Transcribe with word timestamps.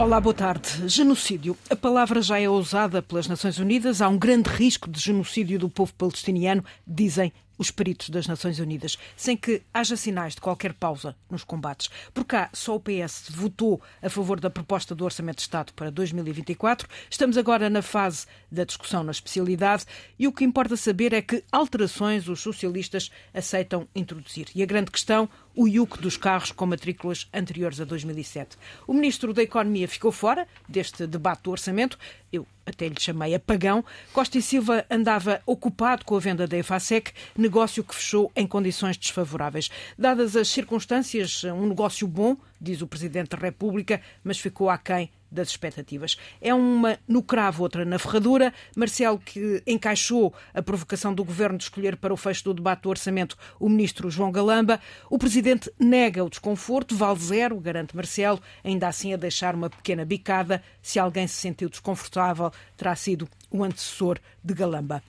Olá, 0.00 0.18
boa 0.18 0.32
tarde. 0.32 0.88
Genocídio. 0.88 1.54
A 1.68 1.76
palavra 1.76 2.22
já 2.22 2.40
é 2.40 2.48
usada 2.48 3.02
pelas 3.02 3.28
Nações 3.28 3.58
Unidas. 3.58 4.00
Há 4.00 4.08
um 4.08 4.16
grande 4.16 4.48
risco 4.48 4.88
de 4.88 4.98
genocídio 4.98 5.58
do 5.58 5.68
povo 5.68 5.92
palestiniano, 5.92 6.64
dizem 6.86 7.30
os 7.58 7.70
peritos 7.70 8.08
das 8.08 8.26
Nações 8.26 8.58
Unidas, 8.58 8.96
sem 9.14 9.36
que 9.36 9.60
haja 9.74 9.94
sinais 9.94 10.34
de 10.34 10.40
qualquer 10.40 10.72
pausa 10.72 11.14
nos 11.30 11.44
combates. 11.44 11.90
Por 12.14 12.24
cá, 12.24 12.48
só 12.54 12.74
o 12.76 12.80
PS 12.80 13.26
votou 13.28 13.82
a 14.00 14.08
favor 14.08 14.40
da 14.40 14.48
proposta 14.48 14.94
do 14.94 15.04
Orçamento 15.04 15.36
de 15.36 15.42
Estado 15.42 15.74
para 15.74 15.90
2024. 15.90 16.88
Estamos 17.10 17.36
agora 17.36 17.68
na 17.68 17.82
fase 17.82 18.24
da 18.50 18.64
discussão 18.64 19.04
na 19.04 19.10
especialidade 19.10 19.84
e 20.18 20.26
o 20.26 20.32
que 20.32 20.42
importa 20.42 20.74
saber 20.74 21.12
é 21.12 21.20
que 21.20 21.44
alterações 21.52 22.26
os 22.26 22.40
socialistas 22.40 23.10
aceitam 23.34 23.86
introduzir. 23.94 24.46
E 24.54 24.62
a 24.62 24.66
grande 24.66 24.90
questão, 24.90 25.28
o 25.54 25.66
IUC 25.66 26.00
dos 26.00 26.16
carros 26.16 26.52
com 26.52 26.66
matrículas 26.66 27.28
anteriores 27.32 27.80
a 27.80 27.84
2007. 27.84 28.56
O 28.86 28.92
Ministro 28.92 29.32
da 29.32 29.42
Economia 29.42 29.88
ficou 29.88 30.12
fora 30.12 30.46
deste 30.68 31.06
debate 31.06 31.42
do 31.42 31.50
orçamento. 31.50 31.98
Eu 32.32 32.46
até 32.64 32.88
lhe 32.88 33.00
chamei 33.00 33.34
apagão. 33.34 33.84
Costa 34.12 34.38
e 34.38 34.42
Silva 34.42 34.84
andava 34.90 35.42
ocupado 35.44 36.04
com 36.04 36.16
a 36.16 36.20
venda 36.20 36.46
da 36.46 36.56
EFASEC, 36.56 37.12
negócio 37.36 37.84
que 37.84 37.94
fechou 37.94 38.30
em 38.36 38.46
condições 38.46 38.96
desfavoráveis. 38.96 39.70
Dadas 39.98 40.36
as 40.36 40.48
circunstâncias, 40.48 41.44
um 41.44 41.66
negócio 41.66 42.06
bom, 42.06 42.36
diz 42.60 42.80
o 42.80 42.86
Presidente 42.86 43.30
da 43.30 43.38
República, 43.38 44.00
mas 44.22 44.38
ficou 44.38 44.70
aquém 44.70 45.10
das 45.30 45.48
expectativas. 45.48 46.16
É 46.40 46.54
uma 46.54 46.98
no 47.06 47.22
cravo, 47.22 47.62
outra 47.62 47.84
na 47.84 47.98
ferradura. 47.98 48.52
Marcelo, 48.76 49.18
que 49.18 49.62
encaixou 49.66 50.34
a 50.52 50.62
provocação 50.62 51.14
do 51.14 51.24
governo 51.24 51.58
de 51.58 51.64
escolher 51.64 51.96
para 51.96 52.12
o 52.12 52.16
fecho 52.16 52.44
do 52.44 52.54
debate 52.54 52.82
do 52.82 52.88
orçamento 52.88 53.36
o 53.58 53.68
ministro 53.68 54.10
João 54.10 54.32
Galamba. 54.32 54.80
O 55.08 55.18
presidente 55.18 55.70
nega 55.78 56.24
o 56.24 56.30
desconforto, 56.30 56.96
vale 56.96 57.18
zero, 57.18 57.60
garante 57.60 57.94
Marcelo, 57.94 58.40
ainda 58.64 58.88
assim 58.88 59.12
a 59.12 59.16
deixar 59.16 59.54
uma 59.54 59.70
pequena 59.70 60.04
bicada. 60.04 60.62
Se 60.82 60.98
alguém 60.98 61.26
se 61.26 61.34
sentiu 61.34 61.68
desconfortável, 61.68 62.52
terá 62.76 62.94
sido 62.96 63.28
o 63.50 63.62
antecessor 63.62 64.18
de 64.42 64.54
Galamba. 64.54 65.02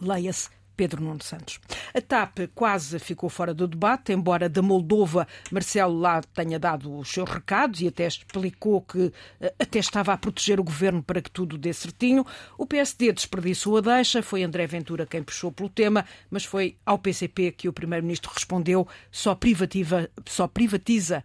Leia-se 0.00 0.50
Pedro 0.76 1.02
Nuno 1.02 1.22
Santos. 1.22 1.58
A 1.94 2.00
TAP 2.00 2.40
quase 2.54 2.98
ficou 2.98 3.28
fora 3.28 3.54
do 3.54 3.66
debate, 3.66 4.12
embora 4.12 4.48
da 4.48 4.60
Moldova 4.60 5.26
Marcelo 5.50 5.98
lá 5.98 6.20
tenha 6.34 6.58
dado 6.58 6.98
os 6.98 7.08
seus 7.08 7.28
recados 7.28 7.80
e 7.80 7.88
até 7.88 8.06
explicou 8.06 8.82
que 8.82 9.12
eh, 9.40 9.54
até 9.58 9.78
estava 9.78 10.12
a 10.12 10.18
proteger 10.18 10.60
o 10.60 10.64
governo 10.64 11.02
para 11.02 11.22
que 11.22 11.30
tudo 11.30 11.56
dê 11.56 11.72
certinho. 11.72 12.26
O 12.58 12.66
PSD 12.66 13.12
desperdiçou 13.12 13.78
a 13.78 13.80
deixa, 13.80 14.22
foi 14.22 14.42
André 14.42 14.66
Ventura 14.66 15.06
quem 15.06 15.22
puxou 15.22 15.50
pelo 15.50 15.68
tema, 15.68 16.04
mas 16.30 16.44
foi 16.44 16.76
ao 16.84 16.98
PCP 16.98 17.52
que 17.52 17.68
o 17.68 17.72
primeiro-ministro 17.72 18.30
respondeu 18.32 18.86
só, 19.10 19.34
privativa, 19.34 20.08
só 20.26 20.46
privatiza 20.46 21.24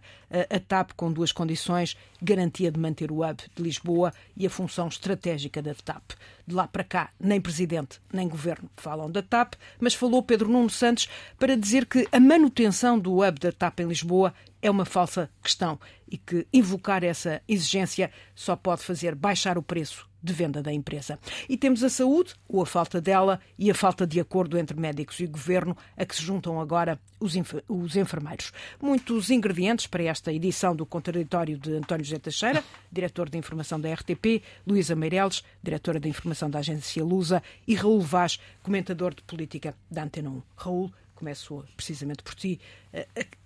a 0.50 0.58
TAP 0.58 0.92
com 0.96 1.12
duas 1.12 1.32
condições, 1.32 1.96
garantia 2.20 2.70
de 2.70 2.80
manter 2.80 3.10
o 3.12 3.22
hub 3.22 3.42
de 3.54 3.62
Lisboa 3.62 4.12
e 4.36 4.46
a 4.46 4.50
função 4.50 4.88
estratégica 4.88 5.60
da 5.60 5.74
TAP. 5.74 6.12
De 6.46 6.54
lá 6.54 6.66
para 6.66 6.84
cá, 6.84 7.10
nem 7.20 7.40
presidente 7.40 8.00
nem 8.12 8.28
governo 8.28 8.70
falam 8.76 9.10
da 9.10 9.22
TAP, 9.22 9.54
mas 9.78 9.94
falou 9.94 10.22
Pedro 10.22 10.48
Nuno 10.48 10.70
Santos 10.70 11.08
para 11.38 11.56
dizer 11.56 11.86
que 11.86 12.08
a 12.10 12.18
manutenção 12.18 12.98
do 12.98 13.18
hub 13.18 13.38
da 13.38 13.52
TAP 13.52 13.80
em 13.80 13.88
Lisboa 13.88 14.32
é 14.62 14.70
uma 14.70 14.84
falsa 14.84 15.28
questão 15.42 15.78
e 16.08 16.16
que 16.16 16.46
invocar 16.52 17.02
essa 17.02 17.42
exigência 17.48 18.10
só 18.34 18.54
pode 18.54 18.82
fazer 18.82 19.14
baixar 19.14 19.58
o 19.58 19.62
preço 19.62 20.08
de 20.22 20.32
venda 20.32 20.62
da 20.62 20.72
empresa. 20.72 21.18
E 21.48 21.56
temos 21.56 21.82
a 21.82 21.90
saúde, 21.90 22.34
ou 22.48 22.62
a 22.62 22.66
falta 22.66 23.00
dela, 23.00 23.40
e 23.58 23.70
a 23.70 23.74
falta 23.74 24.06
de 24.06 24.20
acordo 24.20 24.56
entre 24.56 24.78
médicos 24.78 25.18
e 25.18 25.26
governo, 25.26 25.76
a 25.96 26.04
que 26.04 26.14
se 26.14 26.22
juntam 26.22 26.60
agora 26.60 27.00
os, 27.18 27.34
os 27.68 27.96
enfermeiros. 27.96 28.52
Muitos 28.80 29.30
ingredientes 29.30 29.86
para 29.88 30.04
esta 30.04 30.32
edição 30.32 30.76
do 30.76 30.86
contraditório 30.86 31.58
de 31.58 31.74
António 31.74 32.04
José 32.04 32.20
Teixeira, 32.20 32.62
diretor 32.90 33.28
de 33.28 33.36
informação 33.36 33.80
da 33.80 33.92
RTP, 33.92 34.42
Luísa 34.64 34.94
Meireles, 34.94 35.42
diretora 35.60 35.98
de 35.98 36.08
informação 36.08 36.48
da 36.48 36.60
agência 36.60 37.02
Lusa, 37.02 37.42
e 37.66 37.74
Raul 37.74 38.00
Vaz, 38.00 38.38
comentador 38.62 39.14
de 39.14 39.22
política 39.22 39.74
da 39.90 40.04
Antena 40.04 40.30
1. 40.30 40.42
Raul, 40.56 40.92
começo 41.22 41.64
precisamente 41.76 42.22
por 42.24 42.34
ti. 42.34 42.60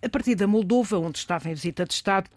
A 0.03 0.09
partir 0.09 0.35
da 0.35 0.47
Moldova, 0.47 0.99
onde 0.99 1.19
estava 1.19 1.51
em 1.51 1.55
visita 1.55 1.85
de 1.85 1.93
Estado, 1.93 2.31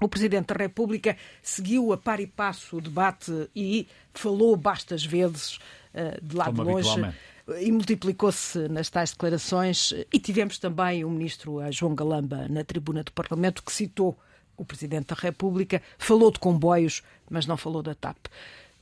o 0.00 0.08
Presidente 0.08 0.46
da 0.46 0.54
República 0.54 1.16
seguiu 1.42 1.92
a 1.92 1.98
par 1.98 2.20
e 2.20 2.26
passo 2.28 2.76
o 2.76 2.80
debate 2.80 3.50
e 3.54 3.88
falou 4.14 4.56
bastas 4.56 5.04
vezes 5.04 5.56
uh, 5.56 6.24
de 6.24 6.36
lá 6.36 6.46
Como 6.46 6.64
de 6.64 6.70
longe. 6.70 7.14
E 7.60 7.72
multiplicou-se 7.72 8.68
nas 8.68 8.88
tais 8.88 9.10
declarações. 9.10 9.92
E 10.12 10.18
tivemos 10.20 10.58
também 10.58 11.04
o 11.04 11.10
Ministro 11.10 11.60
João 11.72 11.94
Galamba 11.94 12.46
na 12.48 12.62
tribuna 12.62 13.02
do 13.02 13.10
Parlamento 13.10 13.64
que 13.64 13.72
citou 13.72 14.16
o 14.56 14.64
Presidente 14.64 15.08
da 15.08 15.16
República, 15.16 15.82
falou 15.98 16.30
de 16.30 16.38
comboios, 16.38 17.02
mas 17.28 17.46
não 17.46 17.56
falou 17.56 17.82
da 17.82 17.96
TAP. 17.96 18.28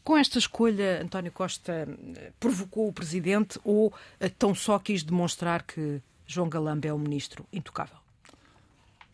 Com 0.03 0.17
esta 0.17 0.39
escolha, 0.39 1.03
António 1.03 1.31
Costa 1.31 1.87
provocou 2.39 2.89
o 2.89 2.93
Presidente 2.93 3.61
ou 3.65 3.93
eh, 4.19 4.29
tão 4.29 4.55
só 4.55 4.79
quis 4.79 5.03
demonstrar 5.03 5.63
que 5.63 6.01
João 6.27 6.49
Galamba 6.49 6.87
é 6.87 6.95
um 6.95 6.99
ministro 6.99 7.45
intocável? 7.53 7.99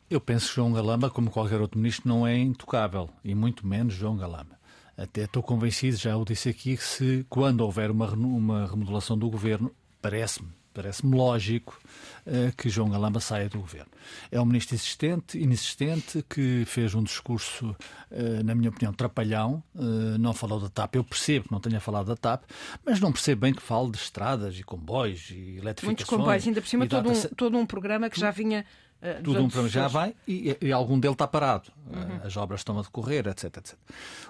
Eu 0.09 0.21
penso 0.21 0.49
que 0.49 0.55
João 0.55 0.73
Galamba, 0.73 1.11
como 1.11 1.31
qualquer 1.31 1.61
outro 1.61 1.79
ministro, 1.79 2.09
não 2.09 2.27
é 2.27 2.39
intocável, 2.39 3.11
e 3.25 3.35
muito 3.35 3.67
menos 3.67 3.95
João 3.95 4.17
Galamba. 4.17 4.57
Até 4.97 5.25
estou 5.25 5.43
convencido, 5.43 5.97
já 5.97 6.17
o 6.17 6.25
disse 6.25 6.49
aqui, 6.49 6.77
que 6.77 6.85
se 6.85 7.27
quando 7.29 7.61
houver 7.63 7.91
uma, 7.91 8.09
uma 8.11 8.67
remodelação 8.67 9.19
do 9.19 9.29
governo, 9.29 9.75
parece-me, 10.01 10.49
parece-me 10.77 11.17
lógico 11.17 11.81
uh, 12.27 12.55
que 12.55 12.69
João 12.69 12.91
Galamba 12.91 13.19
saia 13.19 13.49
do 13.49 13.59
governo. 13.59 13.91
É 14.31 14.39
um 14.39 14.45
ministro 14.45 14.75
existente, 14.75 15.39
inexistente, 15.39 16.23
que 16.29 16.65
fez 16.67 16.95
um 16.95 17.03
discurso, 17.03 17.75
uh, 18.11 18.45
na 18.45 18.55
minha 18.55 18.69
opinião, 18.69 18.93
trapalhão, 18.93 19.63
uh, 19.75 20.19
não 20.19 20.35
falou 20.35 20.61
da 20.61 20.69
TAP. 20.69 20.97
Eu 20.97 21.05
percebo 21.05 21.47
que 21.47 21.53
não 21.53 21.61
tenha 21.61 21.81
falado 21.81 22.07
da 22.07 22.17
TAP, 22.17 22.45
mas 22.85 23.01
não 23.01 23.11
percebo 23.11 23.41
bem 23.41 23.55
que 23.55 23.63
fale 23.63 23.91
de 23.91 23.97
estradas 23.97 24.59
e 24.59 24.63
comboios 24.63 25.31
e 25.31 25.57
eletrificações. 25.57 25.87
Muitos 25.87 26.05
comboios, 26.05 26.47
ainda 26.47 26.61
por 26.61 26.69
cima 26.69 26.87
todo 26.87 27.11
um, 27.11 27.23
todo 27.35 27.57
um 27.57 27.65
programa 27.65 28.11
que 28.11 28.21
já 28.21 28.31
vinha 28.31 28.67
Uh, 28.97 29.23
Tudo 29.23 29.43
um 29.43 29.49
programa 29.49 29.69
já 29.69 29.89
vai 29.89 30.15
e, 30.27 30.57
e, 30.59 30.73
algum 30.73 30.99
dele 30.99 31.13
está 31.13 31.29
parado. 31.29 31.71
Uhum. 31.87 32.17
Uh, 32.17 32.27
as 32.27 32.35
obras 32.35 32.61
estão 32.61 32.79
a 32.79 32.83
decorrer, 32.83 33.27
etc, 33.27 33.59
etc. 33.59 33.75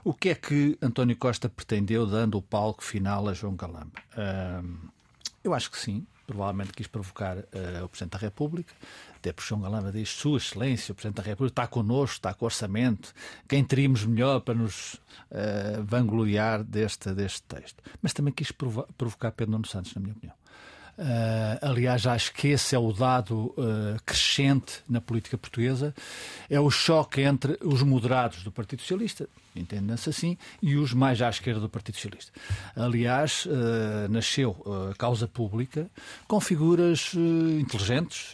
O 0.02 0.12
que 0.12 0.30
é 0.30 0.34
que 0.34 0.76
António 0.82 1.16
Costa 1.16 1.48
pretendeu 1.48 2.04
dando 2.04 2.36
o 2.36 2.42
palco 2.42 2.82
final 2.82 3.28
a 3.28 3.32
João 3.32 3.54
Galamba? 3.54 3.92
Uh, 4.12 4.90
eu 5.46 5.54
acho 5.54 5.70
que 5.70 5.78
sim. 5.78 6.04
Provavelmente 6.26 6.72
quis 6.72 6.86
provocar 6.86 7.38
o 7.84 7.88
Presidente 7.88 8.12
da 8.12 8.18
República, 8.18 8.74
até 9.16 9.32
porque 9.32 9.48
João 9.48 9.60
Galamba 9.60 9.92
diz: 9.92 10.08
Sua 10.10 10.38
Excelência, 10.38 10.92
o 10.92 10.94
Presidente 10.94 11.16
da 11.16 11.22
República 11.22 11.52
está 11.52 11.66
connosco, 11.66 12.16
está 12.16 12.34
com 12.34 12.44
orçamento. 12.44 13.14
Quem 13.48 13.62
teríamos 13.64 14.04
melhor 14.04 14.40
para 14.40 14.54
nos 14.54 14.96
vangloriar 15.84 16.64
deste, 16.64 17.12
deste 17.14 17.42
texto? 17.42 17.82
Mas 18.02 18.12
também 18.12 18.34
quis 18.34 18.50
provocar 18.50 19.30
Pedro 19.32 19.52
Nuno 19.52 19.66
Santos, 19.66 19.94
na 19.94 20.00
minha 20.00 20.14
opinião. 20.14 20.34
Uh, 20.98 21.58
aliás, 21.60 22.06
acho 22.06 22.32
que 22.32 22.48
esse 22.48 22.74
é 22.74 22.78
o 22.78 22.90
dado 22.90 23.54
uh, 23.58 24.00
crescente 24.06 24.82
na 24.88 24.98
política 24.98 25.36
portuguesa, 25.36 25.94
é 26.48 26.58
o 26.58 26.70
choque 26.70 27.20
entre 27.20 27.58
os 27.62 27.82
moderados 27.82 28.42
do 28.42 28.50
Partido 28.50 28.80
Socialista, 28.80 29.28
entendam-se 29.54 30.08
assim, 30.08 30.38
e 30.62 30.74
os 30.76 30.94
mais 30.94 31.20
à 31.20 31.28
esquerda 31.28 31.60
do 31.60 31.68
Partido 31.68 31.96
Socialista. 31.96 32.32
Aliás, 32.74 33.44
uh, 33.44 34.10
nasceu 34.10 34.56
a 34.90 34.94
causa 34.94 35.28
pública 35.28 35.90
com 36.26 36.40
figuras 36.40 37.12
inteligentes, 37.14 38.32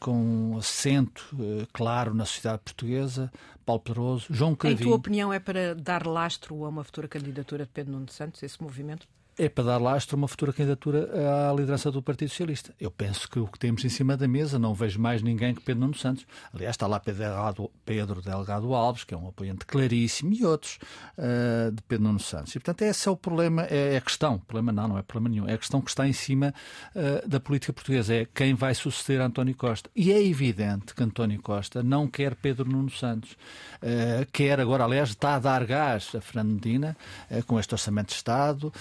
com 0.00 0.56
assento 0.58 1.24
claro 1.72 2.12
na 2.12 2.26
sociedade 2.26 2.60
portuguesa, 2.62 3.32
Paulo 3.64 3.80
Pedroso, 3.80 4.26
João 4.28 4.54
Cravinho. 4.54 4.80
Em 4.80 4.84
tua 4.84 4.96
opinião, 4.96 5.32
é 5.32 5.38
para 5.38 5.74
dar 5.74 6.06
lastro 6.06 6.64
a 6.64 6.68
uma 6.68 6.84
futura 6.84 7.08
candidatura 7.08 7.64
de 7.64 7.70
Pedro 7.72 7.92
Nuno 7.92 8.10
Santos, 8.10 8.42
esse 8.42 8.62
movimento? 8.62 9.06
É 9.36 9.48
para 9.48 9.64
dar 9.64 9.78
lastro 9.78 10.16
uma 10.16 10.28
futura 10.28 10.52
candidatura 10.52 11.10
à 11.50 11.52
liderança 11.52 11.90
do 11.90 12.02
Partido 12.02 12.28
Socialista. 12.28 12.72
Eu 12.80 12.90
penso 12.90 13.28
que 13.28 13.38
o 13.38 13.46
que 13.46 13.58
temos 13.58 13.84
em 13.84 13.88
cima 13.88 14.16
da 14.16 14.28
mesa, 14.28 14.58
não 14.58 14.74
vejo 14.74 15.00
mais 15.00 15.22
ninguém 15.22 15.54
que 15.54 15.60
Pedro 15.60 15.80
Nuno 15.80 15.94
Santos. 15.94 16.26
Aliás, 16.52 16.74
está 16.74 16.86
lá 16.86 17.00
Pedro 17.00 18.22
Delgado, 18.22 18.74
Alves, 18.74 19.04
que 19.04 19.12
é 19.12 19.16
um 19.16 19.28
apoiante 19.28 19.66
claríssimo, 19.66 20.32
e 20.32 20.44
outros 20.44 20.78
uh, 21.18 21.72
de 21.72 21.82
Pedro 21.82 22.04
Nuno 22.04 22.20
Santos. 22.20 22.54
E, 22.54 22.60
portanto, 22.60 22.82
esse 22.82 23.08
é 23.08 23.10
o 23.10 23.16
problema, 23.16 23.62
é 23.62 23.96
a 23.96 24.00
questão. 24.00 24.38
Problema 24.38 24.72
não, 24.72 24.88
não 24.88 24.98
é 24.98 25.02
problema 25.02 25.34
nenhum. 25.34 25.48
É 25.48 25.54
a 25.54 25.58
questão 25.58 25.80
que 25.80 25.90
está 25.90 26.06
em 26.06 26.12
cima 26.12 26.54
uh, 26.94 27.28
da 27.28 27.40
política 27.40 27.72
portuguesa. 27.72 28.14
É 28.14 28.26
quem 28.32 28.54
vai 28.54 28.74
suceder 28.74 29.20
a 29.20 29.26
António 29.26 29.56
Costa. 29.56 29.90
E 29.96 30.12
é 30.12 30.24
evidente 30.24 30.94
que 30.94 31.02
António 31.02 31.42
Costa 31.42 31.82
não 31.82 32.06
quer 32.06 32.36
Pedro 32.36 32.68
Nuno 32.68 32.90
Santos. 32.90 33.32
Uh, 33.82 34.24
quer 34.32 34.60
agora, 34.60 34.84
aliás, 34.84 35.10
está 35.10 35.34
a 35.34 35.38
dar 35.40 35.64
gás 35.64 36.14
a 36.14 36.20
Fernando 36.20 36.54
Medina 36.54 36.96
com 37.46 37.58
este 37.58 37.74
orçamento 37.74 38.08
de 38.08 38.14
Estado 38.14 38.72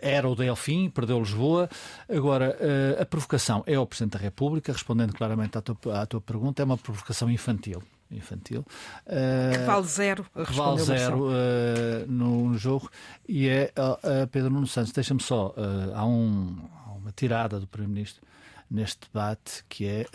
era 0.00 0.28
o 0.28 0.34
Delfim, 0.34 0.90
perdeu 0.90 1.18
Lisboa. 1.18 1.68
Agora, 2.08 2.56
eh, 2.60 2.98
a 3.00 3.06
provocação 3.06 3.62
é 3.66 3.78
o 3.78 3.86
Presidente 3.86 4.12
da 4.12 4.18
República, 4.18 4.72
respondendo 4.72 5.12
claramente 5.14 5.58
à 5.58 5.62
tua, 5.62 6.02
à 6.02 6.06
tua 6.06 6.20
pergunta, 6.20 6.62
é 6.62 6.64
uma 6.64 6.78
provocação 6.78 7.30
infantil 7.30 7.82
infantil. 8.10 8.64
Uh, 9.04 9.52
que 9.52 9.64
vale 9.64 9.86
zero. 9.86 10.26
Que 10.32 10.52
vale 10.52 10.80
zero 10.80 11.26
uh, 11.26 12.06
no, 12.06 12.50
no, 12.50 12.58
jogo. 12.58 12.88
E 13.28 13.48
é 13.48 13.72
uh, 13.76 14.26
Pedro 14.28 14.50
Nuno 14.50 14.66
Santos. 14.68 14.92
Deixa-me 14.92 15.20
só. 15.20 15.48
Uh, 15.56 15.92
há, 15.92 16.06
um, 16.06 16.56
há, 16.86 16.92
uma 16.92 17.10
tirada 17.10 17.58
do 17.58 17.66
Primeiro-Ministro 17.66 18.22
neste 18.70 19.08
debate 19.08 19.64
que 19.68 19.86
é 19.86 20.06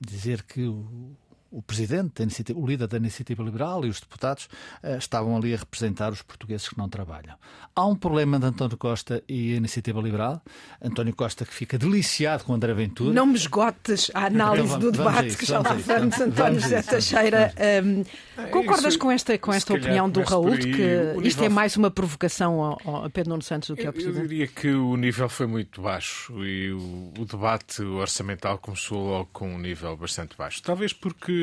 dizer 0.00 0.42
que 0.42 0.66
o, 0.66 1.16
o 1.50 1.60
presidente, 1.60 2.22
o 2.54 2.66
líder 2.66 2.86
da 2.86 2.96
Iniciativa 2.96 3.42
Liberal 3.42 3.84
e 3.84 3.88
os 3.88 4.00
deputados 4.00 4.48
uh, 4.84 4.96
estavam 4.96 5.36
ali 5.36 5.52
a 5.52 5.56
representar 5.56 6.12
os 6.12 6.22
portugueses 6.22 6.68
que 6.68 6.78
não 6.78 6.88
trabalham. 6.88 7.34
Há 7.74 7.86
um 7.86 7.96
problema 7.96 8.38
de 8.38 8.46
António 8.46 8.76
Costa 8.76 9.22
e 9.28 9.52
a 9.54 9.56
Iniciativa 9.56 10.00
Liberal. 10.00 10.40
António 10.80 11.14
Costa 11.14 11.44
que 11.44 11.52
fica 11.52 11.76
deliciado 11.76 12.44
com 12.44 12.54
André 12.54 12.72
Ventura. 12.72 13.12
Não 13.12 13.26
me 13.26 13.34
esgotes 13.34 14.10
a 14.14 14.26
análise 14.26 14.66
então, 14.66 14.78
do 14.78 14.92
debate 14.92 15.28
isso, 15.28 15.38
que 15.38 15.46
já 15.46 15.58
lá 15.58 15.72
vamos, 15.72 16.20
António 16.20 16.60
José 16.60 16.82
Teixeira. 16.82 17.52
Um, 17.84 18.04
concordas 18.50 18.96
com 18.96 19.10
esta, 19.10 19.36
com 19.38 19.52
esta 19.52 19.74
opinião 19.74 20.08
do 20.08 20.22
Raul 20.22 20.56
de 20.56 20.58
que 20.58 20.68
nível... 20.68 21.22
isto 21.22 21.42
é 21.42 21.48
mais 21.48 21.76
uma 21.76 21.90
provocação 21.90 22.62
ao, 22.62 22.80
ao 22.84 23.10
Pedro 23.10 23.30
Nuno 23.30 23.42
Santos 23.42 23.68
do 23.70 23.76
que 23.76 23.86
ao 23.86 23.92
Presidente? 23.92 24.20
Eu 24.20 24.28
diria 24.28 24.46
que 24.46 24.70
o 24.70 24.96
nível 24.96 25.28
foi 25.28 25.46
muito 25.46 25.82
baixo 25.82 26.44
e 26.44 26.72
o, 26.72 27.12
o 27.18 27.24
debate 27.24 27.82
orçamental 27.82 28.58
começou 28.58 29.08
logo 29.08 29.30
com 29.32 29.54
um 29.54 29.58
nível 29.58 29.96
bastante 29.96 30.36
baixo. 30.36 30.62
Talvez 30.62 30.92
porque 30.92 31.39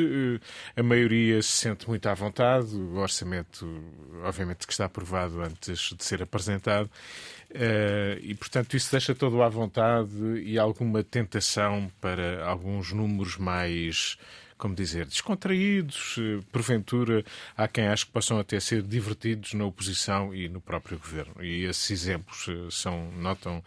a 0.75 0.83
maioria 0.83 1.41
se 1.41 1.49
sente 1.49 1.87
muito 1.87 2.07
à 2.07 2.13
vontade, 2.13 2.75
o 2.75 2.97
orçamento, 2.97 3.67
obviamente, 4.23 4.65
que 4.65 4.73
está 4.73 4.85
aprovado 4.85 5.41
antes 5.41 5.93
de 5.97 6.03
ser 6.03 6.21
apresentado, 6.21 6.89
eh, 7.49 8.19
e, 8.21 8.35
portanto, 8.35 8.75
isso 8.75 8.91
deixa 8.91 9.15
todo 9.15 9.41
à 9.41 9.49
vontade 9.49 10.11
e 10.43 10.59
alguma 10.59 11.03
tentação 11.03 11.91
para 12.01 12.45
alguns 12.45 12.91
números 12.91 13.37
mais 13.37 14.17
como 14.57 14.73
dizer, 14.73 15.05
descontraídos, 15.05 16.15
eh, 16.17 16.43
porventura 16.51 17.23
há 17.55 17.67
quem 17.67 17.87
ache 17.87 18.05
que 18.05 18.11
possam 18.11 18.39
até 18.39 18.59
ser 18.59 18.81
divertidos 18.81 19.53
na 19.53 19.65
oposição 19.65 20.33
e 20.33 20.49
no 20.49 20.59
próprio 20.59 20.97
governo. 20.97 21.35
E 21.43 21.65
esses 21.65 21.91
exemplos 21.91 22.47
eh, 22.49 22.67
são, 22.71 23.11
notam, 23.11 23.63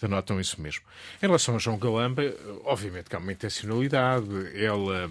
denotam 0.00 0.38
isso 0.38 0.60
mesmo. 0.60 0.82
Em 1.22 1.26
relação 1.26 1.56
a 1.56 1.58
João 1.58 1.78
Galamba, 1.78 2.22
obviamente 2.64 3.08
que 3.08 3.16
há 3.16 3.18
uma 3.18 3.32
intencionalidade, 3.32 4.28
ela 4.54 5.10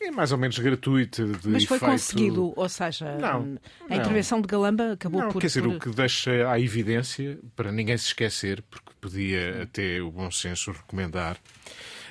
é 0.00 0.10
mais 0.10 0.32
ou 0.32 0.38
menos 0.38 0.58
gratuita. 0.58 1.24
De 1.24 1.48
Mas 1.48 1.64
foi 1.64 1.76
efeito... 1.76 1.90
conseguido, 1.90 2.52
ou 2.54 2.68
seja, 2.68 3.16
não, 3.18 3.58
a 3.88 3.96
intervenção 3.96 4.40
de 4.40 4.46
Galamba 4.46 4.92
acabou 4.92 5.20
não, 5.20 5.30
por. 5.30 5.40
Quer 5.40 5.48
dizer, 5.48 5.62
por... 5.62 5.74
o 5.74 5.78
que 5.78 5.90
deixa 5.90 6.50
à 6.50 6.58
evidência, 6.58 7.38
para 7.56 7.72
ninguém 7.72 7.96
se 7.96 8.06
esquecer, 8.06 8.62
porque 8.70 8.92
podia 9.00 9.62
até 9.62 10.00
o 10.00 10.10
bom 10.10 10.30
senso 10.30 10.72
recomendar. 10.72 11.36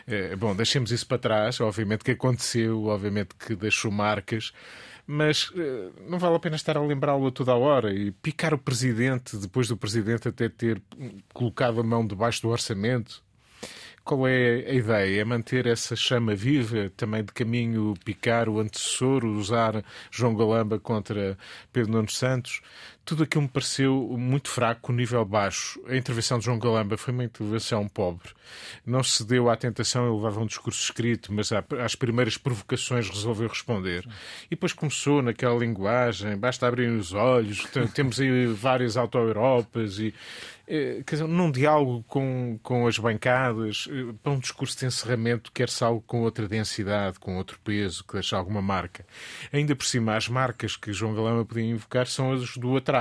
É, 0.06 0.36
bom, 0.36 0.56
deixemos 0.56 0.92
isso 0.92 1.06
para 1.06 1.18
trás. 1.18 1.60
Obviamente 1.60 2.04
que 2.04 2.12
aconteceu, 2.12 2.86
obviamente 2.86 3.36
que 3.36 3.56
deixou 3.56 3.92
marcas 3.92 4.54
mas 5.10 5.48
uh, 5.52 5.94
não 6.10 6.20
vale 6.20 6.36
a 6.36 6.40
pena 6.40 6.58
estar 6.58 6.76
a 6.76 6.82
lembrá-lo 6.82 7.28
a 7.28 7.32
toda 7.32 7.54
a 7.54 7.56
hora 7.56 7.94
e 7.94 8.12
picar 8.12 8.54
o 8.54 8.58
presidente 8.58 9.38
depois 9.38 9.70
do 9.70 9.78
presidente 9.78 10.28
até 10.28 10.50
ter 10.50 10.82
colocado 11.34 11.80
a 11.80 11.84
mão 11.84 12.06
debaixo 12.06 12.42
do 12.42 12.50
orçamento 12.50 13.24
qual 14.08 14.26
é 14.26 14.64
a 14.70 14.74
ideia? 14.74 15.22
É 15.22 15.26
manter 15.26 15.68
essa 15.68 15.94
chama 15.94 16.34
viva, 16.34 16.90
também 16.96 17.24
de 17.24 17.34
caminho 17.34 17.94
picar 18.06 18.48
o 18.48 18.60
antecessor, 18.60 19.26
usar 19.26 19.84
João 20.10 20.34
Galamba 20.34 20.80
contra 20.80 21.38
Pedro 21.74 21.92
Nuno 21.92 22.10
Santos? 22.10 22.62
Tudo 23.08 23.24
aquilo 23.24 23.44
me 23.44 23.48
pareceu 23.48 24.18
muito 24.18 24.50
fraco, 24.50 24.92
nível 24.92 25.24
baixo. 25.24 25.82
A 25.88 25.96
intervenção 25.96 26.40
de 26.40 26.44
João 26.44 26.60
Galamba 26.60 26.98
foi 26.98 27.14
uma 27.14 27.24
intervenção 27.24 27.88
pobre. 27.88 28.34
Não 28.86 29.02
se 29.02 29.26
deu 29.26 29.50
à 29.50 29.56
tentação, 29.56 30.06
ele 30.06 30.16
levava 30.18 30.42
um 30.42 30.46
discurso 30.46 30.84
escrito, 30.84 31.32
mas 31.32 31.50
às 31.54 31.96
primeiras 31.96 32.38
provocações 32.38 33.10
resolveu 33.10 33.48
responder. 33.48 34.06
E 34.48 34.50
depois 34.50 34.74
começou 34.74 35.22
naquela 35.22 35.58
linguagem, 35.58 36.36
basta 36.36 36.68
abrir 36.68 36.90
os 36.90 37.14
olhos, 37.14 37.66
temos 37.96 38.20
aí 38.20 38.46
várias 38.48 38.98
auto-europas 38.98 40.00
e 40.00 40.14
eh, 40.70 41.02
quer 41.06 41.16
dizer, 41.16 41.28
num 41.30 41.50
diálogo 41.50 42.04
com, 42.10 42.60
com 42.62 42.88
as 42.88 43.00
bancadas, 43.00 43.88
eh, 43.90 44.14
para 44.22 44.34
um 44.34 44.40
discurso 44.40 44.78
de 44.78 44.86
encerramento, 44.86 45.50
quer-se 45.54 45.82
algo 45.82 46.04
com 46.06 46.24
outra 46.24 46.46
densidade, 46.46 47.20
com 47.20 47.38
outro 47.38 47.58
peso, 47.64 48.04
que 48.04 48.14
deixe 48.14 48.36
alguma 48.36 48.62
marca. 48.62 49.06
Ainda 49.54 49.74
por 49.78 49.86
cima, 49.86 50.18
as 50.18 50.28
marcas 50.28 50.76
que 50.76 50.92
João 50.92 51.16
Galama 51.16 51.46
podia 51.46 51.64
invocar 51.64 52.06
são 52.06 52.34
as 52.34 52.58
do 52.58 52.76
atraso. 52.76 52.97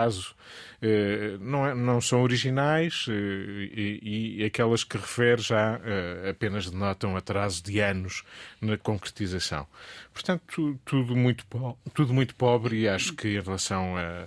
Eh, 0.82 1.38
não, 1.40 1.66
é, 1.66 1.74
não 1.74 2.00
são 2.00 2.22
originais 2.22 3.06
e, 3.08 4.36
e 4.40 4.44
aquelas 4.44 4.84
que 4.84 4.98
refere 4.98 5.40
já 5.40 5.80
apenas 6.28 6.70
denotam 6.70 7.16
atraso 7.16 7.62
de 7.62 7.80
anos 7.80 8.22
na 8.60 8.76
concretização. 8.76 9.66
Portanto, 10.12 10.78
tudo 10.84 11.16
muito, 11.16 11.46
tudo 11.94 12.12
muito 12.12 12.34
pobre 12.34 12.80
e 12.80 12.88
acho 12.88 13.14
que 13.14 13.28
em 13.28 13.40
relação 13.40 13.96
a 13.96 14.26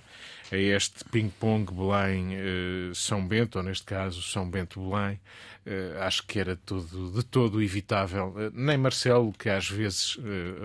a 0.52 0.58
este 0.58 1.04
ping-pong 1.06 1.72
Belém-São 1.72 3.20
eh, 3.20 3.24
Bento, 3.24 3.58
ou 3.58 3.64
neste 3.64 3.86
caso 3.86 4.22
São 4.22 4.50
Bento-Belém, 4.50 5.20
eh, 5.66 5.98
acho 6.02 6.26
que 6.26 6.40
era 6.40 6.56
tudo, 6.56 7.12
de 7.12 7.24
todo 7.24 7.62
evitável. 7.62 8.34
Eh, 8.38 8.52
nem 8.54 8.78
Marcelo, 8.78 9.32
que 9.34 9.50
às 9.50 9.70
vezes 9.70 10.18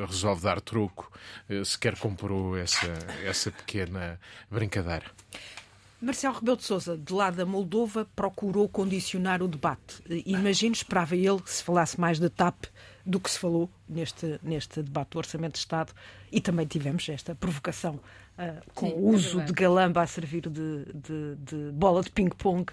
resolve 0.09 0.43
dar 0.43 0.61
troco, 0.61 1.11
sequer 1.65 1.97
comprou 1.99 2.57
essa, 2.57 2.93
essa 3.25 3.51
pequena 3.51 4.19
brincadeira. 4.51 5.07
Marcelo 6.01 6.35
Rebelo 6.35 6.57
de 6.59 6.65
Sousa, 6.65 6.99
de 6.99 7.13
lá 7.13 7.31
da 7.31 7.47
Moldova, 7.47 8.07
procurou 8.15 8.69
condicionar 8.69 9.43
o 9.43 9.49
debate. 9.49 10.03
Imagino, 10.27 10.75
esperava 10.75 11.17
ele 11.17 11.41
que 11.41 11.51
se 11.51 11.63
falasse 11.63 11.99
mais 11.99 12.19
de 12.19 12.29
TAP 12.29 12.67
do 13.05 13.21
que 13.21 13.31
se 13.31 13.39
falou 13.39 13.71
neste, 13.89 14.39
neste 14.43 14.83
debate 14.83 15.11
do 15.11 15.19
Orçamento 15.19 15.53
de 15.53 15.59
Estado 15.59 15.93
e 16.33 16.41
também 16.41 16.67
tivemos 16.67 17.09
esta 17.09 17.35
provocação 17.35 17.95
uh, 17.95 18.63
com 18.75 18.89
Sim, 18.89 18.95
o 18.97 19.13
é 19.13 19.17
uso 19.17 19.41
é 19.41 19.45
de 19.45 19.53
galamba 19.53 20.03
a 20.03 20.07
servir 20.07 20.49
de, 20.49 20.87
de, 20.87 21.37
de 21.37 21.73
bola 21.73 22.03
de 22.03 22.11
ping-pong. 22.11 22.73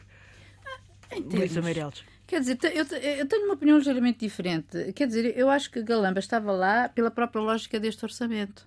Ah, 0.66 1.16
Luísa 1.16 1.62
Meireles. 1.62 2.04
Quer 2.26 2.40
dizer, 2.40 2.58
eu, 2.64 2.86
eu, 2.86 3.26
tenho 3.28 3.44
uma 3.44 3.56
opinião 3.56 3.78
ligeiramente 3.78 4.20
diferente. 4.20 4.94
Quer 4.94 5.06
dizer, 5.06 5.38
eu 5.38 5.50
acho 5.50 5.70
que 5.70 5.84
Galamba 5.84 6.20
estava 6.20 6.50
lá 6.54 6.88
pela 6.88 7.12
própria 7.12 7.42
lógica 7.42 7.78
deste 7.78 8.06
orçamento, 8.06 8.66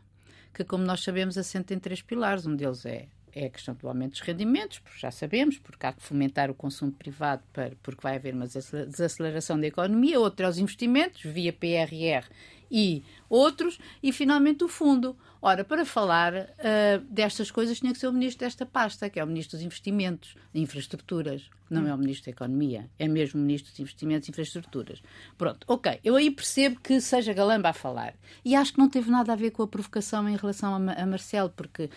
que, 0.52 0.62
como 0.62 0.84
nós 0.84 1.02
sabemos, 1.02 1.38
assenta 1.38 1.72
em 1.72 1.78
três 1.78 2.02
pilares. 2.02 2.44
Um 2.44 2.55
deles 2.55 2.84
é 2.84 3.06
é 3.35 3.47
a 3.47 3.51
questão 3.51 3.75
do 3.75 3.89
aumento 3.89 4.13
dos 4.13 4.21
rendimentos, 4.21 4.79
porque 4.79 4.99
já 4.99 5.11
sabemos, 5.11 5.59
porque 5.59 5.85
há 5.87 5.93
que 5.93 6.03
fomentar 6.03 6.51
o 6.51 6.55
consumo 6.55 6.93
privado, 6.93 7.43
para, 7.53 7.73
porque 7.83 8.01
vai 8.03 8.17
haver 8.17 8.33
uma 8.33 8.47
desaceleração 8.47 9.59
da 9.59 9.67
economia. 9.67 10.21
Outro 10.21 10.47
é 10.47 10.49
os 10.49 10.59
investimentos, 10.59 11.23
via 11.23 11.53
PRR 11.53 12.27
e 12.71 13.03
outros, 13.29 13.79
e 14.03 14.13
finalmente 14.13 14.65
o 14.65 14.69
fundo. 14.69 15.17
Ora, 15.43 15.63
para 15.63 15.85
falar 15.85 16.33
uh, 16.35 17.05
destas 17.11 17.51
coisas 17.51 17.79
tinha 17.79 17.93
que 17.93 17.99
ser 17.99 18.07
o 18.07 18.13
ministro 18.13 18.47
desta 18.47 18.65
pasta, 18.65 19.11
que 19.11 19.21
é 19.21 19.25
o 19.25 19.27
ministro 19.27 19.59
dos 19.59 19.67
Investimentos, 19.67 20.37
de 20.55 20.61
Infraestruturas, 20.61 21.50
não 21.69 21.87
é 21.87 21.95
o 21.95 21.99
ministro 21.99 22.26
da 22.26 22.31
Economia, 22.31 22.88
é 22.99 23.09
mesmo 23.09 23.41
o 23.41 23.43
ministro 23.43 23.71
dos 23.71 23.81
Investimentos 23.81 24.29
e 24.29 24.31
Infraestruturas. 24.31 25.03
Pronto, 25.37 25.64
ok. 25.69 25.99
Eu 26.03 26.17
aí 26.17 26.31
percebo 26.31 26.81
que 26.81 27.00
seja 27.00 27.33
Galamba 27.33 27.71
a 27.71 27.73
falar. 27.73 28.14
E 28.45 28.55
acho 28.55 28.73
que 28.73 28.79
não 28.79 28.88
teve 28.88 29.11
nada 29.11 29.33
a 29.33 29.37
ver 29.37 29.50
com 29.50 29.62
a 29.62 29.69
provocação 29.69 30.29
em 30.29 30.37
relação 30.37 30.75
a, 30.75 30.93
a 30.93 31.07
Marcelo, 31.07 31.50
porque 31.50 31.91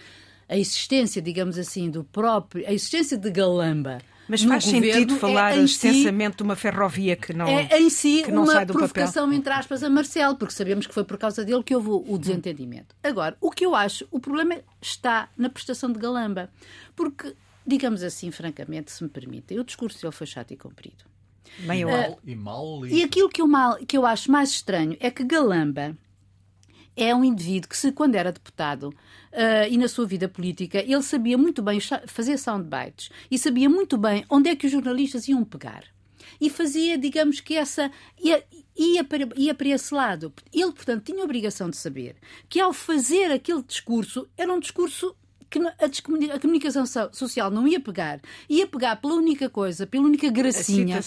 a 0.49 0.57
existência, 0.57 1.21
digamos 1.21 1.57
assim, 1.57 1.89
do 1.89 2.03
próprio, 2.03 2.67
a 2.67 2.73
existência 2.73 3.17
de 3.17 3.29
Galamba. 3.29 3.99
Mas 4.29 4.43
faz 4.43 4.65
sentido 4.65 5.15
é 5.15 5.19
falar 5.19 5.55
é 5.55 5.63
extensamente 5.63 6.33
si, 6.33 6.37
de 6.37 6.43
uma 6.43 6.55
ferrovia 6.55 7.15
que 7.15 7.31
não 7.31 7.47
É 7.47 7.79
em 7.79 7.89
si 7.89 8.23
que 8.23 8.31
não 8.31 8.43
uma 8.43 8.51
sai 8.51 8.65
do 8.65 8.73
provocação, 8.73 9.23
papel. 9.23 9.37
entre 9.39 9.53
aspas, 9.53 9.83
a 9.83 9.89
Marcelo, 9.89 10.35
porque 10.35 10.53
sabemos 10.53 10.85
que 10.85 10.93
foi 10.93 11.05
por 11.05 11.17
causa 11.17 11.45
dele 11.45 11.63
que 11.63 11.73
houve 11.73 11.89
o 11.89 12.17
desentendimento. 12.17 12.93
Agora, 13.01 13.37
o 13.39 13.49
que 13.49 13.65
eu 13.65 13.73
acho, 13.73 14.05
o 14.11 14.19
problema 14.19 14.57
está 14.81 15.29
na 15.37 15.49
prestação 15.49 15.91
de 15.91 15.97
Galamba. 15.97 16.49
Porque, 16.93 17.33
digamos 17.65 18.03
assim, 18.03 18.29
francamente, 18.29 18.91
se 18.91 19.01
me 19.01 19.09
permitem, 19.09 19.59
o 19.59 19.63
discurso 19.63 20.01
dele 20.01 20.11
foi 20.11 20.27
chato 20.27 20.51
e 20.51 20.57
comprido. 20.57 21.05
Meio 21.59 21.87
uh, 21.87 22.17
e 22.25 22.35
mal 22.35 22.85
E 22.85 23.03
aquilo 23.03 23.29
que 23.29 23.41
eu, 23.41 23.47
mal, 23.47 23.77
que 23.77 23.97
eu 23.97 24.05
acho 24.05 24.29
mais 24.29 24.49
estranho 24.49 24.97
é 24.99 25.09
que 25.09 25.23
Galamba 25.23 25.95
é 26.97 27.15
um 27.15 27.23
indivíduo 27.23 27.69
que, 27.69 27.77
se, 27.77 27.91
quando 27.91 28.15
era 28.15 28.31
deputado 28.31 28.89
uh, 28.89 29.69
e 29.69 29.77
na 29.77 29.87
sua 29.87 30.07
vida 30.07 30.27
política, 30.27 30.79
ele 30.79 31.03
sabia 31.03 31.37
muito 31.37 31.61
bem 31.61 31.79
fazer 32.07 32.37
soundbites 32.37 33.11
e 33.29 33.37
sabia 33.37 33.69
muito 33.69 33.97
bem 33.97 34.25
onde 34.29 34.49
é 34.49 34.55
que 34.55 34.65
os 34.65 34.71
jornalistas 34.71 35.27
iam 35.27 35.45
pegar. 35.45 35.83
E 36.41 36.49
fazia, 36.49 36.97
digamos 36.97 37.39
que 37.39 37.55
essa. 37.55 37.91
Ia, 38.19 38.43
ia, 38.75 39.03
para, 39.03 39.27
ia 39.35 39.55
para 39.55 39.69
esse 39.69 39.93
lado. 39.93 40.33
Ele, 40.53 40.71
portanto, 40.71 41.05
tinha 41.05 41.21
a 41.21 41.23
obrigação 41.23 41.69
de 41.69 41.77
saber 41.77 42.15
que, 42.49 42.59
ao 42.59 42.73
fazer 42.73 43.31
aquele 43.31 43.63
discurso, 43.63 44.27
era 44.37 44.51
um 44.51 44.59
discurso 44.59 45.15
que 45.49 45.59
a, 45.59 46.39
comunicação 46.39 46.85
social 47.11 47.49
não 47.49 47.67
ia 47.67 47.79
pegar, 47.79 48.19
ia 48.49 48.67
pegar 48.67 48.95
pela 48.97 49.13
única 49.15 49.49
coisa, 49.49 49.87
pela 49.87 50.05
única 50.05 50.29
gracinha 50.29 50.99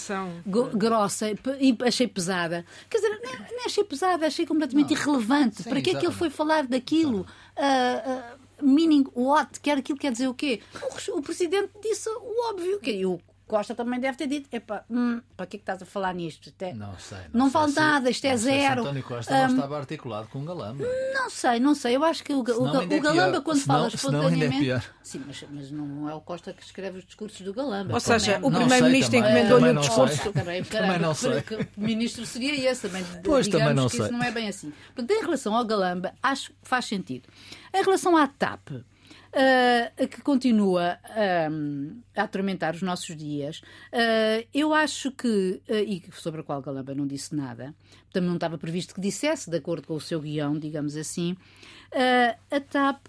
grossa 0.73 1.31
e 1.59 1.77
achei 1.85 2.07
pesada. 2.07 2.65
Quer 2.89 2.97
dizer, 2.97 3.19
nem, 3.21 3.39
nem 3.51 3.65
achei 3.65 3.83
pesada, 3.83 4.25
achei 4.25 4.45
completamente 4.45 4.93
não. 4.93 4.99
irrelevante. 4.99 5.63
Sim, 5.63 5.69
Para 5.69 5.81
que 5.81 5.91
é 5.91 5.95
que 5.95 6.05
ele 6.05 6.13
foi 6.13 6.29
falar 6.29 6.65
daquilo? 6.65 7.25
Uh, 7.57 8.33
uh, 8.63 8.65
meaning 8.65 9.05
what? 9.15 9.59
Quer 9.59 9.77
aquilo 9.77 9.97
quer 9.97 10.11
dizer 10.11 10.27
o 10.27 10.33
quê? 10.33 10.61
O, 11.09 11.17
o 11.17 11.21
presidente 11.21 11.69
disse 11.81 12.09
o 12.09 12.49
óbvio, 12.49 12.79
que 12.79 13.05
o 13.05 13.19
Costa 13.51 13.75
também 13.75 13.99
deve 13.99 14.17
ter 14.17 14.27
dito: 14.27 14.47
epá, 14.51 14.83
hum, 14.89 15.21
para 15.35 15.45
que 15.45 15.57
é 15.57 15.59
que 15.59 15.63
estás 15.63 15.81
a 15.81 15.85
falar 15.85 16.13
nisto? 16.13 16.49
Até, 16.49 16.73
Não 16.73 16.97
sei. 16.97 17.17
Não, 17.33 17.45
sei 17.47 17.51
vale 17.53 17.71
se- 17.73 17.79
nada, 17.79 18.09
isto 18.09 18.25
é 18.25 18.31
não 18.31 18.37
sei 18.37 18.51
se 18.53 18.59
zero. 18.61 18.81
António 18.81 19.03
Costa 19.03 19.33
Hum, 19.33 19.37
não 19.47 19.55
estava 19.55 19.77
articulado 19.77 20.27
com 20.29 20.39
um 20.39 20.45
galamba. 20.45 20.85
não 21.13 21.29
sei, 21.29 21.59
não 21.59 21.75
sei. 21.75 21.95
Eu 21.97 22.03
acho 22.05 22.23
que 22.23 22.31
o, 22.33 22.37
o, 22.37 22.49
é 22.49 22.53
o 22.53 23.01
Galamba, 23.01 23.31
pior. 23.31 23.41
quando 23.43 23.57
Senão- 23.59 23.75
fala 23.77 23.89
senão 23.89 24.21
ainda 24.21 24.45
é 24.45 24.47
espontaneamente. 24.47 24.63
pior. 24.63 24.83
Sim, 25.03 25.23
mas, 25.27 25.43
mas 25.51 25.71
não 25.71 26.09
é 26.09 26.15
o 26.15 26.21
Costa 26.21 26.53
que 26.53 26.63
escreve 26.63 26.99
os 26.99 27.05
discursos 27.05 27.41
do 27.41 27.53
Galamba. 27.53 27.93
Ou 27.93 27.99
seja, 27.99 28.37
o 28.41 28.49
Não 28.49 28.59
primeiro-ministro 28.59 29.15
encomendou-lhe 29.17 29.69
um 29.69 29.73
não 29.73 29.81
discurso. 29.81 30.15
sei. 30.23 30.31
Também, 30.31 30.63
Também 30.63 30.99
não 30.99 31.13
sei. 31.13 31.41
Que 31.41 31.67
ministro 31.75 32.25
seria 32.25 32.71
esse 32.71 32.87
também. 32.87 33.03
Pois, 33.23 33.47
também 33.47 33.73
não 33.73 33.87
que 33.89 33.97
sei. 33.97 34.05
isso 34.05 34.13
não 34.13 34.23
é 34.23 34.31
bem 34.31 34.47
assim. 34.47 34.71
Portanto, 34.95 35.11
em 35.19 35.21
relação 35.21 35.55
ao 35.55 35.65
Galamba, 35.65 36.13
acho 36.23 36.49
que 36.51 36.55
faz 36.63 36.85
sentido. 36.85 37.27
Em 37.73 37.83
relação 37.83 38.15
à 38.15 38.27
TAP, 38.27 38.69
ah, 39.33 40.07
que 40.07 40.21
continua 40.21 40.99
a 42.15 42.23
atormentar 42.23 42.75
os 42.75 42.81
nossos 42.81 43.15
dias, 43.15 43.61
ah, 43.91 44.43
eu 44.53 44.73
acho 44.73 45.11
que, 45.11 45.61
ah, 45.69 45.73
e 45.75 46.03
sobre 46.13 46.41
a 46.41 46.43
qual 46.43 46.61
Galamba 46.61 46.93
não 46.93 47.07
disse 47.07 47.35
nada, 47.35 47.73
também 48.11 48.27
não 48.27 48.35
estava 48.35 48.57
previsto 48.57 48.93
que 48.93 49.01
dissesse, 49.01 49.49
de 49.49 49.57
acordo 49.57 49.87
com 49.87 49.95
o 49.95 50.01
seu 50.01 50.19
guião, 50.19 50.59
digamos 50.59 50.95
assim, 50.97 51.35
a 52.49 52.59
TAP. 52.59 53.07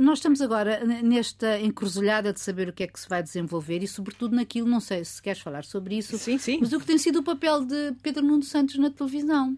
Nós 0.00 0.18
estamos 0.18 0.40
agora 0.40 0.82
nesta 1.02 1.60
encruzilhada 1.60 2.32
de 2.32 2.40
saber 2.40 2.68
o 2.68 2.72
que 2.72 2.82
é 2.82 2.86
que 2.86 2.98
se 2.98 3.08
vai 3.08 3.22
desenvolver 3.22 3.82
e, 3.82 3.86
sobretudo, 3.88 4.34
naquilo, 4.34 4.66
não 4.66 4.80
sei 4.80 5.04
se 5.04 5.20
queres 5.22 5.40
falar 5.40 5.64
sobre 5.64 5.98
isso, 5.98 6.16
Sim, 6.18 6.38
sim. 6.38 6.58
mas 6.60 6.72
o 6.72 6.80
que 6.80 6.86
tem 6.86 6.96
sido 6.98 7.20
o 7.20 7.22
papel 7.22 7.64
de 7.64 7.92
Pedro 8.02 8.24
Nuno 8.24 8.42
Santos 8.42 8.78
na 8.78 8.90
televisão. 8.90 9.56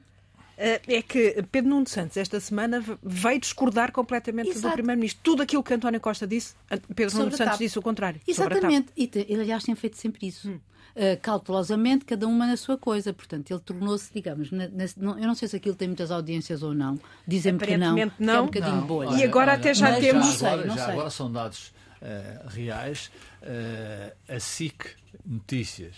Eh, 0.60 0.80
É 0.88 1.02
que 1.02 1.42
Pedro 1.52 1.70
Nuno 1.70 1.86
Santos, 1.88 2.16
esta 2.16 2.40
semana, 2.40 2.82
veio 3.02 3.38
discordar 3.40 3.92
completamente 3.92 4.46
do 4.46 4.58
Exato. 4.58 4.74
Primeiro-Ministro. 4.74 5.20
Tudo 5.22 5.42
aquilo 5.42 5.62
que 5.62 5.72
António 5.72 6.00
Costa 6.00 6.26
disse, 6.26 6.54
Pedro 6.94 7.10
Sobre 7.10 7.24
Nuno 7.26 7.36
Santos 7.36 7.52
TAP. 7.52 7.58
disse 7.60 7.78
o 7.78 7.82
contrário. 7.82 8.20
Exatamente. 8.26 8.88
E 8.96 9.06
te- 9.06 9.24
ele, 9.28 9.42
aliás, 9.42 9.62
tem 9.62 9.74
feito 9.76 9.96
sempre 9.96 10.26
isso. 10.26 10.50
Hum. 10.50 10.58
Uh, 10.96 11.16
cautelosamente, 11.22 12.04
cada 12.04 12.26
uma 12.26 12.44
na 12.44 12.56
sua 12.56 12.76
coisa. 12.76 13.12
Portanto, 13.12 13.52
ele 13.52 13.60
tornou-se, 13.60 14.12
digamos, 14.12 14.50
na- 14.50 14.66
na- 14.66 14.84
não- 14.96 15.16
eu 15.16 15.28
não 15.28 15.34
sei 15.36 15.46
se 15.46 15.54
aquilo 15.54 15.76
tem 15.76 15.86
muitas 15.86 16.10
audiências 16.10 16.60
ou 16.64 16.74
não. 16.74 16.98
Dizem-me 17.24 17.58
que 17.60 17.76
não. 17.76 17.90
Aparentemente 17.92 18.16
que 18.16 18.22
é 18.22 18.26
não. 18.26 18.42
um 18.42 18.46
bocadinho 18.46 18.76
Não, 18.76 18.86
bolha. 18.86 19.16
E 19.16 19.22
agora 19.22 19.52
até 19.52 19.72
já 19.74 19.90
Mas 19.92 20.00
temos- 20.00 20.26
não 20.26 20.32
sei, 20.32 20.48
agora, 20.48 20.66
não 20.66 20.76
já 20.76 20.84
sei. 20.86 20.92
agora 20.94 21.10
são 21.10 21.30
dados 21.30 21.72
eh, 22.02 22.42
reais. 22.48 23.12
Eh, 23.42 24.14
a 24.28 24.40
SIC 24.40 24.86
Notícias 25.24 25.96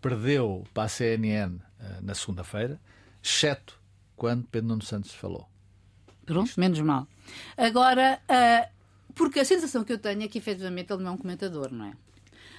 perdeu 0.00 0.64
para 0.74 0.84
a 0.84 0.88
CNN 0.88 1.58
na 2.00 2.14
segunda-feira, 2.14 2.80
exceto 3.22 3.78
quando 4.22 4.44
Pedro 4.44 4.68
Nuno 4.68 4.82
Santos 4.82 5.12
falou. 5.12 5.48
Pronto, 6.24 6.52
menos 6.56 6.78
mal. 6.78 7.08
Agora, 7.56 8.20
ah, 8.28 8.68
porque 9.16 9.40
a 9.40 9.44
sensação 9.44 9.82
que 9.82 9.92
eu 9.92 9.98
tenho 9.98 10.22
é 10.22 10.28
que 10.28 10.38
efetivamente 10.38 10.92
ele 10.92 11.02
não 11.02 11.10
é 11.10 11.14
um 11.14 11.16
comentador, 11.16 11.72
não 11.72 11.86
é? 11.86 11.92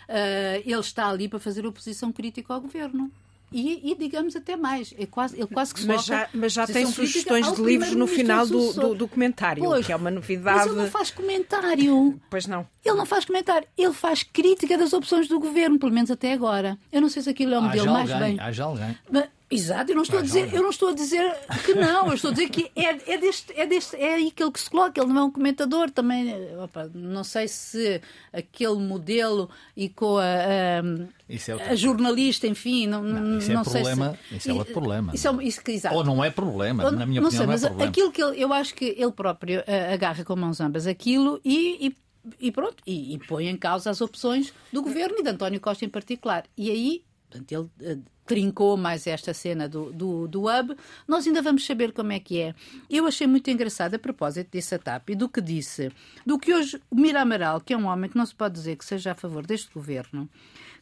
Ah, 0.09 0.57
ele 0.57 0.79
está 0.81 1.07
ali 1.07 1.29
para 1.29 1.39
fazer 1.39 1.65
oposição 1.65 2.11
crítica 2.11 2.53
ao 2.53 2.59
governo. 2.59 3.09
E, 3.49 3.91
e, 3.91 3.95
digamos 3.95 4.35
até 4.35 4.57
mais, 4.57 4.93
é 4.97 5.05
quase, 5.05 5.37
ele 5.37 5.45
quase 5.45 5.75
que 5.75 5.81
se 5.81 5.85
Mas 5.87 6.07
coloca 6.07 6.23
já, 6.23 6.29
mas 6.33 6.53
já 6.53 6.65
tem 6.65 6.87
sugestões 6.87 7.49
de 7.53 7.61
livros 7.61 7.93
no 7.93 8.07
final 8.07 8.47
do, 8.47 8.73
do, 8.73 8.95
do 8.95 9.07
comentário, 9.07 9.63
Pois, 9.63 9.85
que 9.85 9.91
é 9.91 9.95
uma 9.95 10.05
Mas 10.05 10.15
novidade. 10.15 10.69
ele 10.69 10.75
não 10.75 10.87
faz 10.87 11.11
comentário. 11.11 12.19
Pois 12.31 12.47
não. 12.47 12.67
Ele 12.83 12.95
não 12.95 13.05
faz 13.05 13.25
comentário, 13.25 13.67
ele 13.77 13.93
faz 13.93 14.23
crítica 14.23 14.75
das 14.75 14.91
opções 14.91 15.27
do 15.27 15.39
governo, 15.39 15.77
pelo 15.77 15.93
menos 15.93 16.09
até 16.09 16.33
agora. 16.33 16.77
Eu 16.91 16.99
não 16.99 17.09
sei 17.09 17.21
se 17.21 17.29
aquilo 17.29 17.53
é 17.53 17.59
o 17.59 17.61
modelo 17.61 17.93
mais 17.93 18.11
alguém, 18.11 18.35
bem. 18.35 18.39
haja 18.39 18.63
alguém. 18.63 18.97
Mas, 19.09 19.29
exato, 19.53 19.91
eu 19.91 19.95
não 19.95 20.03
estou 20.03 20.19
a 20.19 20.21
dizer, 20.21 20.53
eu 20.53 20.61
não 20.63 20.69
estou 20.69 20.89
a 20.89 20.93
dizer 20.93 21.33
que 21.65 21.73
não, 21.73 22.07
eu 22.07 22.13
estou 22.13 22.31
a 22.31 22.33
dizer 22.33 22.49
que 22.49 22.71
é, 22.75 23.13
é, 23.13 23.17
deste, 23.17 23.53
é, 23.59 23.65
deste, 23.65 23.95
é 23.95 24.15
aí 24.15 24.31
que 24.31 24.43
se 24.59 24.69
coloca, 24.69 25.01
ele 25.01 25.11
não 25.13 25.21
é 25.21 25.23
um 25.25 25.31
comentador 25.31 25.89
também. 25.91 26.33
opa, 26.57 26.89
não 26.93 27.23
sei 27.23 27.47
se 27.47 28.01
aquele 28.31 28.75
modelo 28.79 29.49
e 29.77 29.89
com 29.89 30.17
a, 30.17 30.81
Isso 31.29 31.51
é 31.51 31.53
a, 31.63 31.71
a 31.71 31.75
jornalista, 31.75 32.47
enfim, 32.47 32.87
não, 32.87 33.01
não, 33.03 33.37
isso 33.37 33.51
é 33.51 33.53
não 33.53 33.63
sei 33.63 33.81
problema- 33.83 34.17
se. 34.29 34.35
isso 34.37 34.49
é 34.49 34.53
outro 34.53 34.73
problema, 34.73 35.13
Isso 35.15 35.27
é, 35.27 35.43
isso, 35.43 35.63
que- 35.63 35.71
exato. 35.71 35.95
Ou 35.95 36.03
não 36.03 36.23
é 36.23 36.29
problema, 36.29 36.89
na 36.91 37.05
minha 37.05 37.21
não 37.21 37.27
opinião 37.27 37.31
sei, 37.31 37.37
não 37.39 37.43
é 37.43 37.47
mas 37.55 37.61
problema. 37.61 37.89
aquilo 37.89 38.11
que 38.11 38.21
ele, 38.23 38.41
eu 38.43 38.53
acho 38.53 38.73
que 38.75 38.85
ele 38.97 39.11
próprio 39.11 39.63
eh, 39.67 39.93
agarra 39.93 40.23
com 40.23 40.35
mãos 40.35 40.59
ambas 40.61 40.87
aquilo 40.87 41.39
e, 41.43 41.87
e, 41.87 42.47
e 42.47 42.51
pronto, 42.51 42.77
e, 42.85 43.13
e 43.13 43.17
põe 43.19 43.47
em 43.47 43.57
causa 43.57 43.89
as 43.89 44.01
opções 44.01 44.53
do 44.71 44.81
governo 44.81 45.17
e 45.19 45.23
de 45.23 45.29
António 45.29 45.59
Costa 45.59 45.85
em 45.85 45.89
particular. 45.89 46.45
E 46.57 46.69
aí, 46.71 47.03
portanto, 47.29 47.51
ele 47.51 47.69
eh, 47.91 47.97
trincou 48.25 48.77
mais 48.77 49.05
esta 49.07 49.33
cena 49.33 49.67
do, 49.67 49.91
do, 49.91 50.27
do 50.27 50.43
hub. 50.47 50.75
Nós 51.07 51.27
ainda 51.27 51.41
vamos 51.41 51.65
saber 51.65 51.91
como 51.91 52.11
é 52.11 52.19
que 52.19 52.41
é. 52.41 52.55
Eu 52.89 53.05
achei 53.05 53.27
muito 53.27 53.49
engraçado 53.49 53.95
a 53.95 53.99
propósito 53.99 54.49
desse 54.51 54.77
TAP 54.77 55.09
e 55.09 55.15
do 55.15 55.29
que 55.29 55.41
disse, 55.41 55.91
do 56.25 56.39
que 56.39 56.53
hoje 56.53 56.81
o 56.89 56.95
Mira 56.95 57.21
Amaral, 57.21 57.61
que 57.61 57.73
é 57.73 57.77
um 57.77 57.85
homem 57.85 58.09
que 58.09 58.17
não 58.17 58.25
se 58.25 58.35
pode 58.35 58.55
dizer 58.55 58.75
que 58.77 58.85
seja 58.85 59.11
a 59.11 59.15
favor 59.15 59.45
deste 59.45 59.73
governo, 59.73 60.29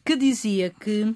que 0.04 0.16
dizia 0.16 0.70
que 0.70 1.14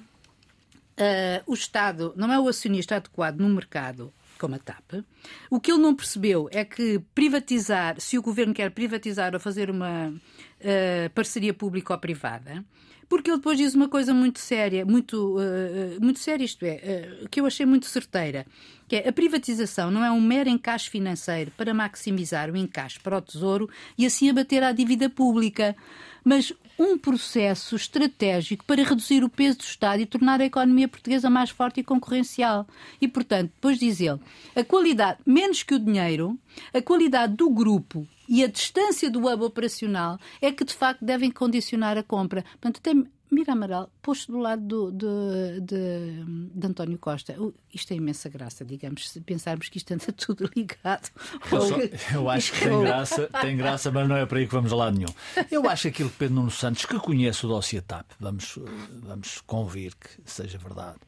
ah, 0.97 1.43
o 1.45 1.53
Estado 1.53 2.13
não 2.15 2.31
é 2.31 2.39
o 2.39 2.47
acionista 2.47 2.95
adequado 2.95 3.39
no 3.39 3.49
mercado, 3.49 4.11
como 4.39 4.55
a 4.55 4.59
TAP. 4.59 5.03
O 5.49 5.59
que 5.59 5.71
ele 5.71 5.81
não 5.81 5.95
percebeu 5.95 6.49
é 6.51 6.65
que 6.65 6.99
privatizar, 7.13 7.99
se 7.99 8.17
o 8.17 8.21
governo 8.21 8.53
quer 8.53 8.71
privatizar 8.71 9.33
ou 9.33 9.39
fazer 9.39 9.69
uma 9.69 10.13
ah, 10.61 11.09
parceria 11.13 11.55
ou 11.59 11.97
privada, 11.97 12.65
porque 13.09 13.29
ele 13.29 13.37
depois 13.37 13.57
diz 13.57 13.73
uma 13.73 13.87
coisa 13.87 14.13
muito 14.13 14.39
séria, 14.39 14.85
muito, 14.85 15.37
ah, 15.39 15.99
muito 16.01 16.19
séria, 16.19 16.43
isto 16.43 16.65
é, 16.65 16.75
ah, 17.23 17.27
que 17.29 17.39
eu 17.39 17.45
achei 17.45 17.65
muito 17.65 17.85
certeira, 17.85 18.45
que 18.87 18.95
é 18.95 19.09
a 19.09 19.13
privatização 19.13 19.91
não 19.91 20.03
é 20.03 20.11
um 20.11 20.21
mero 20.21 20.49
encaixe 20.49 20.89
financeiro 20.89 21.51
para 21.57 21.73
maximizar 21.73 22.49
o 22.49 22.57
encaixe 22.57 22.99
para 22.99 23.17
o 23.17 23.21
Tesouro 23.21 23.69
e 23.97 24.05
assim 24.05 24.29
abater 24.29 24.63
a 24.63 24.71
dívida 24.71 25.09
pública, 25.09 25.75
mas 26.23 26.53
um 26.79 26.97
processo 26.97 27.75
estratégico 27.75 28.63
para 28.65 28.83
reduzir 28.83 29.23
o 29.23 29.29
peso 29.29 29.57
do 29.57 29.63
Estado 29.63 30.01
e 30.01 30.05
tornar 30.05 30.39
a 30.39 30.45
economia 30.45 30.87
portuguesa 30.87 31.29
mais 31.29 31.49
forte 31.49 31.79
e 31.79 31.83
concorrencial. 31.83 32.67
E, 33.01 33.07
portanto, 33.07 33.51
depois 33.55 33.79
diz 33.79 33.99
ele, 33.99 34.19
a 34.55 34.63
qualidade, 34.63 35.17
menos 35.25 35.63
que 35.63 35.73
o 35.73 35.79
dinheiro, 35.79 36.37
a 36.73 36.81
qualidade 36.81 37.35
do 37.35 37.49
grupo 37.49 38.07
e 38.27 38.43
a 38.43 38.47
distância 38.47 39.09
do 39.09 39.27
hub 39.27 39.43
operacional 39.43 40.19
é 40.41 40.51
que, 40.51 40.63
de 40.65 40.73
facto, 40.73 41.03
devem 41.03 41.31
condicionar 41.31 41.97
a 41.97 42.03
compra. 42.03 42.43
Portanto, 42.59 42.81
tem 42.81 43.05
Mira 43.29 43.51
Amaral 43.51 43.91
posto 44.01 44.31
do 44.31 44.37
lado 44.37 44.61
do, 44.63 44.89
de, 44.91 45.59
de, 45.61 46.49
de 46.55 46.65
António 46.67 46.97
Costa. 46.97 47.35
Isto 47.73 47.91
é 47.91 47.97
imensa 47.97 48.29
graça, 48.29 48.63
digamos, 48.63 49.09
se 49.09 49.19
pensarmos 49.19 49.67
que 49.67 49.77
isto 49.77 49.93
anda 49.93 50.05
tudo 50.15 50.49
ligado. 50.55 51.09
Eu, 51.51 51.61
só- 51.61 51.77
eu 52.15 52.29
acho 52.29 52.53
que 52.53 52.59
tem 52.61 52.79
graça, 52.81 53.29
tem 53.41 53.57
graça, 53.57 53.91
mas 53.91 54.07
não 54.07 54.15
é 54.15 54.25
para 54.25 54.39
aí 54.39 54.45
que 54.47 54.53
vamos 54.53 54.71
a 54.71 54.75
lado 54.77 54.97
nenhum. 54.97 55.09
Eu 55.51 55.69
acho 55.69 55.81
que 55.83 55.87
aquilo 55.89 56.09
que 56.09 56.15
Pedro 56.17 56.35
Nuno 56.35 56.51
Santos, 56.51 56.85
que 56.85 56.97
conhece 56.99 57.45
o 57.45 57.49
dossiê 57.49 57.81
TAP, 57.81 58.09
vamos, 58.17 58.57
vamos 59.03 59.41
convir 59.45 59.93
que 59.97 60.09
seja 60.25 60.57
verdade, 60.57 60.99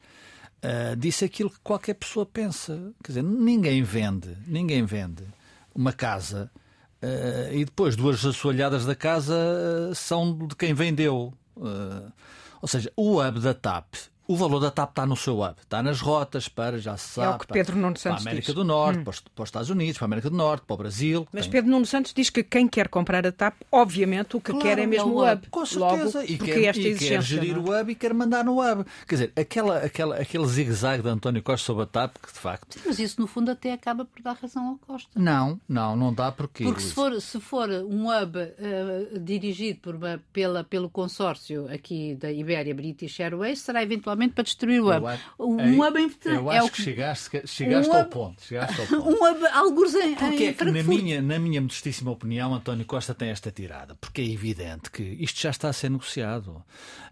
ah, 0.62 0.94
disse 0.98 1.24
aquilo 1.24 1.48
que 1.48 1.60
qualquer 1.60 1.94
pessoa 1.94 2.26
pensa. 2.26 2.92
Quer 3.02 3.12
dizer, 3.12 3.22
ninguém 3.22 3.82
vende, 3.82 4.36
ninguém 4.46 4.84
vende 4.84 5.24
uma 5.74 5.92
casa 5.94 6.50
ah, 7.02 7.52
e 7.52 7.64
depois 7.64 7.96
duas 7.96 8.24
assoalhadas 8.24 8.84
da 8.84 8.94
casa 8.94 9.34
ah, 9.34 9.94
são 9.94 10.46
de 10.46 10.54
quem 10.56 10.74
vendeu. 10.74 11.32
Ah, 11.60 12.12
ou 12.60 12.68
seja, 12.68 12.92
o 12.96 13.20
hub 13.20 13.40
da 13.40 13.54
TAP. 13.54 13.94
O 14.32 14.36
valor 14.36 14.60
da 14.60 14.70
TAP 14.70 14.90
está 14.90 15.04
no 15.06 15.16
seu 15.16 15.40
hub, 15.40 15.54
está 15.60 15.82
nas 15.82 16.00
rotas 16.00 16.48
para, 16.48 16.78
já 16.78 16.96
se 16.96 17.08
sabe, 17.14 17.32
É 17.32 17.34
o 17.34 17.38
que 17.40 17.46
Pedro 17.48 17.76
Nuno 17.76 17.94
para 17.94 17.98
a 17.98 18.02
Santos 18.14 18.26
América 18.26 18.46
diz. 18.46 18.54
do 18.54 18.62
Norte, 18.64 19.00
para, 19.02 19.10
os, 19.10 19.20
para 19.20 19.42
os 19.42 19.48
Estados 19.48 19.70
Unidos, 19.70 19.98
para 19.98 20.04
a 20.04 20.08
América 20.08 20.30
do 20.30 20.36
Norte, 20.36 20.64
para 20.66 20.74
o 20.74 20.76
Brasil. 20.76 21.26
Mas 21.32 21.42
Tem- 21.46 21.50
Pedro 21.52 21.70
Nuno 21.70 21.84
Santos 21.86 22.14
diz 22.14 22.30
que 22.30 22.44
quem 22.44 22.68
quer 22.68 22.86
comprar 22.88 23.26
a 23.26 23.32
TAP, 23.32 23.54
obviamente, 23.72 24.36
o 24.36 24.40
que 24.40 24.52
Claro, 24.52 24.64
quer 24.64 24.78
é 24.78 24.86
mesmo 24.86 25.08
é 25.08 25.12
o 25.12 25.16
o 25.30 25.32
hub. 25.32 25.48
Com 25.50 25.66
certeza. 25.66 26.18
Logo, 26.20 26.32
e 26.32 26.36
porque 26.36 26.52
quer, 26.52 26.64
esta 26.68 26.80
e 26.82 26.94
quer 26.96 27.22
gerir 27.22 27.56
não 27.56 27.74
é? 27.74 27.78
o 27.78 27.80
hub 27.82 27.90
e 27.92 27.94
quer 27.96 28.14
mandar 28.14 28.44
no 28.44 28.60
hub. 28.60 28.84
Quer 29.08 29.14
dizer, 29.16 29.32
aquela, 29.34 29.78
aquela, 29.78 30.14
aquele 30.16 30.46
zigue-zague 30.46 31.02
de 31.02 31.08
António 31.08 31.42
Costa 31.42 31.66
sobre 31.66 31.82
a 31.82 31.86
TAP, 31.86 32.14
que 32.24 32.32
de 32.32 32.38
facto. 32.38 32.78
Mas 32.86 32.98
isso, 33.00 33.20
no 33.20 33.26
fundo, 33.26 33.50
até 33.50 33.72
acaba 33.72 34.04
por 34.04 34.22
dar 34.22 34.34
razão 34.40 34.64
ao 34.68 34.78
Costa. 34.78 35.10
Não, 35.16 35.58
não, 35.68 35.96
não 35.96 36.14
dá 36.14 36.30
porque. 36.30 36.62
Porque 36.62 36.82
se 36.82 36.92
for, 36.94 37.20
se 37.20 37.40
for 37.40 37.68
um 37.68 38.06
hub 38.08 38.38
eh, 38.38 39.18
dirigido 39.20 39.80
por 39.80 39.96
uma- 39.96 40.20
pela, 40.32 40.62
pelo 40.62 40.88
consórcio 40.88 41.66
aqui 41.72 42.14
da 42.14 42.30
Ibéria 42.30 42.72
British 42.74 43.18
Airways, 43.18 43.58
será 43.60 43.82
eventualmente 43.82 44.19
para 44.28 44.44
destruir 44.44 44.80
o 44.82 44.88
hub. 44.94 45.06
Eu 45.38 45.48
Um 45.48 45.82
hub 45.82 45.98
em 45.98 46.10
Eu 46.24 46.52
é 46.52 46.58
acho 46.58 46.66
o 46.68 46.70
que 46.70 46.82
chegaste, 46.82 47.46
chegaste 47.46 47.90
um 47.90 47.94
ao 47.96 48.04
ponto. 48.06 48.42
Chegaste 48.42 48.80
ao 48.80 48.86
ponto. 48.88 49.08
Um 49.08 49.14
hub, 49.14 49.46
alguns 49.46 49.94
em, 49.94 50.14
Porque 50.14 50.44
em 50.44 50.46
é 50.48 50.52
que, 50.52 50.64
na 50.64 50.82
minha, 50.82 51.22
na 51.22 51.38
minha 51.38 51.60
modestíssima 51.60 52.10
opinião, 52.10 52.54
António 52.54 52.84
Costa 52.84 53.14
tem 53.14 53.30
esta 53.30 53.50
tirada? 53.50 53.94
Porque 54.00 54.20
é 54.20 54.24
evidente 54.26 54.90
que 54.90 55.02
isto 55.02 55.40
já 55.40 55.50
está 55.50 55.68
a 55.68 55.72
ser 55.72 55.90
negociado. 55.90 56.62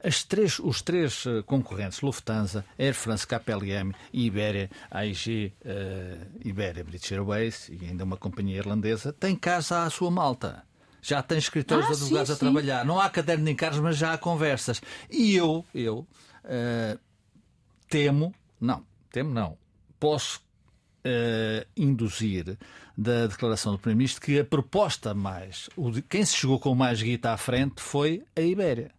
As 0.03 0.23
três, 0.23 0.59
os 0.59 0.83
três 0.83 1.25
eh, 1.27 1.43
concorrentes, 1.43 2.01
Lufthansa, 2.01 2.65
Air 2.79 2.95
France, 2.95 3.27
KPLM 3.27 3.93
e 4.13 4.27
Iberia, 4.27 4.71
AIG, 4.91 5.53
eh, 5.65 6.17
Iberia, 6.45 6.85
British 6.85 7.11
Airways 7.13 7.69
e 7.69 7.85
ainda 7.87 8.05
uma 8.05 8.17
companhia 8.17 8.59
irlandesa, 8.59 9.13
têm 9.13 9.35
casa 9.35 9.83
à 9.83 9.91
sua 9.91 10.11
malta. 10.11 10.63
Já 11.01 11.23
tem 11.23 11.39
escritórios 11.39 11.87
Ah, 11.87 11.95
de 11.95 12.03
advogados 12.03 12.27
sim, 12.29 12.33
a 12.33 12.37
sim. 12.37 12.41
trabalhar. 12.41 12.85
Não 12.85 13.01
há 13.01 13.09
caderno 13.09 13.45
de 13.45 13.53
encargos, 13.53 13.79
mas 13.81 13.97
já 13.97 14.13
há 14.13 14.19
conversas. 14.19 14.81
E 15.11 15.35
eu, 15.35 15.65
eu, 15.75 16.07
eh, 16.49 16.99
temo, 17.89 18.35
não, 18.61 18.85
temo 19.13 19.31
não, 19.31 19.57
posso 20.01 20.41
eh, 21.05 21.67
induzir 21.77 22.59
da 22.97 23.27
declaração 23.27 23.73
do 23.73 23.79
Primeiro-Ministro 23.79 24.21
que 24.21 24.41
a 24.41 24.45
proposta 24.45 25.15
mais, 25.15 25.71
o 25.77 25.93
quem 26.03 26.25
se 26.25 26.35
chegou 26.35 26.59
com 26.59 26.75
mais 26.75 27.01
guita 27.01 27.33
à 27.33 27.37
frente 27.37 27.81
foi 27.81 28.25
a 28.35 28.41
Ibéria. 28.41 28.91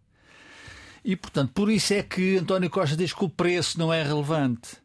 E, 1.04 1.16
portanto, 1.16 1.52
por 1.54 1.70
isso 1.70 1.94
é 1.94 2.04
que 2.04 2.38
António 2.38 2.70
Costa 2.70 2.96
diz 2.96 3.14
que 3.14 3.26
o 3.26 3.30
preço 3.30 3.80
não 3.80 3.92
é 3.92 4.04
relevante. 4.04 4.78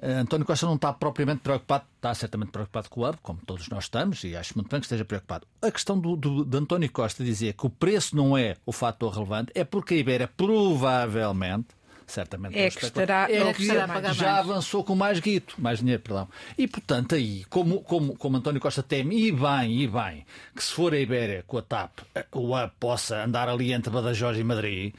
Uh, 0.00 0.20
António 0.20 0.46
Costa 0.46 0.66
não 0.66 0.76
está 0.76 0.92
propriamente 0.92 1.40
preocupado, 1.40 1.84
está 1.96 2.14
certamente 2.14 2.50
preocupado 2.50 2.88
com 2.88 3.00
o 3.00 3.08
hub, 3.08 3.18
como 3.22 3.40
todos 3.44 3.68
nós 3.68 3.84
estamos, 3.84 4.22
e 4.24 4.36
acho 4.36 4.54
muito 4.54 4.70
bem 4.70 4.80
que 4.80 4.86
esteja 4.86 5.04
preocupado. 5.04 5.46
A 5.60 5.70
questão 5.70 5.98
do, 5.98 6.16
do, 6.16 6.44
de 6.44 6.56
António 6.56 6.90
Costa 6.90 7.24
dizer 7.24 7.54
que 7.54 7.66
o 7.66 7.70
preço 7.70 8.16
não 8.16 8.36
é 8.36 8.56
o 8.64 8.72
fator 8.72 9.12
relevante 9.12 9.52
é 9.54 9.64
porque 9.64 9.94
a 9.94 9.96
Ibéria 9.96 10.28
provavelmente 10.28 11.77
certamente 12.12 12.58
é 12.58 12.70
que 12.70 12.84
estará, 12.84 13.30
é 13.30 13.52
que 13.52 13.62
estará 13.62 13.84
a 13.84 13.88
pagar 13.88 14.14
já 14.14 14.32
mais. 14.32 14.38
avançou 14.38 14.84
com 14.84 14.94
mais 14.94 15.20
guito, 15.20 15.54
mais 15.60 15.78
dinheiro, 15.78 16.02
perdão. 16.02 16.28
E 16.56 16.66
portanto 16.66 17.14
aí, 17.14 17.44
como, 17.44 17.80
como, 17.82 18.16
como 18.16 18.36
António 18.36 18.60
Costa 18.60 18.82
teme, 18.82 19.28
e 19.28 19.32
bem, 19.32 19.82
e 19.82 19.86
bem, 19.86 20.26
que 20.54 20.62
se 20.62 20.72
for 20.72 20.92
a 20.92 20.98
Ibéria 20.98 21.44
com 21.46 21.58
a 21.58 21.62
TAP, 21.62 22.00
o 22.32 22.56
hub 22.56 22.72
possa 22.80 23.24
andar 23.24 23.48
ali 23.48 23.72
entre 23.72 23.90
Badajoz 23.90 24.38
e 24.38 24.44
Madrid, 24.44 24.94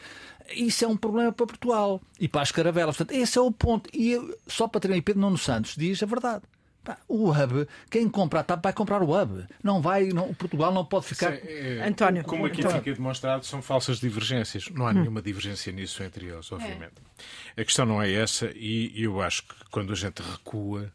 isso 0.56 0.86
é 0.86 0.88
um 0.88 0.98
problema 0.98 1.32
para 1.32 1.46
Portugal 1.46 2.02
e 2.20 2.28
para 2.28 2.42
as 2.42 2.52
caravelas. 2.52 2.98
Portanto, 2.98 3.18
esse 3.18 3.38
é 3.38 3.42
o 3.42 3.52
ponto. 3.52 3.90
E 3.94 4.12
eu, 4.12 4.38
só 4.48 4.68
para 4.68 4.82
terminar, 4.82 5.04
Pedro 5.04 5.22
Nuno 5.22 5.38
Santos 5.38 5.76
diz 5.76 6.02
a 6.02 6.06
verdade. 6.06 6.44
O 7.08 7.32
hub, 7.32 7.68
quem 7.90 8.10
compra 8.10 8.40
a 8.40 8.44
TAP 8.44 8.64
vai 8.64 8.74
comprar 8.74 9.02
o 9.02 9.20
hub. 9.20 9.46
Não 9.64 9.82
vai, 9.82 10.10
não, 10.10 10.34
Portugal 10.34 10.74
não 10.74 10.86
pode 10.86 11.06
ficar. 11.06 11.34
é, 11.34 11.88
António. 11.88 12.24
Como 12.24 12.46
aqui 12.46 12.62
António. 12.62 12.80
fica 12.80 12.94
demonstrado, 12.94 13.46
são 13.46 13.62
falsas 13.62 14.00
divergências. 14.00 14.70
Não 14.70 14.88
há 14.88 14.94
nenhuma 14.94 15.22
divergência 15.22 15.72
nisso 15.72 16.04
entre 16.04 16.28
eles, 16.28 16.52
obviamente. 16.52 16.94
É. 17.56 17.62
A 17.62 17.66
questão 17.66 17.86
não 17.86 18.02
é 18.02 18.12
essa, 18.12 18.52
e 18.56 18.94
eu 18.96 19.22
acho 19.22 19.44
que 19.44 19.56
quando 19.70 19.92
a 19.92 19.96
gente 19.96 20.22
recua, 20.22 20.92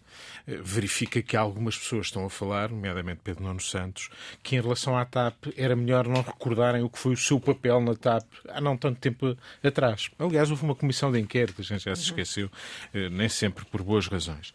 eh, 0.46 0.58
verifica 0.62 1.22
que 1.22 1.36
algumas 1.36 1.76
pessoas 1.76 2.06
estão 2.06 2.24
a 2.24 2.30
falar, 2.30 2.70
nomeadamente 2.70 3.20
Pedro 3.22 3.44
Nuno 3.44 3.60
Santos, 3.60 4.08
que 4.42 4.56
em 4.56 4.60
relação 4.60 4.96
à 4.96 5.04
TAP 5.04 5.46
era 5.56 5.74
melhor 5.74 6.06
não 6.06 6.22
recordarem 6.22 6.82
o 6.82 6.88
que 6.88 6.98
foi 6.98 7.12
o 7.12 7.16
seu 7.16 7.40
papel 7.40 7.80
na 7.80 7.94
TAP 7.94 8.24
há 8.48 8.60
não 8.60 8.76
tanto 8.76 9.00
tempo 9.00 9.36
atrás. 9.62 10.10
Aliás, 10.18 10.50
houve 10.50 10.64
uma 10.64 10.74
comissão 10.74 11.10
de 11.10 11.18
inquérito, 11.20 11.60
a 11.60 11.64
gente 11.64 11.84
já 11.84 11.94
se 11.94 12.02
uhum. 12.02 12.08
esqueceu, 12.08 12.50
eh, 12.92 13.08
nem 13.08 13.28
sempre 13.28 13.64
por 13.64 13.82
boas 13.82 14.06
razões. 14.06 14.52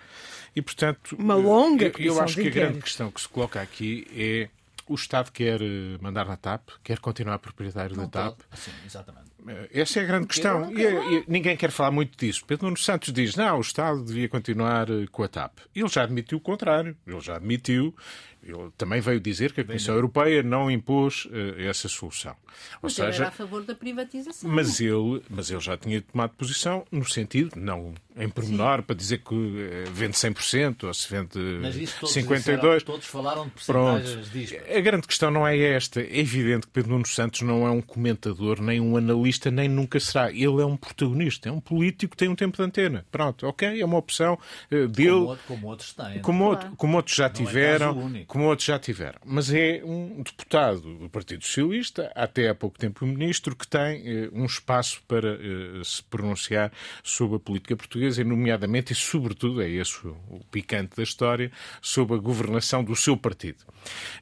E, 0.56 0.62
portanto, 0.62 1.16
uma 1.18 1.36
longa 1.36 1.92
eu, 1.98 2.16
eu 2.16 2.22
acho 2.22 2.36
que 2.36 2.48
a 2.48 2.52
grande 2.52 2.80
questão 2.80 3.12
que 3.12 3.22
se 3.22 3.30
coloca 3.30 3.62
aqui 3.62 4.08
é 4.16 4.50
o 4.88 4.96
Estado 4.96 5.32
quer 5.32 5.62
eh, 5.62 5.98
mandar 6.02 6.26
na 6.26 6.36
TAP, 6.36 6.68
quer 6.84 6.98
continuar 7.00 7.38
proprietário 7.38 7.96
não 7.96 8.08
da 8.08 8.32
TAP. 8.32 8.40
Sim, 8.56 8.72
exatamente. 8.86 9.30
Eh, 9.48 9.70
essa 9.82 10.00
é 10.00 10.04
a 10.04 10.06
grande 10.06 10.28
questão. 10.28 10.72
E, 10.74 10.82
e, 10.82 11.24
ninguém 11.28 11.56
quer 11.56 11.70
falar 11.70 11.92
muito 11.92 12.18
disso. 12.18 12.44
Pedro 12.46 12.66
Nuno 12.66 12.78
Santos 12.78 13.14
diz: 13.14 13.36
não, 13.36 13.58
o 13.58 13.62
Estado 13.62 14.04
devia 14.04 14.28
continuar 14.28 14.90
eh, 14.90 15.06
com 15.12 15.24
a 15.24 15.28
TAP. 15.28 15.60
Ele 15.76 15.88
já 15.88 16.04
admitiu 16.04 16.40
o 16.40 16.42
contrário. 16.42 16.98
Ele 17.06 17.22
já 17.22 17.36
admitiu 17.36 17.96
ele 18.44 18.72
também 18.78 19.02
veio 19.02 19.20
dizer 19.20 19.52
que 19.54 19.62
a 19.62 19.66
Comissão 19.66 19.96
Europeia 19.96 20.42
não 20.42 20.70
impôs 20.72 21.26
uh, 21.26 21.60
essa 21.60 21.88
solução. 21.88 22.32
Ou 22.32 22.80
mas 22.84 22.94
seja, 22.94 23.10
ele 23.10 23.18
era 23.18 23.28
a 23.28 23.32
favor 23.32 23.64
da 23.64 23.76
privatização. 23.76 24.50
Mas 24.50 24.80
ele, 24.80 25.22
mas 25.30 25.50
ele 25.52 25.60
já 25.60 25.78
tinha 25.78 26.02
tomado 26.02 26.32
posição 26.32 26.86
no 26.92 27.06
sentido, 27.06 27.52
não 27.56 27.94
em 28.20 28.28
pormenor, 28.28 28.80
Sim. 28.80 28.84
para 28.84 28.96
dizer 28.96 29.20
que 29.20 29.34
uh, 29.34 29.92
vende 29.94 30.14
100% 30.14 30.84
ou 30.84 30.94
se 30.94 31.10
vende 31.10 31.40
mas 31.62 31.76
isso 31.78 31.96
todos 32.02 32.16
52%. 32.16 32.36
Disseram, 32.36 32.80
todos 32.82 33.06
falaram 33.06 33.46
de 33.46 33.52
porcentagens 33.52 34.32
disto. 34.32 34.58
A 34.76 34.82
grande 34.82 35.08
questão 35.08 35.32
não 35.32 35.48
é 35.48 35.58
esta. 35.58 36.02
É 36.02 36.20
evidente 36.20 36.68
que 36.68 36.74
Pedro 36.74 36.92
Nuno 36.92 37.08
Santos 37.08 37.42
não 37.42 37.66
é 37.66 37.72
um 37.72 37.82
comentador, 37.82 38.62
nem 38.62 38.82
um 38.82 38.98
analista, 38.98 39.50
nem 39.50 39.70
nunca 39.70 40.00
será. 40.02 40.30
Ele 40.32 40.62
é 40.62 40.66
um 40.66 40.76
protagonista, 40.76 41.48
é 41.48 41.52
um 41.52 41.62
político 41.62 42.12
que 42.12 42.18
tem 42.18 42.28
um 42.28 42.36
tempo 42.36 42.58
de 42.58 42.64
antena. 42.64 43.06
Pronto, 43.10 43.48
ok, 43.48 43.80
é 43.80 43.86
uma 43.86 43.98
opção 43.98 44.38
uh, 44.70 44.88
dele. 44.90 45.10
Como, 45.12 45.28
outro, 45.28 45.46
como 45.48 45.68
outros 45.68 45.94
têm. 45.94 46.20
Como, 46.20 46.44
outro, 46.44 46.72
como 46.76 46.98
outros 46.98 47.16
já 47.16 47.24
não 47.24 47.32
é 47.32 47.34
tiveram. 47.34 48.12
É 48.16 48.26
como 48.30 48.46
outros 48.46 48.68
já 48.68 48.78
tiveram. 48.78 49.20
Mas 49.26 49.52
é 49.52 49.82
um 49.84 50.22
deputado 50.22 50.82
do 50.82 51.10
Partido 51.10 51.44
Socialista, 51.44 52.12
até 52.16 52.48
há 52.48 52.54
pouco 52.54 52.78
tempo 52.78 53.04
ministro, 53.04 53.56
que 53.56 53.68
tem 53.68 54.04
eh, 54.06 54.30
um 54.32 54.46
espaço 54.46 55.02
para 55.08 55.34
eh, 55.34 55.82
se 55.84 56.04
pronunciar 56.04 56.72
sobre 57.04 57.38
a 57.38 57.40
política 57.40 57.76
portuguesa, 57.76 58.22
e 58.22 58.24
nomeadamente 58.24 58.94
e 58.94 58.96
sobretudo, 58.96 59.64
é 59.64 59.70
esse 59.70 60.06
o, 60.06 60.16
o 60.30 60.42
picante 60.52 60.96
da 60.96 61.02
história, 61.02 61.52
sobre 61.82 62.18
a 62.18 62.20
governação 62.20 62.84
do 62.84 62.96
seu 62.96 63.18
partido. 63.18 63.66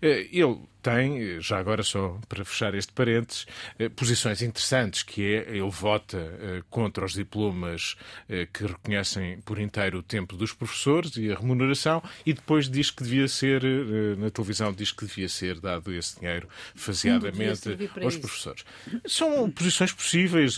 Eh, 0.02 0.30
ele 0.32 0.58
tem, 0.88 1.41
já 1.41 1.60
agora 1.60 1.84
só 1.84 2.17
para 2.29 2.46
fechar 2.46 2.74
este 2.74 2.94
parênteses, 2.94 3.46
eh, 3.77 3.89
posições 3.89 4.41
interessantes, 4.41 5.03
que 5.03 5.22
é 5.22 5.58
ele 5.58 5.70
vota 5.70 6.17
eh, 6.17 6.63
contra 6.70 7.03
os 7.03 7.12
diplomas 7.12 7.98
eh, 8.29 8.48
que 8.53 8.66
reconhecem 8.66 9.42
por 9.42 9.59
inteiro 9.59 10.00
o 10.00 10.01
tempo 10.01 10.38
dos 10.38 10.53
professores 10.53 11.18
e 11.18 11.29
a 11.29 11.35
remuneração 11.35 12.01
e 12.25 12.31
depois 12.31 12.70
diz 12.70 12.90
que 12.90 13.03
devia 13.03 13.27
ser, 13.27 13.62
na 14.18 14.29
televisão 14.29 14.72
diz 14.72 14.94
que 14.94 15.05
devia 15.05 15.27
ser 15.27 15.59
dado 15.59 15.94
esse 15.94 16.22
dinheiro 16.22 16.48
faseadamente 16.74 17.70
aos 18.01 18.14
isso. 18.14 18.22
professores. 18.22 18.64
São 19.05 19.51
posições 19.51 19.92
possíveis, 19.92 20.55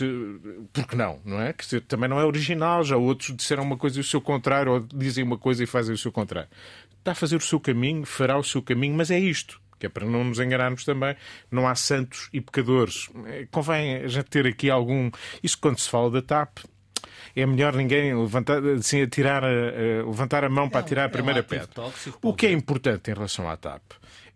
porque 0.72 0.94
não, 0.94 1.20
não 1.24 1.40
é? 1.40 1.52
Que 1.52 1.80
também 1.80 2.08
não 2.08 2.20
é 2.20 2.24
original, 2.24 2.84
já 2.84 2.96
outros 2.96 3.36
disseram 3.36 3.64
uma 3.64 3.76
coisa 3.76 3.98
e 3.98 4.00
o 4.00 4.04
seu 4.04 4.20
contrário, 4.20 4.72
ou 4.72 4.80
dizem 4.80 5.24
uma 5.24 5.38
coisa 5.38 5.64
e 5.64 5.66
fazem 5.66 5.92
o 5.92 5.98
seu 5.98 6.12
contrário. 6.12 6.50
Está 6.98 7.12
a 7.12 7.14
fazer 7.16 7.36
o 7.36 7.40
seu 7.40 7.58
caminho, 7.58 8.04
fará 8.04 8.38
o 8.38 8.44
seu 8.44 8.62
caminho, 8.62 8.94
mas 8.94 9.10
é 9.10 9.18
isto 9.18 9.60
que 9.80 9.86
é 9.86 9.88
para 9.88 10.06
não 10.06 10.22
nos 10.22 10.38
enganarmos 10.38 10.84
também, 10.84 11.16
não 11.50 11.66
há 11.66 11.74
santos 11.74 12.28
e 12.32 12.40
pecadores. 12.40 13.08
É, 13.26 13.48
convém 13.50 13.96
a 13.96 14.08
gente 14.08 14.26
ter 14.26 14.46
aqui 14.46 14.70
algum. 14.70 15.10
Isso 15.42 15.58
quando 15.58 15.78
se 15.78 15.88
fala 15.88 16.10
da 16.10 16.22
TAP, 16.22 16.58
é 17.34 17.46
melhor 17.46 17.74
ninguém 17.74 18.14
levantar, 18.14 18.62
assim, 18.64 19.02
atirar, 19.02 19.42
uh, 19.42 20.06
levantar 20.06 20.44
a 20.44 20.48
mão 20.48 20.68
para 20.68 20.80
atirar 20.80 21.06
a 21.06 21.08
primeira 21.08 21.40
um 21.40 21.44
pedra. 21.44 21.68
O 22.22 22.34
que 22.34 22.46
é 22.46 22.52
importante 22.52 23.10
em 23.10 23.14
relação 23.14 23.48
à 23.48 23.56
TAP 23.56 23.82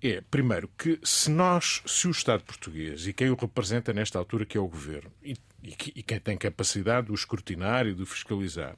é, 0.05 0.21
primeiro, 0.31 0.69
que 0.77 1.01
se 1.03 1.31
nós, 1.31 1.83
se 1.87 2.07
o 2.07 2.11
Estado 2.11 2.45
português 2.45 3.07
e 3.07 3.13
quem 3.15 3.31
o 3.31 3.35
representa 3.35 3.91
nesta 3.91 4.19
altura, 4.19 4.45
que 4.45 4.59
é 4.59 4.61
o 4.61 4.69
Governo, 4.69 5.11
e, 5.23 5.33
e, 5.63 5.75
e 5.97 6.03
quem 6.03 6.21
tem 6.21 6.37
capacidade 6.37 7.07
de 7.07 7.13
o 7.13 7.15
escrutinar 7.15 7.87
e 7.87 7.95
de 7.95 8.03
o 8.03 8.07
fiscalizar, 8.07 8.77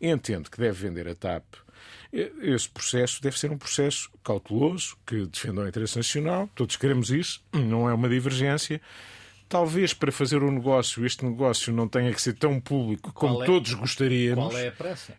entende 0.00 0.48
que 0.48 0.56
deve 0.56 0.88
vender 0.88 1.08
a 1.08 1.16
TAP 1.16 1.44
esse 2.12 2.68
processo 2.68 3.22
deve 3.22 3.38
ser 3.38 3.50
um 3.50 3.58
processo 3.58 4.10
cauteloso, 4.22 4.96
que 5.06 5.26
defenda 5.26 5.62
o 5.62 5.68
interesse 5.68 5.96
nacional, 5.96 6.48
todos 6.54 6.76
queremos 6.76 7.10
isso, 7.10 7.42
não 7.52 7.88
é 7.88 7.94
uma 7.94 8.08
divergência. 8.08 8.80
Talvez 9.48 9.94
para 9.94 10.12
fazer 10.12 10.42
o 10.42 10.48
um 10.48 10.50
negócio, 10.50 11.06
este 11.06 11.24
negócio 11.24 11.72
não 11.72 11.88
tenha 11.88 12.12
que 12.12 12.20
ser 12.20 12.34
tão 12.34 12.60
público 12.60 13.12
como 13.14 13.42
é, 13.42 13.46
todos 13.46 13.72
gostaríamos. 13.72 14.48
Qual 14.48 14.58
é 14.58 14.68
a 14.68 14.72
pressa? 14.72 15.14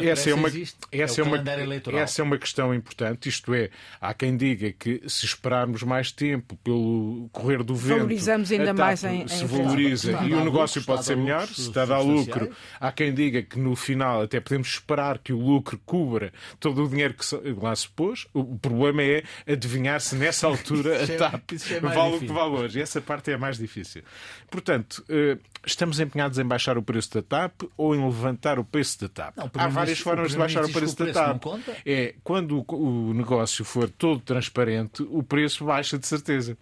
É, 0.00 0.10
essa 0.10 0.30
é 0.30 0.34
uma, 0.34 0.48
essa 0.48 1.20
é, 1.20 1.24
é 1.24 1.26
uma, 1.26 2.00
essa 2.00 2.22
é 2.22 2.24
uma 2.24 2.38
questão 2.38 2.74
importante. 2.74 3.28
Isto 3.28 3.54
é, 3.54 3.70
há 4.00 4.14
quem 4.14 4.36
diga 4.36 4.72
que 4.72 5.02
se 5.06 5.26
esperarmos 5.26 5.82
mais 5.82 6.12
tempo 6.12 6.56
pelo 6.62 7.28
correr 7.32 7.62
do 7.62 7.74
vento, 7.74 7.98
valorizamos 7.98 8.50
ainda 8.50 8.72
mais 8.74 9.04
em, 9.04 9.26
se 9.28 9.44
valoriza 9.44 10.12
e 10.24 10.32
o 10.32 10.44
negócio 10.44 10.82
pode 10.84 11.04
ser 11.04 11.16
melhor, 11.16 11.46
se 11.46 11.62
está 11.62 11.82
a 11.82 11.86
dar 11.86 12.00
lucro. 12.00 12.50
Há 12.80 12.92
quem 12.92 13.12
diga 13.12 13.42
que 13.42 13.58
no 13.58 13.74
final 13.76 14.22
até 14.22 14.40
podemos 14.40 14.68
esperar 14.68 15.18
que 15.18 15.32
o 15.32 15.38
lucro 15.38 15.78
cubra 15.84 16.32
todo 16.60 16.84
o 16.84 16.88
dinheiro 16.88 17.14
que 17.14 17.24
lá 17.60 17.74
se 17.74 17.88
pôs. 17.88 18.26
O 18.32 18.58
problema 18.58 19.02
é 19.02 19.22
adivinhar 19.46 20.00
se 20.00 20.14
nessa 20.16 20.46
altura 20.46 20.98
a 20.98 21.02
é 21.02 21.06
TAP 21.06 21.52
é 21.70 21.80
vale 21.80 22.16
o 22.16 22.20
que 22.20 22.26
vale 22.26 22.56
hoje. 22.56 22.80
Essa 22.80 23.00
parte 23.00 23.30
é 23.30 23.34
a 23.34 23.38
mais 23.38 23.58
difícil. 23.58 24.02
Portanto, 24.50 25.04
eh, 25.08 25.38
estamos 25.70 26.00
empenhados 26.00 26.38
em 26.38 26.44
baixar 26.44 26.76
o 26.78 26.82
preço 26.82 27.14
da 27.14 27.22
TAP 27.22 27.62
ou 27.76 27.94
em 27.94 28.04
levantar 28.04 28.58
o 28.58 28.64
preço 28.64 29.00
da 29.00 29.08
TAP? 29.08 29.36
Não, 29.36 29.50
Há 29.54 29.68
várias 29.68 29.98
formas 29.98 30.32
de 30.32 30.38
baixar 30.38 30.64
o 30.64 30.72
preço, 30.72 30.94
o 30.94 30.96
preço 30.96 31.14
da 31.14 31.34
TAP. 31.34 31.44
É 31.84 32.14
quando 32.24 32.64
o, 32.68 33.12
negócio 33.14 33.64
for 33.64 33.88
todo 33.88 34.20
transparente, 34.20 35.02
o 35.02 35.22
preço 35.22 35.64
baixa 35.64 35.98
de 35.98 36.06
certeza. 36.06 36.56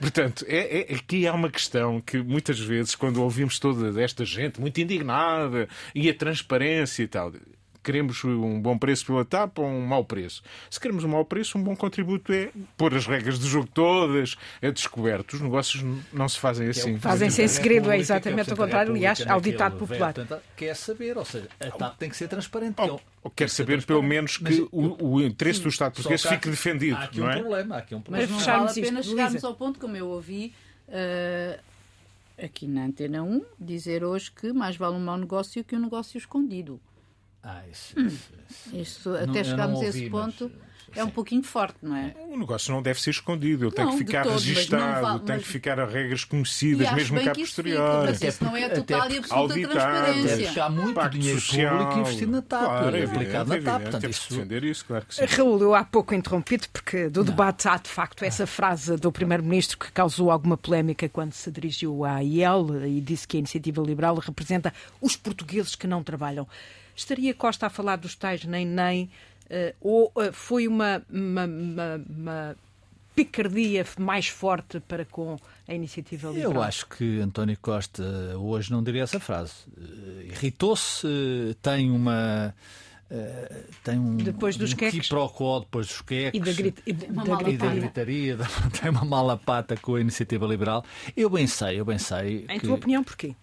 Portanto, 0.00 0.44
é, 0.48 0.92
é, 0.92 0.94
aqui 0.94 1.26
há 1.26 1.32
uma 1.32 1.50
questão 1.50 2.00
que 2.00 2.18
muitas 2.22 2.58
vezes, 2.58 2.94
quando 2.94 3.22
ouvimos 3.22 3.58
toda 3.58 4.00
esta 4.02 4.24
gente 4.24 4.60
muito 4.60 4.80
indignada 4.80 5.68
e 5.94 6.08
a 6.08 6.14
transparência 6.14 7.02
e 7.02 7.08
tal, 7.08 7.32
queremos 7.82 8.24
um 8.24 8.60
bom 8.60 8.78
preço 8.78 9.06
pela 9.06 9.24
TAP 9.24 9.58
ou 9.58 9.66
um 9.66 9.84
mau 9.84 10.04
preço? 10.04 10.42
Se 10.70 10.80
queremos 10.80 11.04
um 11.04 11.08
mau 11.08 11.24
preço, 11.24 11.58
um 11.58 11.62
bom 11.62 11.74
contributo 11.74 12.32
é 12.32 12.50
pôr 12.76 12.94
as 12.94 13.06
regras 13.06 13.38
do 13.38 13.46
jogo 13.46 13.68
todas 13.72 14.36
a 14.62 14.70
descoberto. 14.70 15.34
Os 15.34 15.40
negócios 15.40 15.84
não 16.12 16.28
se 16.28 16.38
fazem 16.38 16.68
assim. 16.68 16.98
Fazem 16.98 17.30
sem 17.30 17.48
segredo, 17.48 17.90
é 17.90 17.98
exatamente 17.98 18.52
o 18.52 18.56
contrário, 18.56 18.92
aliás, 18.92 19.26
ao 19.26 19.40
ditado 19.40 19.76
popular. 19.76 20.14
Quer 20.56 20.76
saber, 20.76 21.18
ou 21.18 21.24
seja, 21.24 21.48
a 21.60 21.70
TAP 21.70 21.98
tem 21.98 22.08
que 22.08 22.16
ser 22.16 22.28
transparente. 22.28 22.80
Ou, 22.80 23.00
ou 23.22 23.30
quer 23.30 23.50
saber, 23.50 23.84
pelo 23.84 24.02
menos, 24.02 24.36
que 24.36 24.68
o, 24.70 25.14
o, 25.14 25.22
interesse 25.22 25.60
do 25.60 25.68
Estado 25.68 25.92
português 25.94 26.22
fique 26.22 26.48
defendido. 26.48 26.96
Há 26.96 27.04
aqui 27.04 27.20
um 27.20 27.30
problema. 27.30 27.74
Há 27.74 27.78
aqui 27.78 27.94
um 27.94 28.00
problema. 28.00 28.32
Mas 28.32 28.46
não 28.46 28.54
vale 28.54 28.70
a 28.70 28.74
pena 28.74 29.02
chegarmos 29.02 29.44
ao 29.44 29.54
ponto, 29.54 29.78
como 29.78 29.96
eu 29.96 30.08
ouvi. 30.08 30.54
Uh, 30.88 31.58
aqui 32.44 32.66
na 32.66 32.84
Antena 32.84 33.22
1, 33.22 33.42
dizer 33.58 34.04
hoje 34.04 34.30
que 34.30 34.52
mais 34.52 34.76
vale 34.76 34.96
um 34.96 35.00
mau 35.00 35.16
negócio 35.16 35.64
que 35.64 35.76
um 35.76 35.80
negócio 35.80 36.18
escondido. 36.18 36.80
Ah, 37.42 37.62
isso, 37.70 37.98
isso, 37.98 38.30
isso. 38.48 38.76
isso 38.76 39.14
até 39.16 39.42
chegarmos 39.44 39.80
a 39.80 39.84
esse 39.86 40.08
ponto. 40.08 40.50
Mas... 40.88 40.98
é 40.98 41.02
um 41.04 41.10
pouquinho 41.10 41.42
forte, 41.42 41.76
não 41.82 41.96
é? 41.96 42.14
O 42.28 42.38
negócio 42.38 42.72
não 42.72 42.82
deve 42.82 43.00
ser 43.00 43.10
escondido, 43.10 43.64
ele 43.64 43.72
tem 43.72 43.84
Não, 43.84 43.92
que 43.92 43.98
de 43.98 44.04
ficar 44.04 44.22
todo, 44.24 44.32
não 44.32 44.38
registado, 44.38 45.00
vale- 45.02 45.18
tem 45.20 45.36
mas- 45.36 45.44
que 45.44 45.48
ficar 45.50 45.80
a 45.80 45.86
regras 45.86 46.20
E 46.20 46.26
conhecidas, 46.26 46.86
acho 46.86 46.96
mesmo 46.96 47.20
cá 47.24 47.32
posterior. 47.34 48.12
fica, 48.12 48.26
isso 48.28 48.44
não 48.44 48.56
é 48.56 48.68
total 48.68 49.00
até 49.02 49.14
e 49.14 49.18
absoluta 49.18 49.52
auditado, 49.54 49.72
transparência. 49.72 50.48
chegar 50.50 50.70
muito 50.70 50.94
Pacto 50.94 51.18
dinheiro 51.18 51.40
social. 51.40 51.78
público 51.78 52.00
investido 52.00 52.32
na 52.32 52.42
TAP, 52.42 52.60
Claro, 52.62 52.96
é 52.96 53.04
aplicado 53.04 53.14
evidente, 53.14 53.48
na 53.48 53.54
é 53.56 53.60
TAP. 53.60 53.74
evidente, 53.74 53.90
Portanto, 53.90 54.10
isso 54.10 54.28
defender 54.34 54.64
isso, 54.64 54.84
claro 54.84 55.06
que 55.06 55.14
sim. 55.14 55.24
Raul, 55.24 55.62
eu 55.62 55.74
há 55.74 55.84
pouco 55.84 56.14
interrompido 56.14 56.66
porque 56.72 57.08
do 57.08 57.24
debate 57.24 57.66
há 57.68 57.76
de 57.78 57.88
facto 57.88 58.22
essa 58.22 58.46
frase 58.46 58.96
do 58.96 59.10
Primeiro-Ministro 59.10 59.78
que 59.78 59.90
causou 59.90 60.30
alguma 60.30 60.56
polémica 60.56 61.08
quando 61.08 61.32
se 61.32 61.50
dirigiu 61.50 62.04
à 62.04 62.22
IEL 62.22 62.84
e 62.86 63.00
disse 63.00 63.26
que 63.26 63.36
a 63.36 63.40
Iniciativa 63.40 63.80
Liberal 63.82 64.14
representa 64.16 64.72
os 65.00 65.16
portugueses 65.16 65.74
que 65.74 65.86
não 65.88 66.02
trabalham. 66.04 66.46
Estaria 66.96 67.32
Costa 67.34 67.66
a 67.66 67.70
falar 67.70 67.96
dos 67.96 68.14
tais 68.14 68.44
nem-nem 68.44 69.10
eh, 69.50 69.74
ou 69.80 70.12
eh, 70.16 70.30
foi 70.32 70.66
uma, 70.68 71.02
uma, 71.10 71.44
uma- 71.44 72.04
uma 72.08 72.56
picardia 73.14 73.84
mais 73.98 74.26
forte 74.28 74.80
para 74.80 75.04
com 75.04 75.36
a 75.68 75.74
Iniciativa 75.74 76.28
Liberal? 76.28 76.52
Eu 76.52 76.62
acho 76.62 76.86
que 76.88 77.20
António 77.20 77.58
Costa 77.60 78.02
hoje 78.38 78.70
não 78.70 78.82
diria 78.82 79.02
essa 79.02 79.20
frase. 79.20 79.52
Eh, 79.76 80.26
Irritou-se, 80.32 81.06
tem 81.60 81.90
uma. 81.90 82.54
eh, 83.10 83.64
Tem 83.84 83.98
um, 83.98 84.16
Depois 84.16 84.56
dos 84.56 84.72
um 84.72 84.76
queques. 84.76 85.08
depois 85.08 85.86
dos 85.88 86.00
queques. 86.00 86.40
E 86.40 86.42
da, 86.42 86.52
grita, 86.52 86.82
e 86.86 86.92
da 86.94 87.06
Uma 87.08 87.24
e 87.24 87.28
da 87.28 87.36
gritaria. 87.36 87.80
gritaria, 87.80 88.36
da- 88.38 88.46
tem 88.80 88.90
uma 88.90 89.04
mala 89.04 89.36
pata 89.36 89.76
com 89.76 89.94
a 89.96 90.00
iniciativa 90.00 90.46
liberal. 90.46 90.82
Eu 91.16 91.28
bem 91.28 91.46
sei, 91.46 91.78
eu 91.80 91.84
bem 91.84 91.98
sei. 91.98 92.46
Em 92.48 92.58
que- 92.58 92.66
tua 92.66 92.76
opinião, 92.76 93.04
porquê? 93.04 93.34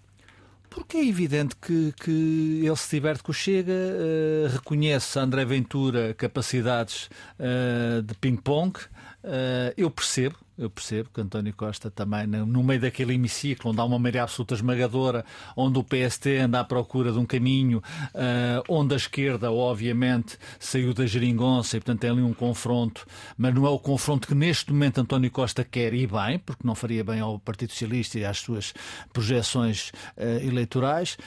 Porque 0.69 0.97
é 0.97 1.05
evidente 1.05 1.55
que, 1.55 1.93
que 1.99 2.61
ele 2.63 2.75
se 2.75 2.95
diverte 2.95 3.23
com 3.23 3.31
o 3.31 3.33
Chega, 3.33 3.73
eh, 3.73 4.47
reconhece 4.51 5.17
a 5.17 5.23
André 5.23 5.43
Ventura 5.43 6.13
capacidades 6.13 7.09
eh, 7.39 8.01
de 8.03 8.13
ping-pong. 8.15 8.79
Eh, 9.23 9.73
eu 9.75 9.89
percebo, 9.89 10.35
eu 10.59 10.69
percebo 10.69 11.09
que 11.13 11.21
António 11.21 11.53
Costa 11.55 11.89
também, 11.89 12.27
no, 12.27 12.61
meio 12.61 12.81
daquele 12.81 13.13
hemiciclo 13.13 13.71
onde 13.71 13.79
há 13.79 13.83
uma 13.85 13.97
maioria 13.97 14.23
absoluta 14.23 14.53
esmagadora, 14.53 15.23
onde 15.55 15.79
o 15.79 15.83
PST 15.83 16.37
anda 16.37 16.59
à 16.59 16.63
procura 16.65 17.13
de 17.13 17.17
um 17.17 17.25
caminho, 17.25 17.81
eh, 18.13 18.61
onde 18.67 18.93
a 18.93 18.97
esquerda, 18.97 19.51
obviamente, 19.51 20.37
saiu 20.59 20.93
da 20.93 21.05
geringonça 21.05 21.77
e, 21.77 21.79
portanto, 21.79 22.01
tem 22.01 22.09
ali 22.09 22.21
um 22.21 22.33
confronto, 22.33 23.05
mas 23.37 23.53
não 23.55 23.65
é 23.65 23.69
o 23.69 23.79
confronto 23.79 24.27
que 24.27 24.35
neste 24.35 24.71
momento 24.73 24.99
António 24.99 25.31
Costa 25.31 25.63
quer 25.63 25.93
ir 25.93 26.07
bem, 26.07 26.37
porque 26.39 26.67
não 26.67 26.75
faria 26.75 27.03
bem 27.03 27.21
ao 27.21 27.39
Partido 27.39 27.71
Socialista 27.71 28.19
e 28.19 28.25
às 28.25 28.39
suas 28.39 28.73
projeções 29.13 29.93
eh, 30.17 30.41
eleitorais. 30.43 31.17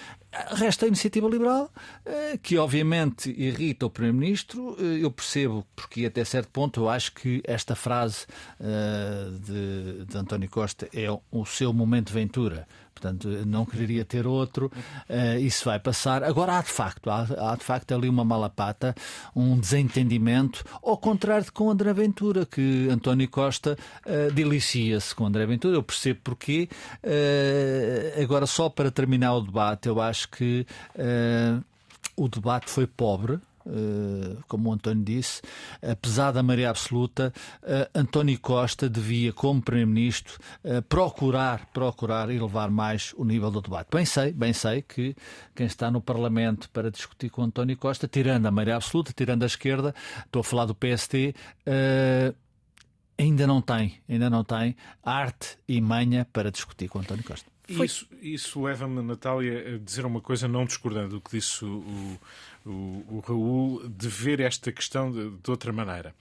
Resta 0.53 0.87
a 0.87 0.89
iniciativa 0.89 1.29
liberal, 1.29 1.71
eh, 2.07 2.39
que 2.43 2.57
obviamente 2.57 3.31
irrita 3.31 3.85
o 3.85 3.91
Primeiro-Ministro. 3.91 4.77
Eu 4.81 5.11
percebo, 5.11 5.67
porque 5.77 6.07
até 6.07 6.25
certo 6.25 6.49
ponto 6.49 6.81
eu 6.81 6.89
acho 6.89 7.13
que 7.13 7.43
esta 7.45 7.75
frase 7.75 8.27
de, 9.31 10.05
de 10.05 10.19
António 10.19 10.49
Costa 10.49 10.89
é 10.93 11.07
o 11.31 11.45
seu 11.45 11.73
momento 11.73 12.13
ventura. 12.13 12.67
Portanto, 12.95 13.29
não 13.47 13.65
quereria 13.65 14.05
ter 14.05 14.27
outro. 14.27 14.71
eh, 15.09 15.41
isso 15.41 15.65
vai 15.65 15.79
passar. 15.81 16.23
Agora 16.23 16.59
há 16.59 16.63
de 16.63 16.71
facto, 16.71 17.11
há, 17.11 17.27
há 17.53 17.57
de 17.57 17.65
facto 17.65 17.93
ali 17.93 18.09
uma 18.09 18.25
malapata, 18.25 18.95
um 19.35 19.59
desentendimento, 19.59 20.65
ao 20.83 20.97
contrário 20.97 21.45
de 21.45 21.51
com 21.51 21.69
André 21.71 21.93
Ventura, 21.93 22.47
que 22.47 22.89
António 22.91 23.29
Costa 23.29 23.77
eh, 24.07 24.31
delicia-se 24.31 25.15
com 25.15 25.27
André 25.27 25.47
Ventura. 25.47 25.77
Eu 25.77 25.83
percebo 25.83 26.21
porquê. 26.23 26.69
Eh, 27.03 28.21
agora, 28.23 28.47
só 28.47 28.69
para 28.69 28.91
terminar 28.91 29.35
o 29.35 29.41
debate, 29.41 29.89
eu 29.89 30.01
acho 30.01 30.29
que 30.29 30.65
o 32.17 32.29
debate 32.29 32.71
foi 32.71 32.87
pobre. 32.87 33.41
Eh, 33.67 34.37
como 34.49 34.71
o 34.71 34.73
António 34.73 35.05
disse, 35.05 35.43
apesar 35.83 36.33
da 36.33 36.43
maioria 36.43 36.71
absoluta, 36.71 37.33
eh, 37.63 37.89
António 37.95 38.39
Costa 38.41 38.89
devia, 38.89 39.33
como 39.33 39.63
Primeiro-Ministro, 39.63 40.39
eh, 40.65 40.81
procurar, 40.81 41.67
procurar 41.73 42.31
elevar 42.31 42.71
mais 42.71 43.15
o 43.17 43.25
nível 43.25 43.51
do 43.51 43.61
debate. 43.61 43.89
Bem 43.93 44.05
sei, 44.05 44.33
bem 44.33 44.53
sei 44.53 44.83
que 44.83 45.15
quem 45.55 45.67
está 45.67 45.91
no 45.91 46.01
Parlamento 46.01 46.69
para 46.71 46.91
discutir 46.91 47.31
com 47.31 47.43
António 47.43 47.77
Costa, 47.77 48.09
tirando 48.09 48.47
a 48.47 48.51
maioria 48.51 48.77
absoluta, 48.77 49.13
tirando 49.13 49.43
a 49.43 49.47
esquerda, 49.47 49.95
estou 50.25 50.41
a 50.41 50.45
falar 50.45 50.65
do 50.65 50.75
PST, 50.75 51.35
ainda 53.19 53.47
não 53.47 53.61
tem, 53.61 54.01
ainda 54.09 54.29
não 54.31 54.43
tem 54.43 54.77
arte 55.03 55.59
e 55.69 55.81
manha 55.81 56.27
para 56.33 56.51
discutir 56.51 56.89
com 56.89 56.99
António 56.99 57.25
Costa. 57.25 57.52
Foi- 57.77 57.87
Isso, 57.87 58.09
isso 58.21 58.63
leva-me, 58.63 59.01
Natália, 59.03 59.77
a 59.77 59.79
dizer 59.79 60.05
uma 60.05 60.21
coisa 60.21 60.49
não 60.49 60.65
discordando 60.65 61.11
do 61.11 61.21
que 61.21 61.31
disse 61.39 61.65
o, 61.65 62.19
o, 62.67 62.71
o 62.71 63.23
Raul, 63.27 63.89
de 63.89 64.09
ver 64.09 64.41
esta 64.41 64.73
questão 64.73 65.11
de, 65.13 65.31
de 65.31 65.51
outra 65.51 65.73
maneira, 65.73 66.15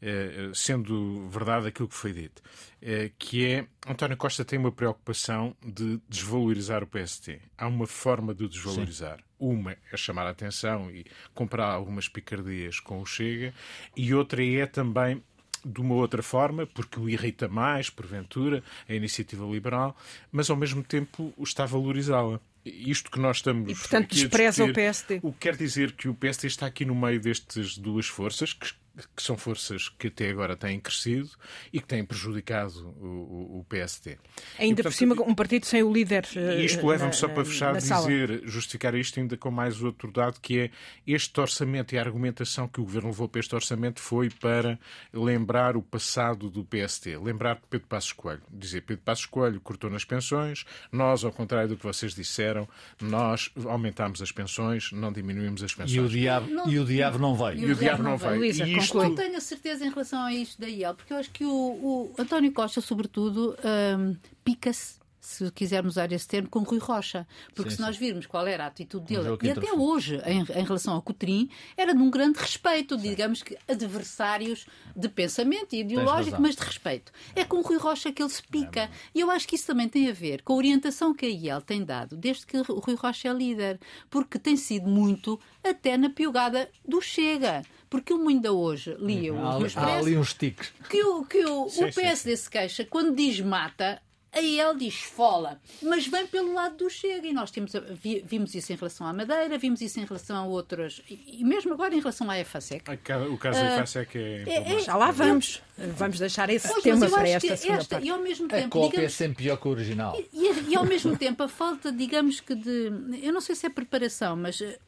Eh, 0.00 0.50
sendo 0.54 1.28
verdade 1.28 1.66
aquilo 1.68 1.88
que 1.88 1.94
foi 1.94 2.12
dito, 2.12 2.40
eh, 2.80 3.10
que 3.18 3.44
é 3.44 3.66
António 3.86 4.16
Costa 4.16 4.44
tem 4.44 4.56
uma 4.58 4.70
preocupação 4.70 5.56
de 5.64 6.00
desvalorizar 6.08 6.84
o 6.84 6.86
PST. 6.86 7.40
Há 7.56 7.66
uma 7.66 7.86
forma 7.86 8.32
de 8.34 8.44
o 8.44 8.48
desvalorizar. 8.48 9.18
Uma 9.40 9.76
é 9.92 9.96
chamar 9.96 10.26
a 10.26 10.30
atenção 10.30 10.88
e 10.90 11.04
comprar 11.34 11.66
algumas 11.72 12.08
picardias 12.08 12.78
com 12.80 13.00
o 13.00 13.06
Chega, 13.06 13.52
e 13.96 14.14
outra 14.14 14.44
é 14.44 14.66
também 14.66 15.20
de 15.64 15.80
uma 15.80 15.94
outra 15.94 16.22
forma, 16.22 16.66
porque 16.66 16.98
o 16.98 17.08
irrita 17.08 17.48
mais, 17.48 17.90
porventura, 17.90 18.62
a 18.88 18.94
iniciativa 18.94 19.44
liberal, 19.46 19.96
mas 20.30 20.50
ao 20.50 20.56
mesmo 20.56 20.82
tempo 20.82 21.32
está 21.38 21.64
a 21.64 21.66
valorizá-la. 21.66 22.40
Isto 22.64 23.10
que 23.10 23.18
nós 23.18 23.38
estamos. 23.38 23.70
E, 23.70 23.74
portanto, 23.74 24.14
despreza 24.14 24.64
o 24.64 24.72
PSD. 24.72 25.20
O 25.22 25.32
que 25.32 25.38
quer 25.38 25.56
dizer 25.56 25.92
que 25.92 26.08
o 26.08 26.14
PSD 26.14 26.48
está 26.48 26.66
aqui 26.66 26.84
no 26.84 26.94
meio 26.94 27.20
destas 27.20 27.78
duas 27.78 28.06
forças, 28.06 28.52
que, 28.52 28.68
que 29.16 29.22
são 29.22 29.36
forças 29.36 29.88
que 29.88 30.08
até 30.08 30.30
agora 30.30 30.56
têm 30.56 30.78
crescido 30.80 31.30
e 31.72 31.80
que 31.80 31.86
têm 31.86 32.04
prejudicado 32.04 32.94
o, 33.00 33.06
o- 33.06 33.58
o 33.60 33.66
PSD. 33.68 34.18
Ainda 34.58 34.80
E, 34.80 34.84
por 34.84 34.90
portanto, 34.92 34.92
cima, 34.98 35.14
um 35.26 35.34
partido 35.34 35.66
sem 35.66 35.82
o 35.82 35.92
líder. 35.92 36.26
eh, 36.36 36.60
e 36.62 36.64
isto 36.64 36.82
na- 36.84 36.90
leva-me 36.90 37.12
só 37.12 37.28
para 37.28 37.44
fechar 37.44 37.72
na 37.72 37.78
a 37.78 37.80
sala. 37.80 38.06
dizer, 38.08 38.42
justificar 38.44 38.94
isto 38.94 39.18
ainda 39.20 39.36
com 39.36 39.50
mais 39.50 39.82
outro 39.82 40.10
dado, 40.10 40.40
que 40.40 40.58
é 40.58 40.70
este 41.06 41.38
orçamento 41.40 41.94
e 41.94 41.98
a 41.98 42.02
argumentação 42.02 42.66
que 42.68 42.80
o 42.80 42.84
Governo 42.84 43.08
levou 43.08 43.28
para 43.28 43.40
este 43.40 43.54
orçamento 43.54 44.00
foi 44.00 44.30
para 44.30 44.78
lembrar 45.12 45.76
o 45.76 45.82
passado 45.82 46.50
do 46.50 46.64
PST, 46.64 47.16
lembrar 47.18 47.56
de 47.56 47.62
Pedro 47.70 47.86
Passos 47.86 48.12
Coelho. 48.12 48.42
Dizer, 48.50 48.82
Pedro 48.82 49.02
Passos 49.04 49.26
Coelho 49.26 49.60
cortou 49.60 49.90
nas 49.90 50.04
pensões, 50.04 50.64
nós, 50.90 51.24
ao 51.24 51.32
contrário 51.32 51.68
do 51.70 51.76
que 51.76 51.84
vocês 51.84 52.14
disseram, 52.14 52.68
nós 53.00 53.50
aumentámos 53.66 54.20
as 54.22 54.32
pensões, 54.32 54.90
não 54.92 55.12
diminuímos 55.12 55.62
as 55.62 55.72
pensões. 55.74 55.92
E 55.96 56.00
o 56.00 56.08
diabo 56.08 56.48
Não- 56.50 56.68
e 56.70 56.78
o 56.78 56.84
diabo 56.84 57.18
não 57.18 57.34
veio. 57.34 57.58
E 57.68 57.72
o 57.72 57.74
diabo 57.74 58.02
não 58.02 58.16
veio. 58.16 58.36
Luísa, 58.38 58.64
Não 59.08 59.14
tenho 59.14 59.36
a 59.36 59.40
certeza 59.40 59.84
em 59.84 59.88
relação 59.90 60.22
a 60.22 60.32
isto 60.32 60.60
da 60.60 60.68
IEL, 60.68 60.94
porque 60.94 61.12
eu 61.12 61.16
acho 61.16 61.30
que 61.30 61.44
o, 61.44 61.50
o 61.50 62.14
António 62.18 62.52
Costa, 62.52 62.80
sobretudo, 62.80 63.56
hum, 63.98 64.16
pica-se. 64.44 64.98
Se 65.20 65.50
quisermos 65.50 65.94
usar 65.94 66.10
esse 66.10 66.26
termo, 66.26 66.48
com 66.48 66.60
Rui 66.60 66.78
Rocha. 66.78 67.26
Porque 67.54 67.68
Sim, 67.68 67.76
se 67.76 67.82
nós 67.82 67.98
virmos 67.98 68.24
qual 68.24 68.46
era 68.46 68.64
a 68.64 68.68
atitude 68.68 69.04
dele, 69.04 69.36
e 69.42 69.50
até 69.50 69.72
hoje, 69.74 70.16
em, 70.24 70.38
em 70.40 70.64
relação 70.64 70.94
ao 70.94 71.02
Cotrim, 71.02 71.50
era 71.76 71.92
de 71.94 72.00
um 72.00 72.08
grande 72.08 72.38
respeito, 72.38 72.96
digamos 72.96 73.42
que 73.42 73.58
adversários 73.68 74.64
de 74.96 75.06
pensamento 75.06 75.74
e 75.74 75.80
ideológico, 75.80 76.40
mas 76.40 76.56
de 76.56 76.62
respeito. 76.62 77.12
É 77.34 77.44
com 77.44 77.60
Rui 77.60 77.76
Rocha 77.76 78.10
que 78.10 78.22
ele 78.22 78.30
se 78.30 78.42
pica. 78.42 78.88
E 79.14 79.20
eu 79.20 79.30
acho 79.30 79.46
que 79.46 79.56
isso 79.56 79.66
também 79.66 79.86
tem 79.86 80.08
a 80.08 80.12
ver 80.14 80.40
com 80.40 80.54
a 80.54 80.56
orientação 80.56 81.12
que 81.12 81.26
a 81.26 81.28
IEL 81.28 81.60
tem 81.60 81.84
dado 81.84 82.16
desde 82.16 82.46
que 82.46 82.56
o 82.56 82.62
Rui 82.78 82.94
Rocha 82.94 83.28
é 83.28 83.32
líder. 83.34 83.78
Porque 84.08 84.38
tem 84.38 84.56
sido 84.56 84.88
muito 84.88 85.38
até 85.62 85.98
na 85.98 86.08
piogada 86.08 86.70
do 86.86 87.02
Chega. 87.02 87.62
Porque 87.90 88.12
eu 88.12 88.28
ainda 88.28 88.52
hoje 88.52 88.94
lia 89.00 89.32
o 89.32 89.38
Há, 89.38 89.52
Rio 89.56 89.64
há 89.64 89.66
Expresso 89.66 89.98
ali 90.06 90.16
uns 90.18 90.34
tiques. 90.34 90.72
que 90.88 91.02
o, 91.02 91.24
que 91.24 91.44
o, 91.44 91.68
Sim, 91.68 91.84
o 91.84 91.92
PSD 91.94 92.36
se 92.36 92.50
queixa 92.50 92.84
quando 92.84 93.14
diz 93.16 93.40
mata, 93.40 94.00
a 94.30 94.40
ele 94.42 94.74
diz 94.78 94.92
esfola, 94.94 95.58
mas 95.82 96.06
vem 96.06 96.26
pelo 96.26 96.52
lado 96.52 96.76
do 96.76 96.90
Chega. 96.90 97.26
E 97.26 97.32
nós 97.32 97.50
temos, 97.50 97.74
a- 97.74 97.80
vi- 97.80 98.22
vimos 98.26 98.54
isso 98.54 98.70
em 98.70 98.76
relação 98.76 99.06
à 99.06 99.12
Madeira, 99.12 99.56
vimos 99.56 99.80
isso 99.80 99.98
em 99.98 100.04
relação 100.04 100.36
a 100.36 100.44
outras, 100.44 101.00
e, 101.08 101.38
e 101.40 101.44
mesmo 101.44 101.72
agora 101.72 101.94
em 101.94 101.98
relação 101.98 102.30
à 102.30 102.38
EFASEC. 102.38 102.90
A 102.90 102.94
O 103.32 103.38
caso 103.38 103.58
da 103.58 103.74
IFASEC 103.76 104.18
é. 104.18 104.20
é- 104.20 104.40
emblemático. 104.42 104.80
Já 104.82 104.96
lá 104.96 105.10
vamos. 105.10 105.62
Vamos 105.96 106.18
deixar 106.18 106.50
esse 106.50 106.68
Pois, 106.68 106.82
tema 106.82 107.08
para 107.08 107.26
esta 107.26 107.48
que 107.48 107.56
segunda 107.56 107.80
esta, 107.80 107.94
parte. 107.96 108.06
e 108.06 108.10
ao 108.10 108.18
mesmo 108.20 108.46
A 108.46 108.48
tempo, 108.50 108.68
cópia 108.68 108.86
é 108.86 108.90
digamos, 108.90 109.14
sempre 109.14 109.44
pior 109.44 109.56
que 109.56 109.66
o 109.66 109.70
original. 109.70 110.20
e, 110.30 110.70
e 110.72 110.76
ao 110.76 110.84
mesmo 110.84 111.16
tempo 111.16 111.42
a 111.42 111.48
falta, 111.48 111.90
digamos 111.90 112.38
que 112.40 112.54
de. 112.54 112.92
Eu 113.22 113.32
não 113.32 113.40
sei 113.40 113.54
se 113.54 113.64
é 113.64 113.70
preparação, 113.70 114.36
mas 114.36 114.60
eh, 114.60 114.78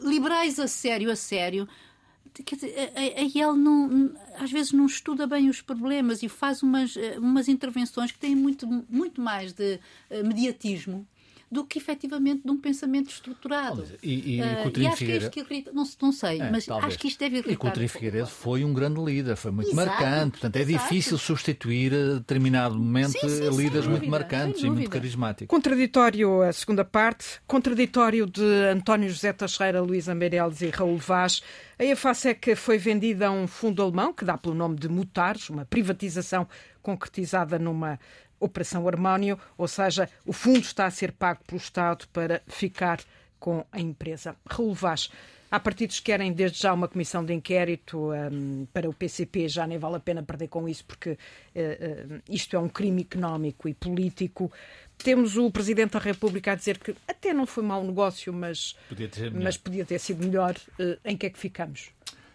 liberais 0.00 0.58
a 0.60 0.68
sério, 0.68 1.10
a 1.10 1.16
sério. 1.16 1.66
Quer 2.44 2.54
dizer, 2.56 2.74
a, 2.96 2.98
a- 3.00 3.20
não, 3.56 4.10
às 4.38 4.50
vezes 4.50 4.72
não 4.72 4.86
estuda 4.86 5.26
bem 5.26 5.48
os 5.50 5.60
problemas 5.60 6.22
e 6.22 6.28
faz 6.28 6.62
umas, 6.62 6.96
eh, 6.96 7.18
umas 7.18 7.46
intervenções 7.48 8.10
que 8.10 8.18
têm 8.18 8.34
muito, 8.34 8.66
muito 8.88 9.20
mais 9.20 9.52
de 9.52 9.78
eh, 10.08 10.22
mediatismo 10.22 11.06
do 11.52 11.66
que 11.66 11.78
efetivamente 11.78 12.44
de 12.44 12.50
um 12.50 12.56
pensamento 12.56 13.10
estruturado. 13.10 13.84
E, 14.02 14.36
e, 14.36 14.40
uh, 14.40 14.72
e 14.74 14.86
acho 14.86 14.96
que 15.04 15.12
é 15.12 15.16
isto 15.18 15.30
que 15.30 15.40
irrita, 15.40 15.70
não, 15.70 15.84
não 16.00 16.10
sei, 16.10 16.40
é, 16.40 16.50
mas 16.50 16.64
talvez. 16.64 16.88
acho 16.88 16.98
que 16.98 17.08
isto 17.08 17.18
deve 17.18 17.36
irritar. 17.36 17.52
E 17.52 17.56
Coutinho 17.56 17.88
Figueiredo 17.90 18.26
foi 18.26 18.64
um 18.64 18.72
grande 18.72 18.98
líder, 18.98 19.36
foi 19.36 19.50
muito 19.50 19.70
exato, 19.70 19.86
marcante, 19.86 20.30
portanto 20.30 20.56
é 20.56 20.62
exato. 20.62 20.82
difícil 20.82 21.18
substituir 21.18 21.92
a 21.92 22.14
determinado 22.14 22.74
momento 22.74 23.12
sim, 23.12 23.28
sim, 23.28 23.50
líderes 23.54 23.86
muito 23.86 24.08
marcantes 24.08 24.62
e 24.62 24.70
muito 24.70 24.88
carismáticos. 24.88 25.54
Contraditório 25.54 26.40
a 26.40 26.52
segunda 26.54 26.86
parte, 26.86 27.42
contraditório 27.46 28.26
de 28.26 28.42
António 28.72 29.10
José 29.10 29.30
Teixeira, 29.34 29.82
Luísa 29.82 30.14
Meireles 30.14 30.62
e 30.62 30.70
Raul 30.70 30.96
Vaz. 30.96 31.42
A 31.78 31.84
EFASEC 31.84 32.56
foi 32.56 32.78
vendida 32.78 33.26
a 33.26 33.30
um 33.30 33.46
fundo 33.46 33.82
alemão 33.82 34.14
que 34.14 34.24
dá 34.24 34.38
pelo 34.38 34.54
nome 34.54 34.76
de 34.76 34.88
Mutares, 34.88 35.50
uma 35.50 35.66
privatização 35.66 36.48
concretizada 36.80 37.58
numa 37.58 37.98
Operação 38.44 38.86
Harmónio, 38.86 39.38
ou 39.56 39.68
seja, 39.68 40.08
o 40.26 40.32
fundo 40.32 40.60
está 40.60 40.86
a 40.86 40.90
ser 40.90 41.12
pago 41.12 41.40
pelo 41.46 41.60
Estado 41.60 42.06
para 42.12 42.42
ficar 42.46 43.00
com 43.38 43.64
a 43.72 43.80
empresa. 43.80 44.36
Raul 44.48 44.74
Vaz, 44.74 45.10
Há 45.52 45.60
partidos 45.60 45.98
que 45.98 46.06
querem 46.06 46.32
desde 46.32 46.62
já 46.62 46.72
uma 46.72 46.88
comissão 46.88 47.22
de 47.22 47.34
inquérito 47.34 48.10
um, 48.10 48.66
para 48.72 48.88
o 48.88 48.94
PCP, 48.94 49.50
já 49.50 49.66
nem 49.66 49.76
vale 49.76 49.96
a 49.96 50.00
pena 50.00 50.22
perder 50.22 50.48
com 50.48 50.66
isso, 50.66 50.82
porque 50.82 51.10
uh, 51.10 51.14
uh, 51.14 52.22
isto 52.26 52.56
é 52.56 52.58
um 52.58 52.70
crime 52.70 53.02
económico 53.02 53.68
e 53.68 53.74
político. 53.74 54.50
Temos 54.96 55.36
o 55.36 55.50
Presidente 55.50 55.92
da 55.92 55.98
República 55.98 56.52
a 56.52 56.54
dizer 56.54 56.78
que 56.78 56.94
até 57.06 57.34
não 57.34 57.44
foi 57.44 57.62
mau 57.62 57.84
negócio, 57.84 58.32
mas 58.32 58.74
podia 58.88 59.08
ter, 59.10 59.30
mas 59.30 59.58
podia 59.58 59.84
ter 59.84 59.98
sido 59.98 60.24
melhor. 60.24 60.56
Uh, 60.80 60.98
em 61.04 61.18
que 61.18 61.26
é 61.26 61.30
que 61.30 61.38
ficamos? 61.38 61.90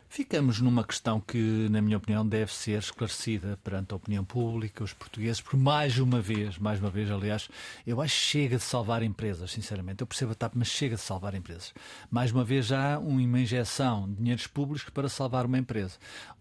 Ficamos 0.10 0.62
numa 0.62 0.84
questão 0.84 1.20
que, 1.20 1.67
na 1.70 1.82
minha 1.82 1.98
opinião, 1.98 2.26
deve 2.26 2.54
ser 2.54 2.80
esclarecida 2.80 3.60
perante 3.63 3.93
a 3.93 3.98
opinião 3.98 4.24
pública, 4.24 4.84
os 4.84 4.93
portugueses, 4.93 5.41
por 5.41 5.58
mais 5.58 6.00
uma 6.00 6.22
vez, 6.22 6.58
mais 6.58 6.80
uma 6.80 6.89
vez, 6.89 7.12
aliás, 7.12 7.50
eu 7.86 8.02
acho 8.02 8.15
que 8.15 8.22
chega 8.22 8.58
de 8.58 8.63
salvar 8.63 9.04
empresas, 9.04 9.52
sinceramente. 9.52 10.02
Eu 10.02 10.08
percebo 10.08 10.32
a 10.32 10.36
TAP, 10.36 10.54
mas 10.56 10.70
chega 10.70 10.96
de 10.96 11.02
salvar 11.02 11.36
empresas. 11.36 11.74
Mais 12.10 12.32
uma 12.32 12.43
vez, 12.43 12.67
já 12.67 12.96
há 12.96 13.00
uma 13.00 13.39
injeção 13.39 14.08
de 14.10 14.15
dinheiros 14.15 14.48
públicos 14.48 14.89
para 14.89 15.10
salvar 15.10 15.46
uma 15.46 15.58
empresa. 15.58 15.98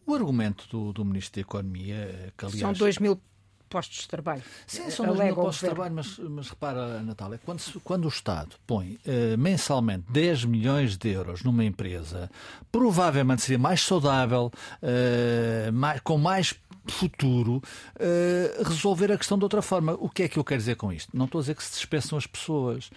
O 0.06 0.14
argumento 0.14 0.68
do, 0.70 0.92
do 0.92 1.04
Ministro 1.04 1.34
da 1.34 1.40
Economia, 1.40 2.32
que 2.36 2.44
aliás. 2.44 2.60
São 2.60 2.72
2 2.72 2.98
mil 2.98 3.20
postos 3.68 3.98
de 3.98 4.08
trabalho. 4.08 4.42
Sim, 4.66 4.90
são 4.90 5.06
mil 5.14 5.34
postos 5.34 5.60
de 5.60 5.66
trabalho, 5.66 5.94
mas, 5.94 6.18
mas 6.18 6.48
repara, 6.48 7.00
Natália, 7.02 7.40
quando, 7.44 7.62
quando 7.82 8.04
o 8.04 8.08
Estado 8.08 8.56
põe 8.66 8.98
uh, 9.06 9.38
mensalmente 9.38 10.04
10 10.10 10.44
milhões 10.44 10.96
de 10.96 11.10
euros 11.10 11.42
numa 11.42 11.64
empresa, 11.64 12.30
provavelmente 12.70 13.42
seria 13.42 13.58
mais 13.58 13.80
saudável, 13.82 14.50
uh, 14.82 15.72
mais, 15.72 16.00
com 16.00 16.18
mais 16.18 16.54
futuro 16.92 17.56
uh, 17.56 18.62
resolver 18.64 19.12
a 19.12 19.18
questão 19.18 19.38
de 19.38 19.44
outra 19.44 19.62
forma. 19.62 19.94
O 19.94 20.08
que 20.08 20.24
é 20.24 20.28
que 20.28 20.38
eu 20.38 20.44
quero 20.44 20.58
dizer 20.58 20.76
com 20.76 20.92
isto? 20.92 21.16
Não 21.16 21.26
estou 21.26 21.38
a 21.38 21.42
dizer 21.42 21.54
que 21.54 21.62
se 21.62 21.72
despeçam 21.72 22.18
as 22.18 22.26
pessoas, 22.26 22.90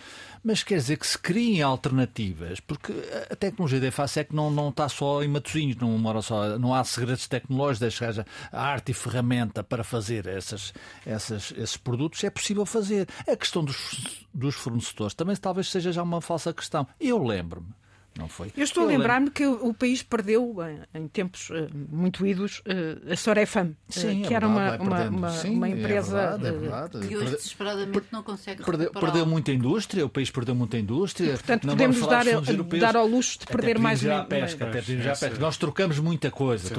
mas 0.44 0.64
quer 0.64 0.76
dizer 0.76 0.98
que 0.98 1.08
se 1.08 1.18
criem 1.18 1.62
alternativas, 1.62 2.60
porque 2.60 2.94
a 3.30 3.36
tecnologia 3.36 3.80
da 3.80 3.92
face 3.92 4.20
é 4.20 4.24
que 4.24 4.36
não, 4.36 4.50
não 4.50 4.70
está 4.70 4.88
só 4.90 5.24
em 5.24 5.28
Matosinhos, 5.28 5.76
não, 5.78 5.98
mora 5.98 6.22
só, 6.22 6.58
não 6.58 6.74
há 6.74 6.84
segredos 6.84 7.28
tecnológicos, 7.28 7.96
seja 7.96 8.26
a 8.52 8.62
arte 8.62 8.92
e 8.92 8.94
ferramenta 8.94 9.64
para 9.64 9.84
fazer 9.84 10.28
essas, 10.28 10.74
essas, 11.06 11.54
esses 11.58 11.78
produtos, 11.78 12.24
é 12.24 12.30
possível 12.30 12.66
fazer. 12.66 13.08
A 13.28 13.36
questão 13.36 13.64
dos, 13.64 14.26
dos 14.34 14.56
fornecedores 14.56 15.14
também 15.14 15.36
talvez 15.36 15.70
seja 15.70 15.92
já 15.92 16.04
uma 16.04 16.22
falsa 16.22 16.54
questão. 16.54 16.88
Eu 17.00 17.24
lembro-me 17.24 17.79
não 18.20 18.28
foi? 18.28 18.52
Eu 18.56 18.64
estou 18.64 18.84
a 18.84 18.88
lembrar-me 18.88 19.32
que 19.32 19.46
o 19.46 19.74
país 19.74 20.04
perdeu, 20.04 20.56
em 20.94 21.08
tempos 21.08 21.50
eh, 21.52 21.68
muito 21.74 22.26
idos, 22.26 22.62
eh, 22.66 23.14
a 23.14 23.16
Sorefam, 23.16 23.72
eh, 23.72 23.74
Sim, 23.90 24.22
que 24.22 24.34
é 24.34 24.36
era 24.36 24.48
uma, 24.48 24.78
uma, 24.78 25.10
uma, 25.10 25.30
Sim, 25.32 25.56
uma, 25.56 25.68
é 25.68 25.72
empresa. 25.72 26.18
É 26.18 26.38
verdade, 26.38 26.48
é 26.48 26.52
verdade. 26.52 27.08
Que 27.08 27.18
hoje 27.18 27.32
desesperadamente 27.32 28.06
não 28.12 28.24
consegue 28.24 28.64
perdeu, 28.64 28.92
perdeu 28.92 29.26
muita 29.26 29.52
indústria, 29.52 30.06
o 30.06 30.10
país 30.10 30.30
perdeu 30.30 30.54
muita 30.54 30.78
indústria. 30.78 31.30
E, 31.30 31.32
portanto, 31.32 31.66
não 31.66 31.74
podemos 31.74 32.00
dar, 32.08 32.26
dar 32.80 32.96
ao 32.96 33.08
luxo 33.08 33.40
de 33.40 33.46
perder 33.48 33.80
mais 33.80 34.00
já 34.00 34.24
pesca, 34.24 34.66
até 34.66 34.82
já 34.82 35.16
pesca. 35.16 35.40
Nós 35.40 35.58
trocamos 35.58 36.00
muita 36.00 36.30
coisa. 36.30 36.70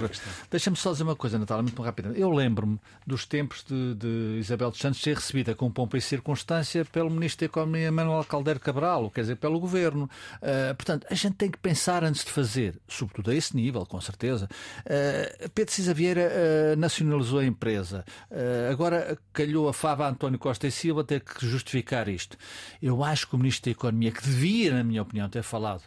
Deixa-me 0.51 0.77
só 0.77 0.93
dizer 0.93 1.03
uma 1.03 1.17
coisa, 1.17 1.39
Natália, 1.39 1.63
muito 1.63 1.81
rápida. 1.83 2.13
Eu 2.15 2.31
lembro-me 2.31 2.79
dos 3.07 3.25
tempos 3.25 3.65
de, 3.65 3.95
de, 3.95 4.39
Isabel 4.39 4.71
dos 4.71 4.79
Santos 4.79 5.01
ser 5.01 5.17
recebida 5.17 5.55
com 5.55 5.71
pompa 5.71 5.97
e 5.97 6.01
circunstância 6.01 6.85
pelo 6.85 7.11
Ministro 7.11 7.41
da 7.41 7.47
Economia 7.47 7.91
Manuel 7.91 8.25
Caldeiro 8.25 8.61
Cabral, 8.61 9.11
quer 9.11 9.23
dizer, 9.23 9.37
pelo 9.37 9.59
Governo. 9.59 10.09
Uh, 10.37 10.75
portanto, 10.75 11.07
a 11.11 11.15
gente 11.15 11.30
tem 11.31 11.51
que 11.51 11.59
pensar 11.59 12.05
antes 12.05 12.25
de 12.25 12.31
fazer, 12.31 12.81
sobretudo 12.89 13.31
a 13.31 13.35
esse 13.35 13.55
nível, 13.57 13.85
com 13.87 14.01
certeza. 14.01 14.49
Uh, 14.85 15.49
Pedro 15.51 15.73
Cisa 15.73 15.95
Vieira 15.95 16.31
uh, 16.31 16.77
nacionalizou 16.79 17.41
a 17.41 17.45
empresa. 17.45 18.05
Uh, 18.31 18.71
agora 18.71 19.19
calhou 19.33 19.69
a 19.69 19.73
fava 19.73 20.07
a 20.07 20.11
António 20.11 20.39
Costa 20.39 20.67
e 20.67 20.71
Silva 20.71 21.05
ter 21.05 21.21
que 21.21 21.47
justificar 21.47 22.09
isto. 22.09 22.37
Eu 22.81 23.03
acho 23.05 23.29
que 23.29 23.35
o 23.35 23.39
Ministro 23.39 23.67
da 23.67 23.73
Economia, 23.73 24.13
que 24.13 24.23
devia, 24.23 24.75
na 24.75 24.85
minha 24.85 25.03
opinião, 25.03 25.29
ter 25.29 25.43
falado 25.43 25.83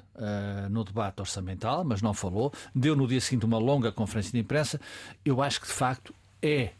no 0.70 0.84
debate 0.84 1.20
orçamental, 1.20 1.84
mas 1.84 2.02
não 2.02 2.14
falou, 2.14 2.54
deu 2.74 2.96
no 2.96 3.08
dia 3.08 3.20
seguinte 3.20 3.46
uma 3.46 3.58
longa 3.58 3.92
conferência 3.92 4.32
de 4.32 4.40
imprensa, 4.40 4.80
eu 5.26 5.42
acho 5.42 5.60
que 5.60 5.68
de 5.68 5.74
facto 5.74 6.14
é 6.42 6.72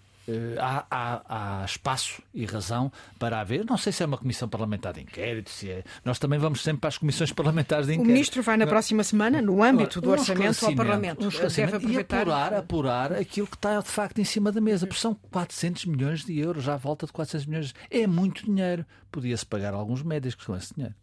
há, 0.60 0.86
há, 0.90 1.62
há, 1.62 1.66
espaço 1.66 2.22
e 2.34 2.46
razão 2.46 2.92
para 3.20 3.40
haver. 3.40 3.66
Não 3.66 3.78
sei 3.78 3.92
se 3.92 4.04
é 4.04 4.06
uma 4.06 4.18
comissão 4.18 4.48
parlamentar 4.48 4.94
de 4.94 5.02
inquérito, 5.02 5.50
se 5.50 5.70
é. 5.70 5.84
Nós 6.04 6.20
também 6.20 6.40
vamos 6.40 6.62
sempre 6.62 6.82
para 6.82 6.88
as 6.90 6.98
comissões 6.98 7.32
parlamentares 7.34 7.88
de 7.88 7.94
inquérito. 7.94 8.10
O 8.10 8.14
ministro 8.14 8.42
vai 8.42 8.58
na 8.58 8.68
próxima 8.68 9.04
semana, 9.04 9.42
no 9.42 9.64
âmbito 9.64 10.00
do 10.00 10.10
um 10.10 10.14
orçamento, 10.14 10.66
ao 10.66 10.76
Parlamento. 10.76 11.26
Um 11.26 11.30
Deve 11.30 11.76
aproveitar... 11.76 12.18
E 12.18 12.22
apurar, 12.22 12.54
apurar 12.54 13.14
aquilo 13.14 13.48
que 13.48 13.56
está 13.56 13.80
de 13.80 13.90
facto 13.90 14.20
em 14.20 14.26
cima 14.26 14.52
da 14.52 14.62
mesa. 14.62 14.88
Porque 14.88 15.02
são 15.02 15.14
400 15.14 15.86
milhões 15.86 16.24
de 16.24 16.40
euros, 16.40 16.64
já 16.64 16.76
à 16.76 16.78
volta 16.78 17.06
de 17.06 17.12
400 17.12 17.46
milhões. 17.46 17.76
É 17.90 18.08
muito 18.08 18.46
dinheiro. 18.46 18.86
Podia-se 19.12 19.46
pagar 19.46 19.74
alguns 19.74 20.02
médicos 20.02 20.46
com 20.46 20.56
esse 20.56 20.74
dinheiro. 20.74 20.96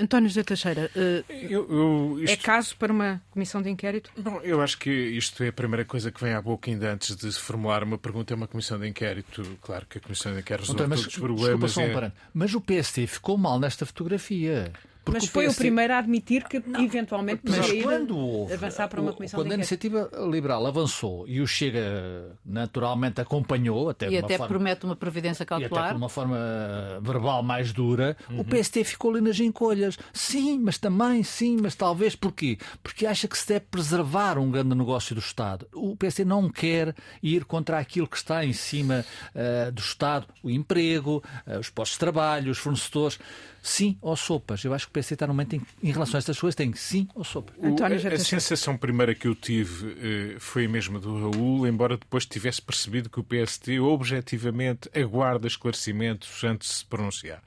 António 0.00 0.28
José 0.28 0.42
Teixeira, 0.42 0.90
uh, 0.96 1.32
eu, 1.32 1.70
eu, 1.70 2.20
isto... 2.22 2.32
é 2.32 2.36
caso 2.36 2.76
para 2.76 2.92
uma 2.92 3.20
comissão 3.30 3.60
de 3.60 3.68
inquérito? 3.68 4.10
Bom, 4.16 4.40
eu 4.42 4.62
acho 4.62 4.78
que 4.78 4.90
isto 4.90 5.42
é 5.42 5.48
a 5.48 5.52
primeira 5.52 5.84
coisa 5.84 6.10
que 6.10 6.20
vem 6.22 6.32
à 6.32 6.40
boca 6.40 6.70
ainda 6.70 6.92
antes 6.92 7.14
de 7.14 7.30
se 7.30 7.38
formular 7.38 7.84
uma 7.84 7.98
pergunta, 7.98 8.32
é 8.32 8.36
uma 8.36 8.48
comissão 8.48 8.78
de 8.78 8.88
inquérito. 8.88 9.58
Claro 9.60 9.86
que 9.86 9.98
a 9.98 10.00
comissão 10.00 10.32
de 10.32 10.40
inquérito 10.40 10.72
resolve 10.72 10.88
todos 10.88 11.06
os 11.06 11.16
problemas. 11.16 11.74
Desculpa, 11.74 12.06
é... 12.06 12.12
Mas 12.32 12.54
o 12.54 12.60
PST 12.60 13.06
ficou 13.06 13.36
mal 13.36 13.60
nesta 13.60 13.84
fotografia. 13.84 14.72
Porque 15.10 15.26
mas 15.26 15.32
foi 15.32 15.48
o, 15.48 15.54
primeiro 15.54 15.92
a 15.92 15.98
admitir 15.98 16.44
que 16.44 16.62
não, 16.64 16.80
eventualmente 16.82 17.42
poderia 17.42 17.82
quando 17.82 18.16
houve, 18.16 18.54
avançar 18.54 18.88
para 18.88 19.00
uma 19.00 19.12
comissão 19.12 19.40
Quando 19.40 19.52
a 19.52 19.54
iniciativa 19.54 20.10
liberal 20.30 20.66
avançou 20.66 21.26
e 21.26 21.40
o 21.40 21.46
Chega 21.46 22.36
naturalmente 22.44 23.20
acompanhou, 23.20 23.88
até 23.88 24.08
e 24.08 24.18
até 24.18 24.36
forma, 24.36 24.48
promete 24.48 24.84
uma 24.84 24.96
previdência 24.96 25.44
cautelar. 25.44 25.72
E 25.72 25.84
até 25.84 25.92
de 25.94 25.98
uma 25.98 26.08
forma 26.08 26.38
verbal 27.02 27.42
mais 27.42 27.72
dura, 27.72 28.16
uhum. 28.30 28.40
o 28.40 28.44
PST 28.44 28.84
ficou 28.84 29.12
ali 29.12 29.20
nas 29.20 29.38
encolhas. 29.40 29.98
Sim, 30.12 30.58
mas 30.58 30.78
também, 30.78 31.22
sim, 31.22 31.58
mas 31.60 31.74
talvez. 31.74 32.14
Porquê? 32.14 32.58
Porque 32.82 33.06
acha 33.06 33.26
que 33.26 33.36
se 33.36 33.48
deve 33.48 33.66
preservar 33.70 34.38
um 34.38 34.50
grande 34.50 34.74
negócio 34.74 35.14
do 35.14 35.20
Estado. 35.20 35.66
O 35.74 35.96
PST 35.96 36.24
não 36.24 36.48
quer 36.48 36.94
ir 37.22 37.44
contra 37.44 37.78
aquilo 37.78 38.06
que 38.06 38.16
está 38.16 38.44
em 38.44 38.52
cima 38.52 39.04
uh, 39.34 39.72
do 39.72 39.80
Estado, 39.80 40.26
o 40.42 40.50
emprego, 40.50 41.22
uh, 41.46 41.58
os 41.58 41.70
postos 41.70 41.96
de 41.96 42.00
trabalho, 42.00 42.50
os 42.50 42.58
fornecedores 42.58 43.18
sim 43.62 43.96
ou 44.00 44.16
sopas. 44.16 44.64
Eu 44.64 44.74
acho 44.74 44.86
que 44.86 44.90
o 44.90 44.94
PC 44.94 45.14
está 45.14 45.26
no 45.26 45.32
momento 45.32 45.54
em, 45.54 45.62
em 45.82 45.92
relação 45.92 46.16
a 46.16 46.18
estas 46.18 46.38
coisas 46.38 46.54
tem 46.54 46.72
sim 46.74 47.08
ou 47.14 47.24
sopas. 47.24 47.54
António, 47.62 47.98
a, 48.10 48.14
a 48.14 48.18
sensação 48.18 48.76
primeira 48.76 49.14
que 49.14 49.26
eu 49.26 49.34
tive 49.34 49.96
eh, 50.00 50.36
foi 50.38 50.66
a 50.66 50.68
mesma 50.68 50.98
do 50.98 51.30
Raul, 51.30 51.66
embora 51.66 51.96
depois 51.96 52.26
tivesse 52.26 52.60
percebido 52.60 53.08
que 53.08 53.20
o 53.20 53.24
PST 53.24 53.78
objetivamente 53.80 54.88
aguarda 54.98 55.46
esclarecimentos 55.46 56.42
antes 56.44 56.68
de 56.68 56.74
se 56.76 56.84
pronunciar. 56.84 57.42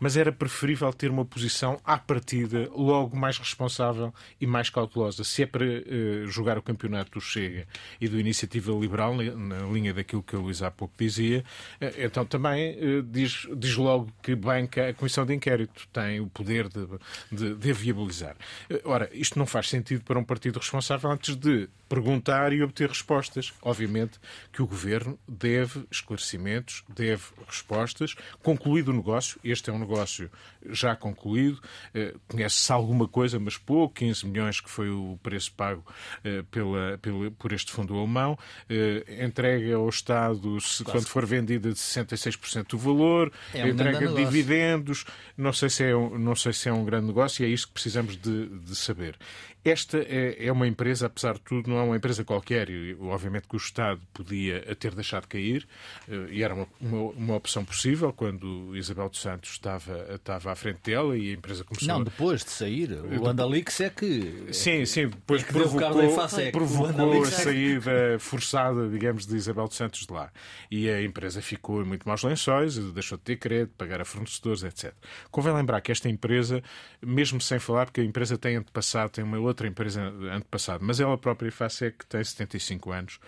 Mas 0.00 0.16
era 0.16 0.32
preferível 0.32 0.92
ter 0.92 1.10
uma 1.10 1.24
posição 1.24 1.80
à 1.84 1.98
partida 1.98 2.68
logo 2.74 3.16
mais 3.16 3.38
responsável 3.38 4.12
e 4.40 4.46
mais 4.46 4.70
cautelosa. 4.70 5.24
Se 5.24 5.42
é 5.42 5.46
para 5.46 5.64
eh, 5.64 6.24
jogar 6.26 6.58
o 6.58 6.62
campeonato 6.62 7.12
do 7.12 7.20
Chega 7.20 7.66
e 8.00 8.08
do 8.08 8.18
Iniciativa 8.18 8.72
Liberal, 8.72 9.14
na 9.16 9.60
linha 9.72 9.92
daquilo 9.92 10.22
que 10.22 10.34
a 10.36 10.38
Luís 10.38 10.62
há 10.62 10.70
pouco 10.70 10.94
dizia, 10.98 11.44
eh, 11.80 12.04
então 12.04 12.24
também 12.24 12.76
eh, 12.78 13.02
diz, 13.04 13.46
diz 13.56 13.76
logo 13.76 14.12
que 14.22 14.34
banca 14.34 14.88
a 14.88 14.94
Comissão 14.94 15.26
de 15.26 15.34
Inquérito 15.34 15.57
inquérito 15.58 15.88
tem 15.92 16.20
o 16.20 16.26
poder 16.28 16.68
de, 16.68 16.86
de, 17.32 17.54
de 17.54 17.72
viabilizar. 17.72 18.36
Ora, 18.84 19.08
isto 19.12 19.38
não 19.38 19.46
faz 19.46 19.68
sentido 19.68 20.04
para 20.04 20.18
um 20.18 20.24
partido 20.24 20.58
responsável 20.58 21.10
antes 21.10 21.34
de 21.34 21.68
perguntar 21.88 22.52
e 22.52 22.62
obter 22.62 22.88
respostas. 22.88 23.52
Obviamente 23.62 24.18
que 24.52 24.62
o 24.62 24.66
governo 24.66 25.18
deve 25.26 25.84
esclarecimentos, 25.90 26.84
deve 26.88 27.22
respostas. 27.46 28.14
Concluído 28.42 28.88
o 28.88 28.92
negócio, 28.92 29.40
este 29.42 29.70
é 29.70 29.72
um 29.72 29.78
negócio 29.78 30.30
já 30.70 30.94
concluído, 30.94 31.60
eh, 31.94 32.14
conhece-se 32.26 32.70
alguma 32.72 33.08
coisa, 33.08 33.38
mas 33.38 33.56
pouco, 33.56 33.94
15 33.94 34.26
milhões 34.26 34.60
que 34.60 34.68
foi 34.68 34.90
o 34.90 35.18
preço 35.22 35.52
pago 35.52 35.84
eh, 36.24 36.42
pela, 36.50 36.98
pela, 36.98 37.30
por 37.30 37.52
este 37.52 37.72
fundo 37.72 37.96
alemão, 37.96 38.38
eh, 38.68 39.24
entrega 39.24 39.76
ao 39.76 39.88
Estado, 39.88 40.60
se, 40.60 40.84
quando 40.84 41.06
for 41.06 41.24
vendida, 41.24 41.70
de 41.70 41.78
66% 41.78 42.68
do 42.68 42.78
valor, 42.78 43.32
é 43.54 43.64
um 43.64 43.68
entrega 43.68 44.08
de 44.08 44.14
dividendos, 44.14 45.04
não 45.36 45.47
sei, 45.52 45.68
se 45.68 45.84
é, 45.84 45.92
não 45.92 46.34
sei 46.34 46.52
se 46.52 46.68
é 46.68 46.72
um, 46.72 46.80
um 46.80 46.84
grande 46.84 47.06
negócio 47.06 47.44
e 47.44 47.46
é 47.46 47.48
isto 47.52 47.68
que 47.68 47.74
precisamos 47.74 48.16
de, 48.16 48.48
de 48.48 48.76
saber. 48.76 49.16
Esta 49.64 49.98
é, 49.98 50.46
é, 50.46 50.52
uma 50.52 50.68
empresa, 50.68 51.06
apesar 51.06 51.34
de 51.34 51.40
tudo, 51.40 51.68
não 51.68 51.78
é 51.78 51.82
uma 51.82 51.96
empresa 51.96 52.24
qualquer. 52.24 52.70
E, 52.70 52.96
obviamente 53.00 53.48
que 53.48 53.56
o 53.56 53.58
Estado 53.58 54.00
podia 54.14 54.64
a 54.70 54.74
ter 54.74 54.94
deixado 54.94 55.26
cair 55.26 55.66
eh, 56.08 56.28
e 56.30 56.42
era 56.42 56.54
uma, 56.54 56.66
uma, 56.80 57.10
uma, 57.10 57.34
opção 57.34 57.64
possível 57.64 58.12
quando 58.12 58.76
Isabel 58.76 59.08
dos 59.08 59.20
Santos 59.20 59.50
estava, 59.50 60.14
estava 60.14 60.52
à 60.52 60.54
frente 60.54 60.78
dela 60.84 61.16
e 61.16 61.30
a 61.30 61.34
empresa 61.34 61.64
começou... 61.64 61.88
Não, 61.88 62.04
depois 62.04 62.44
de 62.44 62.50
sair. 62.50 62.92
O 62.92 63.26
Andalix 63.26 63.80
é 63.80 63.90
que... 63.90 64.46
Sim, 64.52 64.86
sim. 64.86 65.08
Depois 65.08 65.42
é 65.42 65.46
provocou, 65.46 66.50
provocou 66.52 67.22
a 67.22 67.26
saída 67.26 68.16
forçada, 68.20 68.88
digamos, 68.88 69.26
de 69.26 69.36
Isabel 69.36 69.66
dos 69.66 69.76
Santos 69.76 70.06
de 70.06 70.12
lá. 70.12 70.30
E 70.70 70.88
a 70.88 71.02
empresa 71.02 71.42
ficou 71.42 71.82
em 71.82 71.84
muito 71.84 72.08
maus 72.08 72.22
lençóis, 72.22 72.78
deixou 72.92 73.18
de 73.18 73.24
ter 73.24 73.36
crédito, 73.36 73.74
pagar 73.76 74.00
a 74.00 74.04
fornecedores, 74.04 74.62
etc. 74.62 74.94
Convém 75.38 75.54
lembrar 75.54 75.80
que 75.80 75.92
esta 75.92 76.08
empresa, 76.08 76.60
mesmo 77.00 77.40
sem 77.40 77.60
falar, 77.60 77.86
porque 77.86 78.00
a 78.00 78.04
empresa 78.04 78.36
tem 78.36 78.56
antepassado, 78.56 79.12
tem 79.12 79.22
uma 79.22 79.38
outra 79.38 79.68
empresa 79.68 80.02
antepassado, 80.32 80.84
mas 80.84 80.98
ela 80.98 81.16
própria, 81.16 81.48
que 81.96 82.04
tem 82.06 82.24
75 82.24 82.90
anos, 82.90 83.20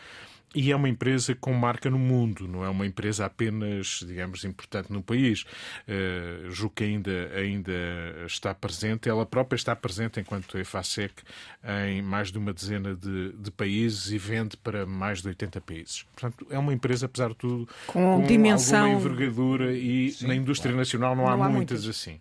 e 0.55 0.73
é 0.73 0.77
uma 0.77 0.89
empresa 0.89 1.35
com 1.35 1.53
marca 1.53 1.89
no 1.89 1.99
mundo, 1.99 2.49
não 2.49 2.65
é 2.65 2.69
uma 2.69 2.85
empresa 2.85 3.25
apenas, 3.25 4.05
digamos, 4.07 4.45
importante 4.45 4.93
no 4.93 5.03
país. 5.03 5.45
Uh, 5.87 6.51
julgo 6.51 6.75
que 6.75 6.85
ainda, 6.85 7.31
ainda 7.35 7.73
está 8.27 8.53
presente, 8.55 9.09
ela 9.09 9.25
própria 9.25 9.57
está 9.57 9.77
presente 9.77 10.19
enquanto 10.19 10.59
EFASEC 10.59 11.23
em 11.87 12.03
mais 12.03 12.33
de 12.33 12.39
uma 12.39 12.53
dezena 12.53 12.95
de, 12.97 13.33
de, 13.33 13.51
países 13.51 14.11
e 14.11 14.19
vende 14.19 14.57
para 14.57 14.85
mais 14.87 15.23
de 15.23 15.29
80 15.29 15.61
países. 15.61 16.05
Portanto, 16.15 16.47
é 16.51 16.59
uma 16.59 16.73
empresa, 16.73 17.07
apesar 17.07 17.29
de 17.29 17.37
tudo, 17.37 17.69
com, 17.87 18.21
com 18.21 18.27
dimensão... 18.27 18.81
alguma 18.81 19.01
envergadura 19.01 19.73
e 19.73 20.11
Sim, 20.11 20.27
na 20.27 20.35
indústria 20.35 20.73
claro. 20.73 20.79
nacional 20.79 21.15
não, 21.15 21.25
não 21.25 21.31
há, 21.31 21.35
há 21.35 21.37
muitas, 21.49 21.85
muitas 21.85 21.89
assim. 21.89 22.21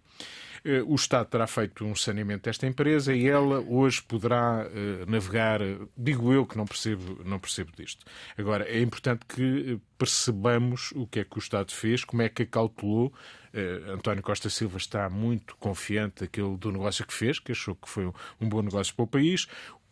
Eh, 0.63 0.81
o 0.85 0.95
Estado 0.95 1.27
terá 1.27 1.47
feito 1.47 1.85
um 1.85 1.95
saneamento 1.95 2.43
desta 2.43 2.67
empresa 2.67 3.13
e 3.13 3.27
ela 3.27 3.59
hoje 3.59 4.01
poderá 4.01 4.67
uh, 4.67 5.09
navegar. 5.09 5.59
Digo 5.97 6.33
eu 6.33 6.45
que 6.45 6.57
não 6.57 6.65
percebo, 6.65 7.23
não 7.23 7.39
percebo 7.39 7.71
disto. 7.75 8.05
Agora, 8.37 8.65
é 8.65 8.81
importante 8.81 9.25
que 9.25 9.73
eh, 9.73 9.79
percebamos 9.97 10.91
o 10.95 11.07
que 11.07 11.19
é 11.19 11.23
que 11.23 11.37
o 11.37 11.39
Estado 11.39 11.71
fez, 11.71 12.03
como 12.03 12.21
é 12.21 12.29
que 12.29 12.43
acautelou. 12.43 13.13
Uh, 13.51 13.93
António 13.93 14.21
Costa 14.21 14.49
Silva 14.49 14.77
está 14.77 15.09
muito 15.09 15.55
confiante 15.57 16.21
daquilo 16.21 16.55
do 16.55 16.71
negócio 16.71 17.05
que 17.05 17.13
fez, 17.13 17.39
que 17.39 17.51
achou 17.51 17.75
que 17.75 17.89
foi 17.89 18.05
um 18.39 18.47
bom 18.47 18.61
negócio 18.61 18.93
para 18.93 19.03
o 19.03 19.07
país. 19.07 19.47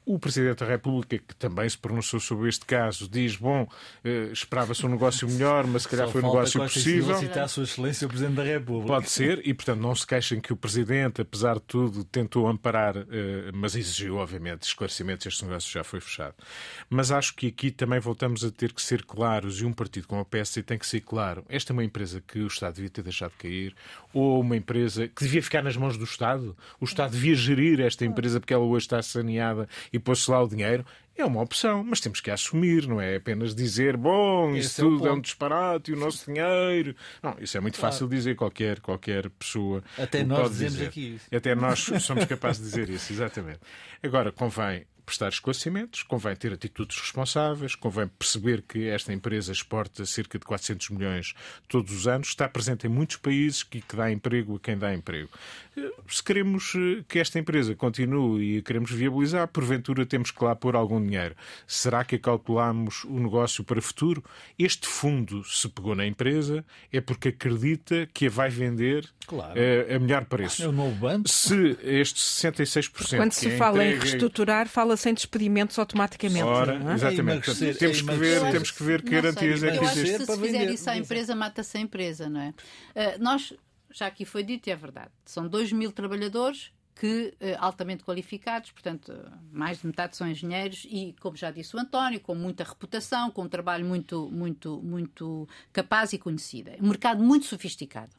O 0.10 0.18
Presidente 0.18 0.60
da 0.60 0.66
República, 0.66 1.18
que 1.18 1.36
também 1.36 1.68
se 1.68 1.78
pronunciou 1.78 2.22
sobre 2.22 2.48
este 2.48 2.66
caso, 2.66 3.10
diz: 3.10 3.36
bom, 3.36 3.68
eh, 4.06 4.30
esperava-se 4.32 4.86
um 4.86 4.90
negócio 4.90 5.28
melhor, 5.28 5.68
mas 5.68 5.82
se 5.82 5.90
calhar 5.90 6.06
Só 6.06 6.14
foi 6.14 6.22
um 6.22 6.28
negócio 6.28 6.62
possível. 6.62 7.18
citar 7.18 7.44
a 7.44 7.48
Sua 7.50 7.66
Excelência 7.66 8.06
o 8.06 8.10
Presidente 8.10 8.36
da 8.36 8.44
República. 8.44 8.88
Pode 8.88 9.10
ser, 9.10 9.46
e 9.46 9.54
portanto 9.54 9.82
não 9.82 9.94
se 9.94 10.08
queixem 10.08 10.40
que 10.40 10.54
o 10.54 10.56
Presidente, 10.56 11.20
apesar 11.20 11.56
de 11.56 11.64
tudo, 11.64 12.06
tentou 12.06 12.48
amparar, 12.48 12.96
eh, 12.96 13.52
mas 13.54 13.76
exigiu, 13.76 14.16
obviamente, 14.16 14.64
esclarecimentos. 14.64 15.26
Este 15.26 15.44
negócio 15.44 15.70
já 15.70 15.84
foi 15.84 16.00
fechado. 16.00 16.36
Mas 16.90 17.12
acho 17.12 17.36
que 17.36 17.48
aqui 17.48 17.70
também 17.70 18.00
voltamos 18.00 18.46
a 18.46 18.50
ter 18.50 18.72
que 18.72 18.82
ser 18.82 19.04
claros, 19.04 19.60
e 19.60 19.66
um 19.66 19.74
partido 19.74 20.08
como 20.08 20.22
a 20.22 20.26
PSD 20.26 20.64
tem 20.64 20.78
que 20.78 20.88
ser 20.88 21.02
claro: 21.02 21.44
esta 21.50 21.74
é 21.74 21.74
uma 21.74 21.84
empresa 21.84 22.24
que 22.26 22.40
o 22.40 22.48
Estado 22.48 22.76
devia 22.76 22.90
ter 22.90 23.02
deixado 23.02 23.34
cair, 23.38 23.76
ou 24.14 24.40
uma 24.40 24.56
empresa 24.56 25.06
que 25.10 25.26
devia 25.26 25.44
ficar 25.44 25.62
nas 25.62 25.76
mãos 25.76 25.98
do 25.98 26.06
Estado. 26.06 26.56
O 26.80 26.86
Estado 26.86 27.12
devia 27.12 27.36
gerir 27.36 27.82
esta 27.82 28.06
empresa 28.06 28.40
porque 28.40 28.54
ela 28.54 28.64
hoje 28.64 28.86
está 28.86 29.02
saneada 29.02 29.68
e 29.98 30.00
pôs-se 30.00 30.30
lá 30.32 30.42
o 30.42 30.48
dinheiro, 30.48 30.86
é 31.18 31.26
uma 31.26 31.42
opção, 31.42 31.84
mas 31.84 32.00
temos 32.00 32.22
que 32.22 32.30
assumir, 32.30 32.88
não 32.88 33.02
é 33.02 33.16
apenas 33.16 33.56
dizer, 33.56 33.98
bom, 33.98 34.52
Esse 34.52 34.68
isso 34.68 34.82
é 34.82 34.84
tudo 34.84 35.08
é, 35.08 35.12
um 35.12 35.20
disparate 35.20 35.92
e 35.92 35.94
o 35.96 35.98
nosso 35.98 36.32
dinheiro. 36.32 36.96
Não, 37.24 37.36
isso 37.40 37.58
é 37.58 37.60
muito 37.60 37.80
claro. 37.80 37.92
fácil 37.92 38.08
dizer, 38.08 38.36
qualquer, 38.36 38.80
qualquer 38.80 39.30
pessoa. 39.32 39.84
Até 39.98 40.24
nós 40.24 40.52
dizemos 40.52 40.74
dizer. 40.74 40.88
aqui 40.88 41.16
isso. 41.16 41.36
Até 41.36 41.56
nós 41.56 41.80
somos 42.02 42.26
capazes 42.26 42.62
de 42.62 42.70
dizer 42.70 42.90
isso, 42.90 43.12
exatamente. 43.12 43.60
Agora, 44.04 44.32
convém 44.32 44.86
prestar 45.08 45.30
esclarecimentos, 45.30 46.04
convém 46.04 46.36
ter 46.36 46.52
atitudes 46.52 47.00
responsáveis, 47.00 47.76
convém 47.76 48.10
perceber 48.10 48.62
que 48.62 48.90
esta 48.90 49.14
empresa 49.14 49.54
exporta 49.54 50.06
cerca 50.06 50.38
de 50.38 50.44
400 50.44 50.90
milhões 50.90 51.34
todos 51.70 51.94
os 51.94 52.10
anos, 52.10 52.28
está 52.28 52.48
presente 52.50 52.88
em 52.88 52.90
muitos 52.90 53.16
países 53.16 53.66
e 53.72 53.82
que 53.82 53.96
dá 53.96 54.12
emprego 54.12 54.58
a 54.58 54.60
quem 54.60 54.78
dá 54.78 54.94
emprego. 54.94 55.30
Eh, 55.78 55.92
se 56.10 56.22
queremos 56.22 56.74
eh, 56.76 57.06
que 57.08 57.20
esta 57.20 57.40
empresa 57.40 57.74
continue 57.74 58.58
e 58.58 58.62
queremos 58.62 58.92
viabilizar, 58.92 59.48
porventura 59.48 60.06
temos 60.06 60.30
que 60.30 60.44
lá 60.44 60.54
pôr 60.54 60.76
algum 60.76 61.02
dinheiro. 61.02 61.36
Será 61.66 62.04
que 62.04 62.20
calculamos 62.20 63.06
o 63.06 63.18
negócio 63.18 63.64
para 63.64 63.80
o 63.80 63.82
futuro? 63.82 64.22
Este 64.60 64.88
fundo 64.88 65.42
se 65.46 65.70
pegou 65.70 65.96
na 65.96 66.06
empresa 66.06 66.66
é 66.92 67.00
porque 67.00 67.30
acredita 67.30 68.10
que 68.14 68.28
a 68.28 68.30
vai 68.30 68.50
vender 68.50 69.08
claro. 69.26 69.58
a, 69.58 69.58
eh, 69.58 69.96
a 69.96 70.00
melhor 70.00 70.26
preço. 70.26 70.64
É 70.64 70.68
o 70.68 70.74
novo 70.74 70.96
banco. 70.96 71.30
Se 71.30 71.78
este 71.82 72.20
66%. 72.20 72.92
Porque 72.92 73.16
quando 73.16 73.32
se 73.32 73.48
é 73.48 73.58
fala 73.58 73.86
entregue... 73.86 73.96
em 73.96 74.00
reestruturar, 74.00 74.68
fala 74.68 74.97
sem 74.98 75.14
despedimentos 75.14 75.78
automaticamente. 75.80 76.44
Ora, 76.44 76.76
é? 76.76 76.94
exatamente. 76.94 77.50
É 77.50 77.74
temos, 77.74 78.02
que 78.02 78.12
ver, 78.16 78.52
temos 78.52 78.72
que 78.72 78.84
ver 78.84 79.02
que 79.02 79.12
garantias 79.12 79.64
é 79.64 79.78
que 79.78 79.84
existem. 79.86 80.26
Se 80.26 80.38
fizer 80.38 80.70
isso 80.70 80.90
à 80.90 80.98
empresa, 80.98 81.36
mata-se 81.36 81.78
a 81.78 81.82
empresa, 81.82 82.30
não 82.30 82.42
é? 82.42 82.50
Uh, 82.50 83.24
nós, 83.24 83.54
já 83.92 84.08
aqui 84.08 84.26
foi 84.26 84.44
dito 84.44 84.68
e 84.68 84.72
é 84.72 84.76
verdade, 84.76 85.12
são 85.26 85.48
2 85.48 85.72
mil 85.72 85.92
trabalhadores 85.92 86.72
que 86.96 87.34
uh, 87.40 87.58
altamente 87.60 88.04
qualificados, 88.04 88.72
portanto, 88.72 89.14
mais 89.52 89.80
de 89.80 89.88
metade 89.88 90.18
são 90.18 90.28
engenheiros 90.28 90.86
e, 90.90 91.16
como 91.20 91.38
já 91.38 91.52
disse 91.52 91.76
o 91.76 91.80
António, 91.80 92.20
com 92.20 92.34
muita 92.34 92.64
reputação, 92.64 93.30
com 93.30 93.44
um 93.44 93.50
trabalho 93.50 93.86
muito, 93.86 94.30
muito, 94.32 94.82
muito 94.82 95.48
capaz 95.72 96.14
e 96.14 96.18
conhecido. 96.18 96.72
Um 96.82 96.90
mercado 96.90 97.24
muito 97.24 97.46
sofisticado. 97.46 98.12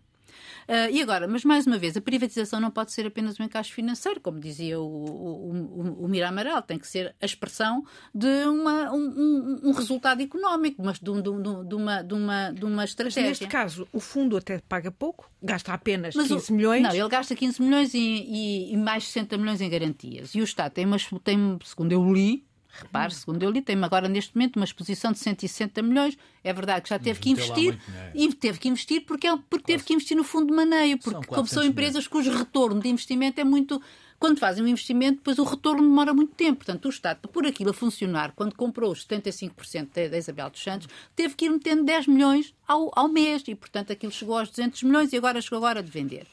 Uh, 0.69 0.91
e 0.93 1.03
agora, 1.03 1.27
mas 1.27 1.45
mais 1.45 1.67
uma 1.67 1.79
vez, 1.79 1.97
a 1.97 2.01
privatização 2.01 2.61
não 2.61 2.71
pode 2.71 2.93
ser 2.93 3.07
apenas 3.07 3.38
um 3.41 3.45
encaixe 3.45 3.73
financeiro, 3.73 4.21
como 4.21 4.38
dizia 4.38 4.79
o, 4.79 4.85
o, 4.85 5.53
o, 5.53 6.05
o 6.05 6.09
Mira 6.09 6.29
Amaral, 6.29 6.62
tem 6.62 6.79
que 6.79 6.87
ser 6.87 7.14
a 7.21 7.25
expressão 7.25 7.85
de 8.14 8.45
uma, 8.47 8.93
um, 8.93 9.61
um, 9.64 9.73
resultado 9.73 10.23
económico, 10.23 10.83
mas 10.85 10.99
de, 10.99 11.11
um, 11.11 11.23
de, 11.23 11.69
de, 11.69 11.75
uma, 11.75 12.03
de, 12.03 12.14
uma, 12.14 12.51
de 12.51 12.64
uma 12.64 12.85
estratégia. 12.85 13.23
Mas 13.23 13.41
neste 13.41 13.47
caso, 13.47 13.88
o 13.93 14.01
fundo 14.01 14.37
até 14.37 14.61
paga 14.69 14.91
pouco, 14.91 15.31
gasta 15.43 15.73
apenas 15.73 16.14
mas 16.14 16.29
15 16.29 16.53
milhões. 16.53 16.83
Não, 16.83 16.95
ele 16.95 17.09
gasta 17.09 17.35
15 17.35 17.62
milhões 17.62 17.95
e, 17.95 17.99
e, 17.99 18.73
e, 18.73 18.77
mais 18.77 19.05
60 19.05 19.38
milhões 19.38 19.61
em 19.61 19.71
garantias. 19.71 20.35
E 20.35 20.41
o 20.41 20.45
Estado 20.45 20.73
tem, 20.73 20.85
uma, 20.85 20.97
tem 21.23 21.59
segundo 21.64 21.93
eu 21.93 22.12
li, 22.12 22.45
Repare, 22.71 23.13
segundo 23.13 23.43
eu 23.43 23.51
li, 23.51 23.63
tem 23.63 23.83
agora 23.83 24.09
neste 24.09 24.37
momento 24.37 24.57
uma 24.57 24.65
exposição 24.65 25.11
de 25.11 25.19
160 25.19 25.83
milhões. 25.83 26.17
É 26.45 26.53
verdade 26.53 26.83
que 26.83 26.89
já 26.91 26.99
teve 26.99 27.19
que 27.19 27.31
investir 27.31 27.79
e 28.15 28.33
teve 28.33 28.59
que 28.59 28.69
investir 28.69 29.05
porque, 29.05 29.27
é, 29.27 29.37
porque 29.49 29.67
teve 29.67 29.85
que 29.85 29.95
investir 29.95 30.17
no 30.17 30.25
fundo 30.25 30.49
de 30.49 30.55
maneio, 30.55 30.99
porque 30.99 31.27
como 31.27 31.47
são 31.47 31.65
empresas 31.65 32.07
cujo 32.07 32.31
retorno 32.31 32.81
de 32.81 32.89
investimento 32.89 33.41
é 33.41 33.45
muito. 33.45 33.81
Quando 34.19 34.41
fazem 34.41 34.65
um 34.65 34.67
investimento, 34.67 35.19
depois 35.19 35.39
o 35.39 35.45
retorno 35.45 35.83
demora 35.83 36.13
muito 36.13 36.35
tempo. 36.35 36.65
Portanto, 36.65 36.87
o 36.87 36.89
Estado, 36.89 37.19
para 37.19 37.31
pôr 37.31 37.47
aquilo 37.47 37.71
a 37.71 37.75
funcionar, 37.75 38.33
quando 38.35 38.53
comprou 38.53 38.91
os 38.91 39.07
75% 39.07 40.09
da 40.11 40.19
Isabel 40.19 40.51
dos 40.51 40.61
Santos, 40.61 40.89
teve 41.15 41.37
que 41.37 41.45
ir 41.45 41.51
metendo 41.51 41.85
10 41.85 42.09
milhões 42.09 42.53
ao, 42.67 42.91
ao 42.97 43.07
mês 43.07 43.45
e, 43.47 43.55
portanto, 43.55 43.93
aquilo 43.93 44.11
chegou 44.11 44.37
aos 44.37 44.49
200 44.49 44.83
milhões 44.83 45.13
e 45.13 45.17
agora 45.17 45.41
chegou 45.41 45.59
agora 45.59 45.85
de 45.85 45.91
vender. 45.91 46.27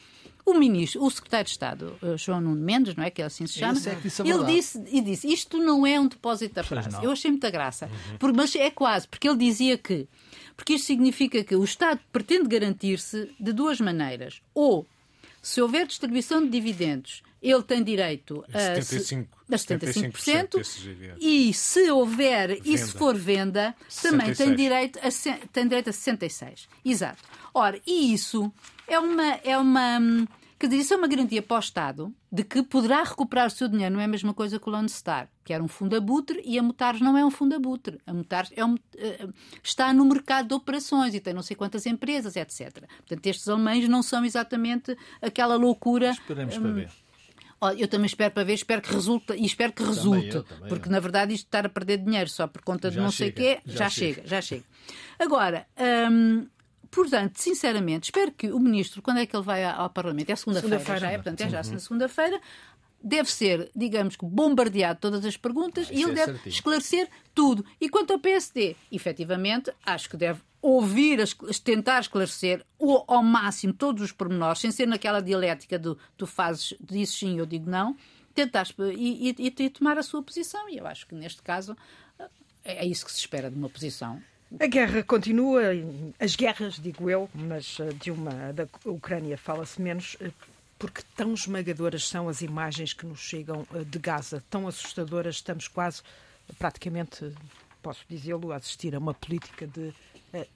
O 0.46 0.54
ministro, 0.54 1.04
o 1.04 1.10
secretário 1.10 1.46
de 1.46 1.52
Estado, 1.52 1.98
eh, 2.04 2.18
João 2.18 2.40
Nuno 2.40 2.62
Mendes, 2.62 2.96
não 2.96 3.04
é 3.04 3.10
que 3.10 3.22
assim 3.22 3.48
se 3.48 3.54
chama, 3.60 3.80
é 3.80 4.30
ele 4.30 4.46
disse 4.46 4.84
e 4.92 5.02
disse 5.02 5.28
isto 5.32 5.58
não 5.58 5.88
é 5.88 6.00
um 6.00 6.08
depósito 6.08 6.60
a 6.60 6.64
prazo. 6.64 7.00
Eu 7.02 7.12
achei 7.12 7.32
muita 7.32 7.50
graça, 7.50 7.90
uhum. 8.22 8.34
mas 8.36 8.56
é 8.56 8.70
quase 8.70 9.08
porque 9.08 9.28
ele 9.28 9.38
dizia 9.38 9.78
que 9.78 10.08
porque 10.56 10.74
isto 10.74 10.86
significa 10.86 11.44
que 11.44 11.56
o 11.56 11.64
Estado 11.64 12.00
pretende 12.14 12.48
garantir-se 12.48 13.30
de 13.40 13.52
duas 13.52 13.82
maneiras, 13.82 14.42
ou 14.54 14.86
se 15.42 15.62
houver 15.62 15.86
distribuição 15.88 16.44
de 16.44 16.50
dividendos 16.50 17.24
ele 17.42 17.62
tem 17.62 17.84
direito 17.84 18.44
a 18.52 18.58
75%, 18.58 19.28
a 19.52 19.56
75%, 19.56 20.12
75% 20.60 21.18
e 21.20 21.54
se 21.54 21.92
houver 21.92 22.48
venda. 22.48 22.62
e 22.66 22.78
se 22.78 22.92
for 22.92 23.16
venda, 23.16 23.76
também 24.02 24.34
66. 24.34 24.38
tem 24.38 24.56
direito, 24.56 25.00
a, 25.00 25.48
tem 25.54 25.68
direito 25.68 25.90
a 25.90 25.94
66%. 25.94 26.68
Exato. 26.84 27.22
Ora, 27.54 27.80
e 27.86 28.14
isso 28.14 28.52
é 28.88 29.00
uma. 29.00 29.40
É 29.44 29.58
uma 29.58 30.00
Quer 30.58 30.68
dizer, 30.68 30.82
isso 30.82 30.94
é 30.94 30.98
uma 30.98 31.08
garantia 31.08 31.42
para 31.42 31.58
o 31.58 31.60
Estado 31.60 32.16
de 32.32 32.44
que 32.44 32.64
poderá 32.64 33.04
recuperar 33.04 33.48
o 33.48 33.50
seu 33.50 33.68
dinheiro. 33.68 33.94
Não 33.94 34.00
é 34.00 34.06
a 34.06 34.08
mesma 34.08 34.34
coisa 34.34 34.58
que 34.58 34.70
o 34.70 34.72
Lone 34.72 34.88
Star, 34.88 35.30
que 35.44 35.54
era 35.54 35.62
um 35.62 35.68
fundo 35.68 35.98
abutre, 35.98 36.42
e 36.46 36.58
a 36.58 36.64
Mutares 36.64 37.02
não 37.02 37.18
é 37.18 37.26
um 37.26 37.30
fundo 37.30 37.54
abutre. 37.54 38.00
A 38.08 38.14
Mutares 38.14 38.52
é 38.56 38.64
um, 38.64 38.76
uh, 38.76 39.34
está 39.62 39.94
no 39.94 40.06
mercado 40.06 40.48
de 40.48 40.54
operações 40.54 41.14
e 41.14 41.20
tem 41.20 41.34
não 41.34 41.42
sei 41.42 41.58
quantas 41.58 41.86
empresas, 41.86 42.38
etc. 42.38 42.86
Portanto, 42.98 43.28
estes 43.28 43.48
alemães 43.50 43.88
não 43.90 44.02
são 44.02 44.24
exatamente 44.24 44.98
aquela 45.22 45.56
loucura. 45.56 46.12
Esperemos 46.12 46.58
um, 46.58 46.62
para 46.62 46.72
ver. 46.72 46.90
Eu 47.78 47.88
também 47.88 48.06
espero 48.06 48.34
para 48.34 48.44
ver, 48.44 48.54
espero 48.54 48.82
que 48.82 48.94
resulte 48.94 49.34
e 49.34 49.46
espero 49.46 49.74
que 49.74 49.84
resulte, 49.84 50.28
também 50.28 50.36
eu, 50.36 50.44
também 50.44 50.70
porque 50.70 50.88
eu. 50.88 50.92
na 50.92 51.00
verdade 51.00 51.34
isto 51.34 51.46
de 51.46 51.48
estar 51.48 51.66
a 51.66 51.70
perder 51.70 51.98
dinheiro 51.98 52.30
só 52.30 52.46
por 52.46 52.62
conta 52.62 52.90
de 52.90 52.98
já 52.98 53.02
não 53.02 53.10
chega, 53.10 53.36
sei 53.36 53.54
o 53.54 53.56
quê, 53.56 53.62
já, 53.66 53.78
já 53.78 53.90
chega. 53.90 54.14
chega. 54.16 54.28
já 54.28 54.42
chega. 54.42 54.64
Agora, 55.18 55.66
hum, 56.12 56.46
portanto, 56.96 57.38
sinceramente, 57.38 58.06
espero 58.06 58.32
que 58.32 58.52
o 58.52 58.60
ministro, 58.60 59.02
quando 59.02 59.20
é 59.20 59.26
que 59.26 59.36
ele 59.36 59.44
vai 59.44 59.64
ao 59.66 59.90
Parlamento? 59.90 60.30
É 60.32 60.36
segunda-feira, 60.36 60.80
segunda 60.80 61.00
já 61.00 61.12
é, 61.12 61.16
portanto 61.16 61.42
é 61.42 61.50
já 61.50 61.62
uhum. 61.62 61.72
na 61.74 61.80
segunda-feira, 61.80 62.42
deve 63.04 63.32
ser, 63.32 63.70
digamos 63.76 64.16
que, 64.16 64.26
bombardeado 64.26 65.00
todas 65.00 65.24
as 65.26 65.38
perguntas 65.38 65.88
Ah, 65.90 65.94
e 65.94 66.02
ele 66.02 66.12
é 66.12 66.16
deve 66.16 66.32
certinho. 66.34 66.54
esclarecer 66.54 67.10
tudo. 67.36 67.64
E 67.80 67.88
quanto 67.90 68.14
ao 68.14 68.20
PSD, 68.20 68.76
efetivamente, 68.92 69.72
acho 69.86 70.10
que 70.10 70.18
deve 70.18 70.42
ouvir, 70.62 71.22
as- 71.22 71.60
tentar 71.60 72.00
esclarecer 72.00 72.66
o- 72.80 73.04
ao 73.08 73.22
máximo 73.22 73.74
todos 73.74 74.02
os 74.02 74.12
pormenores, 74.12 74.60
sem 74.60 74.72
ser 74.72 74.88
naquela 74.88 75.22
dialética 75.22 75.78
do 75.78 75.96
tu 76.18 76.26
fazes, 76.26 76.74
dizes 76.80 77.14
sim, 77.14 77.38
eu 77.38 77.46
digo 77.46 77.70
não, 77.70 77.96
tentar 78.34 78.66
e, 78.98 79.30
e- 79.38 79.54
e 79.64 79.70
tomar 79.70 79.98
a 80.00 80.04
sua 80.04 80.24
posição. 80.24 80.68
E 80.70 80.78
eu 80.78 80.88
acho 80.88 81.06
que 81.06 81.14
neste 81.14 81.42
caso 81.44 81.78
é 82.64 82.84
é 82.84 82.86
isso 82.88 83.06
que 83.06 83.12
se 83.12 83.20
espera 83.20 83.52
de 83.52 83.56
uma 83.56 83.70
posição. 83.70 84.20
A 84.60 84.68
guerra 84.68 85.04
continua, 85.04 85.62
as 86.20 86.36
guerras, 86.36 86.76
digo 86.76 87.10
eu, 87.10 87.30
mas 87.34 87.78
eh, 87.80 87.92
de 87.94 88.12
uma 88.12 88.54
da 88.54 88.68
Ucrânia 88.86 89.38
fala-se 89.38 89.82
menos, 89.82 90.16
eh, 90.22 90.32
porque 90.78 91.02
tão 91.16 91.34
esmagadoras 91.34 92.08
são 92.08 92.30
as 92.30 92.42
imagens 92.42 92.94
que 92.94 93.06
nos 93.06 93.20
chegam 93.20 93.68
eh, 93.74 93.84
de 93.84 94.00
Gaza, 94.00 94.44
tão 94.50 94.68
assustadoras, 94.68 95.36
estamos 95.36 95.68
quase, 95.68 96.04
praticamente, 96.60 97.34
posso 97.82 98.06
dizê-lo, 98.08 98.52
a 98.52 98.58
assistir 98.58 98.96
a 98.96 99.00
uma 99.00 99.14
política 99.14 99.68
de 99.68 99.94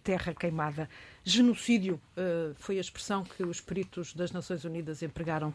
terra 0.03 0.33
queimada. 0.33 0.89
Genocídio 1.23 2.01
foi 2.57 2.77
a 2.79 2.81
expressão 2.81 3.23
que 3.23 3.43
os 3.43 3.61
peritos 3.61 4.13
das 4.13 4.29
Nações 4.29 4.65
Unidas 4.65 5.01
empregaram 5.01 5.53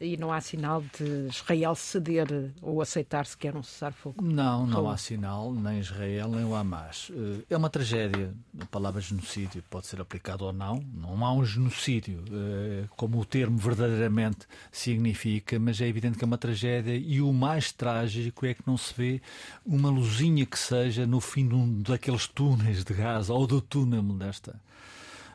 e 0.00 0.16
não 0.16 0.32
há 0.32 0.40
sinal 0.40 0.82
de 0.82 1.28
Israel 1.28 1.74
ceder 1.74 2.52
ou 2.60 2.82
aceitar 2.82 3.24
sequer 3.26 3.56
um 3.56 3.62
cessar-fogo. 3.62 4.22
Não, 4.22 4.66
não 4.66 4.74
Raul. 4.74 4.88
há 4.90 4.96
sinal, 4.96 5.52
nem 5.52 5.80
Israel, 5.80 6.28
nem 6.28 6.44
o 6.44 6.54
Hamas. 6.54 7.10
Eh, 7.14 7.44
É 7.50 7.56
uma 7.56 7.70
tragédia. 7.70 8.34
A 8.60 8.66
palavra 8.66 9.00
genocídio 9.00 9.62
pode 9.70 9.86
ser 9.86 10.00
aplicada 10.00 10.44
ou 10.44 10.52
não. 10.52 10.80
Não 10.94 11.24
há 11.24 11.32
um 11.32 11.44
genocídio, 11.44 12.22
eh, 12.30 12.84
como 12.96 13.18
o 13.18 13.24
termo 13.24 13.56
verdadeiramente 13.58 14.46
significa, 14.70 15.58
mas 15.58 15.80
é 15.80 15.88
evidente 15.88 16.18
que 16.18 16.24
é 16.24 16.26
uma 16.26 16.38
tragédia 16.38 16.94
e 16.96 17.20
o 17.20 17.32
mais 17.32 17.72
trágico 17.72 18.44
é 18.46 18.54
que 18.54 18.62
não 18.66 18.76
se 18.76 18.92
vê 18.94 19.20
uma 19.64 19.88
luzinha 19.90 20.44
que 20.44 20.58
seja 20.58 21.06
no 21.06 21.20
fim 21.20 21.48
de 21.48 21.54
um 21.54 21.82
daqueles 21.82 22.26
túneis 22.26 22.84
de 22.84 22.92
Gaza 22.94 23.32
ou 23.32 23.46
do 23.46 23.60
túnel 23.60 24.02
desta. 24.02 24.60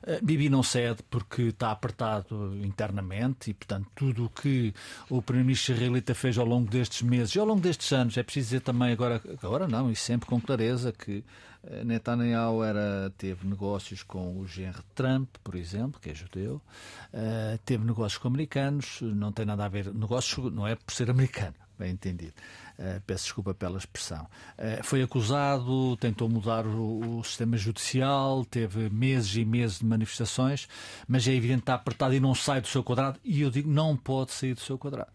Uh, 0.03 0.23
Bibi 0.23 0.49
não 0.49 0.63
cede 0.63 1.03
porque 1.09 1.43
está 1.43 1.71
apertado 1.71 2.55
internamente 2.63 3.51
e, 3.51 3.53
portanto, 3.53 3.87
tudo 3.95 4.25
o 4.25 4.29
que 4.29 4.73
o 5.09 5.21
Primeiro-Ministro 5.21 5.73
israelita 5.73 6.15
fez 6.15 6.37
ao 6.37 6.45
longo 6.45 6.69
destes 6.69 7.01
meses 7.01 7.35
e 7.35 7.39
ao 7.39 7.45
longo 7.45 7.61
destes 7.61 7.91
anos, 7.91 8.17
é 8.17 8.23
preciso 8.23 8.47
dizer 8.47 8.61
também 8.61 8.91
agora, 8.91 9.21
agora 9.41 9.67
não, 9.67 9.91
e 9.91 9.95
sempre 9.95 10.27
com 10.27 10.39
clareza, 10.39 10.91
que 10.91 11.23
uh, 11.63 11.85
Netanyahu 11.85 12.63
era, 12.63 13.11
teve 13.17 13.47
negócios 13.47 14.03
com 14.03 14.39
o 14.39 14.47
genro 14.47 14.83
Trump, 14.95 15.29
por 15.43 15.55
exemplo, 15.55 15.99
que 15.99 16.09
é 16.09 16.15
judeu, 16.15 16.61
uh, 17.13 17.57
teve 17.65 17.85
negócios 17.85 18.17
com 18.17 18.27
americanos, 18.27 18.99
não 19.01 19.31
tem 19.31 19.45
nada 19.45 19.65
a 19.65 19.69
ver, 19.69 19.93
negócios 19.93 20.51
não 20.51 20.67
é 20.67 20.75
por 20.75 20.93
ser 20.93 21.09
americano, 21.09 21.55
bem 21.81 21.91
entendido. 21.91 22.33
Uh, 22.77 23.01
peço 23.05 23.25
desculpa 23.25 23.53
pela 23.53 23.77
expressão. 23.77 24.27
Uh, 24.57 24.83
foi 24.83 25.01
acusado, 25.01 25.97
tentou 25.97 26.29
mudar 26.29 26.65
o, 26.65 27.19
o, 27.19 27.23
sistema 27.23 27.57
judicial, 27.57 28.45
teve 28.45 28.89
meses 28.89 29.35
e 29.35 29.45
meses 29.45 29.79
de 29.79 29.85
manifestações, 29.85 30.67
mas 31.07 31.27
é 31.27 31.33
evidente 31.33 31.59
que 31.59 31.63
está 31.63 31.75
apertado 31.75 32.13
e 32.13 32.19
não 32.19 32.33
sai 32.33 32.61
do 32.61 32.67
seu 32.67 32.83
quadrado. 32.83 33.19
E 33.23 33.41
eu 33.41 33.49
digo, 33.49 33.69
não 33.69 33.97
pode 33.97 34.31
sair 34.31 34.53
do 34.53 34.61
seu 34.61 34.77
quadrado. 34.77 35.11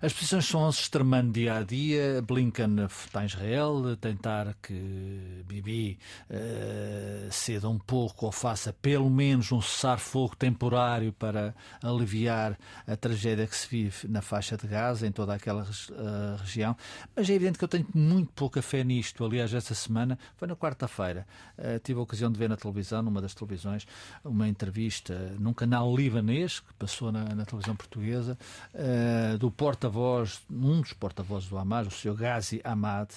As 0.00 0.12
posições 0.12 0.44
são 0.46 0.70
se 0.70 0.82
extremando 0.82 1.32
dia 1.32 1.56
a 1.56 1.62
dia. 1.62 2.22
Blinken 2.22 2.84
está 2.84 3.22
em 3.22 3.26
Israel, 3.26 3.96
tentar 4.00 4.54
que 4.62 5.42
Bibi 5.46 5.98
uh, 6.30 7.32
ceda 7.32 7.68
um 7.68 7.78
pouco 7.78 8.26
ou 8.26 8.32
faça 8.32 8.72
pelo 8.72 9.10
menos 9.10 9.50
um 9.50 9.60
cessar-fogo 9.60 10.36
temporário 10.36 11.12
para 11.12 11.54
aliviar 11.82 12.58
a 12.86 12.96
tragédia 12.96 13.46
que 13.46 13.56
se 13.56 13.68
vive 13.68 14.08
na 14.08 14.20
faixa 14.20 14.56
de 14.56 14.66
Gaza, 14.66 15.06
em 15.06 15.12
toda 15.12 15.34
aquela 15.34 15.64
uh, 16.04 16.36
região. 16.36 16.76
Mas 17.14 17.28
é 17.28 17.34
evidente 17.34 17.58
que 17.58 17.64
eu 17.64 17.68
tenho 17.68 17.86
muito 17.94 18.32
pouca 18.34 18.62
fé 18.62 18.84
nisto. 18.84 19.24
Aliás, 19.24 19.52
esta 19.52 19.74
semana, 19.74 20.18
foi 20.36 20.46
na 20.46 20.56
quarta-feira, 20.56 21.26
uh, 21.58 21.78
tive 21.80 21.98
a 21.98 22.02
ocasião 22.02 22.30
de 22.30 22.38
ver 22.38 22.48
na 22.48 22.56
televisão, 22.56 23.02
numa 23.02 23.20
das 23.20 23.34
televisões, 23.34 23.86
uma 24.24 24.48
entrevista 24.48 25.34
num 25.38 25.52
canal 25.52 25.94
libanês, 25.94 26.60
que 26.60 26.72
passou 26.74 27.10
na, 27.10 27.34
na 27.34 27.44
televisão 27.44 27.74
portuguesa, 27.74 28.38
uh, 28.74 29.38
do 29.38 29.50
porta-voz, 29.50 30.42
um 30.50 30.80
dos 30.80 30.92
porta-vozes 30.92 31.48
do 31.48 31.58
Hamas, 31.58 31.86
o 31.86 31.90
Sr. 31.90 32.14
Ghazi 32.14 32.60
Ahmad, 32.64 33.10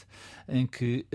em 0.48 0.66
que 0.66 1.06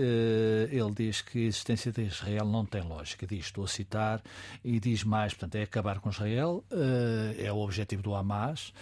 ele 0.69 0.91
diz 0.95 1.21
que 1.21 1.45
a 1.45 1.47
existência 1.47 1.91
de 1.91 2.03
Israel 2.03 2.45
não 2.45 2.65
tem 2.65 2.81
lógica. 2.81 3.25
Diz, 3.25 3.45
estou 3.45 3.63
a 3.63 3.67
citar, 3.67 4.21
e 4.63 4.79
diz 4.79 5.03
mais, 5.03 5.33
portanto, 5.33 5.55
é 5.55 5.63
acabar 5.63 5.99
com 5.99 6.09
Israel, 6.09 6.63
é 7.37 7.51
o 7.51 7.57
objetivo 7.57 8.03
do 8.03 8.13
Hamas. 8.13 8.73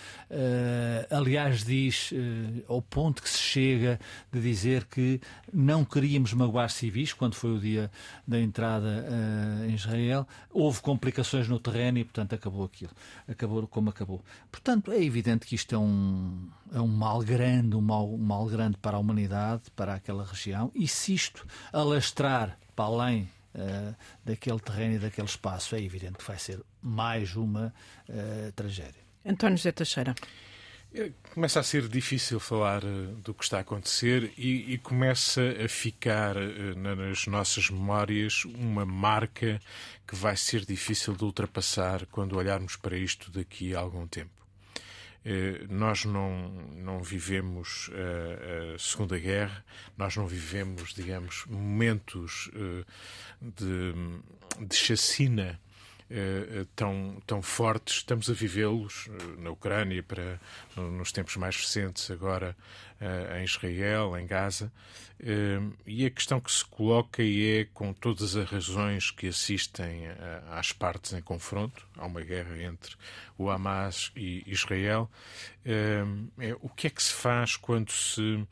aliás, 1.10 1.64
diz, 1.64 2.14
ao 2.72 2.82
ponto 2.82 3.22
que 3.22 3.30
se 3.30 3.40
chega 3.40 4.00
de 4.32 4.40
dizer 4.40 4.86
que 4.86 5.20
não 5.54 5.84
queríamos 5.84 6.34
magoar 6.34 6.70
civis 6.70 7.14
quando 7.14 7.36
foi 7.36 7.52
o 7.52 7.60
dia 7.60 7.92
da 8.26 8.40
entrada 8.40 9.06
uh, 9.08 9.66
em 9.70 9.76
Israel. 9.76 10.28
Houve 10.50 10.82
complicações 10.82 11.48
no 11.48 11.60
terreno 11.60 11.98
e, 12.00 12.04
portanto, 12.04 12.34
acabou 12.34 12.64
aquilo. 12.64 12.92
Acabou 13.28 13.68
como 13.68 13.90
acabou. 13.90 14.24
Portanto, 14.52 14.92
é 14.92 15.04
evidente 15.04 15.46
que 15.46 15.56
isto 15.56 15.76
é 15.76 15.78
um, 15.78 16.50
é 16.74 16.80
um 16.80 16.88
mal 16.88 17.20
grande, 17.20 17.76
um 17.76 17.82
mal, 17.82 18.12
um 18.12 18.18
mal 18.18 18.46
grande 18.46 18.78
para 18.78 18.98
a 18.98 19.00
humanidade, 19.00 19.64
para 19.76 19.94
aquela 19.94 20.24
região. 20.24 20.72
E 20.74 20.88
se 20.88 21.14
isto 21.14 21.46
alastrar 21.74 22.58
para 22.76 22.86
além 22.86 23.30
uh, 23.56 23.96
daquele 24.24 24.60
terreno 24.60 24.96
e 24.96 25.00
daquele 25.00 25.28
espaço, 25.28 25.76
é 25.76 25.82
evidente 25.82 26.18
que 26.18 26.24
vai 26.24 26.40
ser 26.40 26.62
mais 26.82 27.36
uma 27.36 27.74
uh, 28.10 28.52
tragédia. 28.54 29.02
António 29.26 29.58
José 29.58 29.72
Teixeira. 29.72 30.16
Começa 31.34 31.62
a 31.62 31.64
ser 31.64 31.88
difícil 31.88 32.38
falar 32.38 32.84
uh, 32.84 33.16
do 33.24 33.34
que 33.34 33.46
está 33.46 33.60
a 33.60 33.62
acontecer 33.62 34.34
e, 34.38 34.74
e 34.74 34.78
começa 34.78 35.42
a 35.64 35.70
ficar 35.70 36.36
uh, 36.36 36.78
nas 36.78 37.28
nossas 37.28 37.70
memórias 37.70 38.44
uma 38.44 38.86
marca 38.86 39.62
que 40.06 40.16
vai 40.16 40.36
ser 40.36 40.66
difícil 40.66 41.16
de 41.16 41.24
ultrapassar 41.24 42.06
quando 42.08 42.36
olharmos 42.36 42.76
para 42.76 42.98
isto 42.98 43.32
daqui 43.32 43.74
a 43.74 43.80
algum 43.80 44.06
tempo. 44.06 44.42
Nós 45.70 46.04
não, 46.04 46.50
não 46.76 47.04
vivemos 47.04 47.92
a 47.94 48.80
Segunda 48.80 49.20
Guerra, 49.20 49.64
nós 49.96 50.18
não 50.18 50.26
vivemos, 50.26 50.96
digamos, 50.96 51.46
momentos 51.48 52.50
de, 53.40 54.66
de 54.66 54.76
chacina 54.76 55.60
tão, 56.76 57.22
tão 57.26 57.42
fortes, 57.42 57.98
estamos 57.98 58.30
a 58.30 58.34
vivê-los 58.34 59.08
uh, 59.08 59.42
na 59.42 59.50
Ucrânia, 59.50 60.04
para, 60.04 60.40
no, 60.76 60.92
nos 60.92 61.12
tempos 61.12 61.36
mais 61.38 61.56
recentes, 61.56 62.10
agora 62.12 62.56
em 63.40 63.44
Israel, 63.44 64.16
em 64.16 64.28
Gaza. 64.28 64.72
e 65.88 66.06
a 66.06 66.10
questão 66.12 66.40
que 66.40 66.52
se 66.52 66.64
coloca 66.64 67.24
é, 67.24 67.66
com 67.74 67.94
todas 67.94 68.36
as 68.36 68.48
razões 68.48 69.10
que 69.10 69.28
assistem 69.28 70.04
às 70.52 70.72
partes 70.72 71.12
em 71.14 71.22
confronto, 71.22 71.84
há 71.98 72.06
uma 72.06 72.22
guerra 72.22 72.62
entre 72.62 72.96
o 73.40 73.50
Hamas 73.50 74.12
e 74.16 74.44
Israel, 74.46 75.10
é, 75.66 76.04
o 76.62 76.70
que 76.70 76.86
é 76.86 76.90
que 76.92 77.02
se 77.02 77.14
faz 77.14 77.56
quando 77.56 77.92
se 77.92 78.46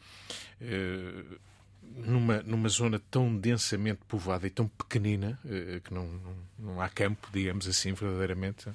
numa, 1.95 2.41
numa 2.43 2.69
zona 2.69 2.99
tão 3.11 3.35
densamente 3.35 3.99
povoada 4.07 4.47
e 4.47 4.49
tão 4.49 4.67
pequenina, 4.67 5.39
eh, 5.45 5.81
que 5.83 5.93
não, 5.93 6.07
não, 6.07 6.35
não, 6.57 6.81
há 6.81 6.89
campo, 6.89 7.27
digamos 7.31 7.67
assim, 7.67 7.93
verdadeiramente, 7.93 8.69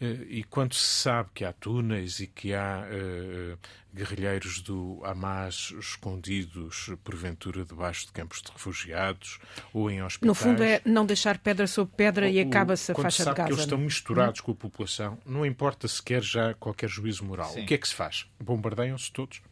eh, 0.00 0.18
e 0.28 0.44
quando 0.44 0.74
se 0.74 0.86
sabe 0.86 1.30
que 1.34 1.44
há 1.44 1.52
túneis 1.52 2.20
e 2.20 2.26
que 2.26 2.52
há 2.54 2.86
eh, 2.90 3.56
guerrilheiros 3.94 4.60
do 4.60 5.00
Hamas 5.04 5.74
escondidos, 5.78 6.90
porventura, 7.04 7.64
debaixo 7.64 8.06
de 8.06 8.12
campos 8.12 8.42
de 8.42 8.50
refugiados 8.52 9.38
ou 9.72 9.90
em 9.90 10.02
hospitais. 10.02 10.26
No 10.26 10.34
fundo 10.34 10.62
é 10.62 10.80
não 10.84 11.04
deixar 11.04 11.38
pedra 11.38 11.66
sobre 11.66 11.94
pedra 11.96 12.28
e 12.28 12.40
acaba-se 12.40 12.92
a 12.92 12.94
quando 12.94 13.04
faixa 13.04 13.24
sabe 13.24 13.34
de 13.34 13.38
Gaza. 13.38 13.48
que 13.48 13.52
eles 13.52 13.64
estão 13.64 13.78
não? 13.78 13.84
misturados 13.84 14.40
com 14.40 14.52
a 14.52 14.54
população, 14.54 15.18
não 15.26 15.44
importa 15.44 15.88
sequer 15.88 16.22
já 16.22 16.54
qualquer 16.54 16.88
juízo 16.88 17.24
moral. 17.24 17.50
Sim. 17.50 17.62
O 17.62 17.66
que 17.66 17.74
é 17.74 17.78
que 17.78 17.88
se 17.88 17.94
faz? 17.94 18.26
Bombardeiam-se 18.38 19.10
todos? 19.12 19.42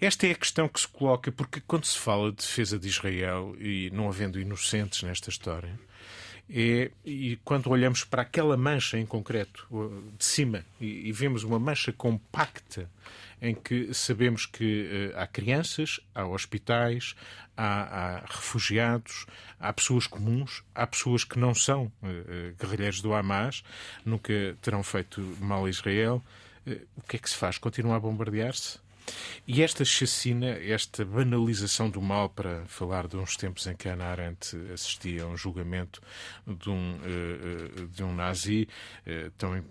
Esta 0.00 0.26
é 0.26 0.32
a 0.32 0.34
questão 0.34 0.68
que 0.68 0.80
se 0.80 0.88
coloca, 0.88 1.30
porque 1.30 1.60
quando 1.60 1.84
se 1.84 1.98
fala 1.98 2.30
de 2.30 2.38
defesa 2.38 2.78
de 2.78 2.88
Israel 2.88 3.54
e 3.58 3.90
não 3.92 4.08
havendo 4.08 4.40
inocentes 4.40 5.02
nesta 5.02 5.30
história, 5.30 5.78
é, 6.50 6.90
e 7.04 7.38
quando 7.42 7.70
olhamos 7.70 8.04
para 8.04 8.22
aquela 8.22 8.56
mancha 8.56 8.98
em 8.98 9.06
concreto, 9.06 9.66
de 10.18 10.24
cima, 10.24 10.64
e, 10.80 11.08
e 11.08 11.12
vemos 11.12 11.42
uma 11.42 11.58
mancha 11.58 11.92
compacta 11.92 12.90
em 13.40 13.54
que 13.54 13.92
sabemos 13.92 14.46
que 14.46 15.12
uh, 15.12 15.18
há 15.18 15.26
crianças, 15.26 16.00
há 16.14 16.26
hospitais, 16.26 17.14
há, 17.56 17.82
há, 17.82 18.20
refugiados, 18.20 19.26
há 19.58 19.72
pessoas 19.72 20.06
comuns, 20.06 20.62
há 20.74 20.86
pessoas 20.86 21.24
que 21.24 21.38
não 21.38 21.54
são 21.54 21.92
uh, 22.02 22.54
guerrilheiros 22.58 23.00
do 23.00 23.12
Hamas, 23.14 23.62
nunca 24.04 24.56
terão 24.60 24.82
feito 24.82 25.20
mal 25.40 25.64
a 25.64 25.70
Israel. 25.70 26.22
O 26.96 27.02
que 27.02 27.16
é 27.16 27.18
que 27.18 27.28
se 27.28 27.36
faz? 27.36 27.58
Continua 27.58 27.96
a 27.96 28.00
bombardear-se? 28.00 28.78
E 29.46 29.62
esta 29.62 29.84
chacina, 29.84 30.46
esta 30.46 31.04
banalização 31.04 31.90
do 31.90 32.00
mal, 32.00 32.28
para 32.28 32.64
falar 32.66 33.06
de 33.06 33.16
uns 33.16 33.36
tempos 33.36 33.66
em 33.66 33.76
que 33.76 33.88
Ana 33.88 34.06
Arendt 34.06 34.56
assistia 34.72 35.24
a 35.24 35.26
um 35.26 35.36
julgamento 35.36 36.00
de 36.46 36.70
um, 36.70 36.96
uh, 36.96 37.86
de 37.88 38.02
um 38.02 38.14
nazi 38.14 38.68
uh, 39.06 39.30
tão 39.32 39.62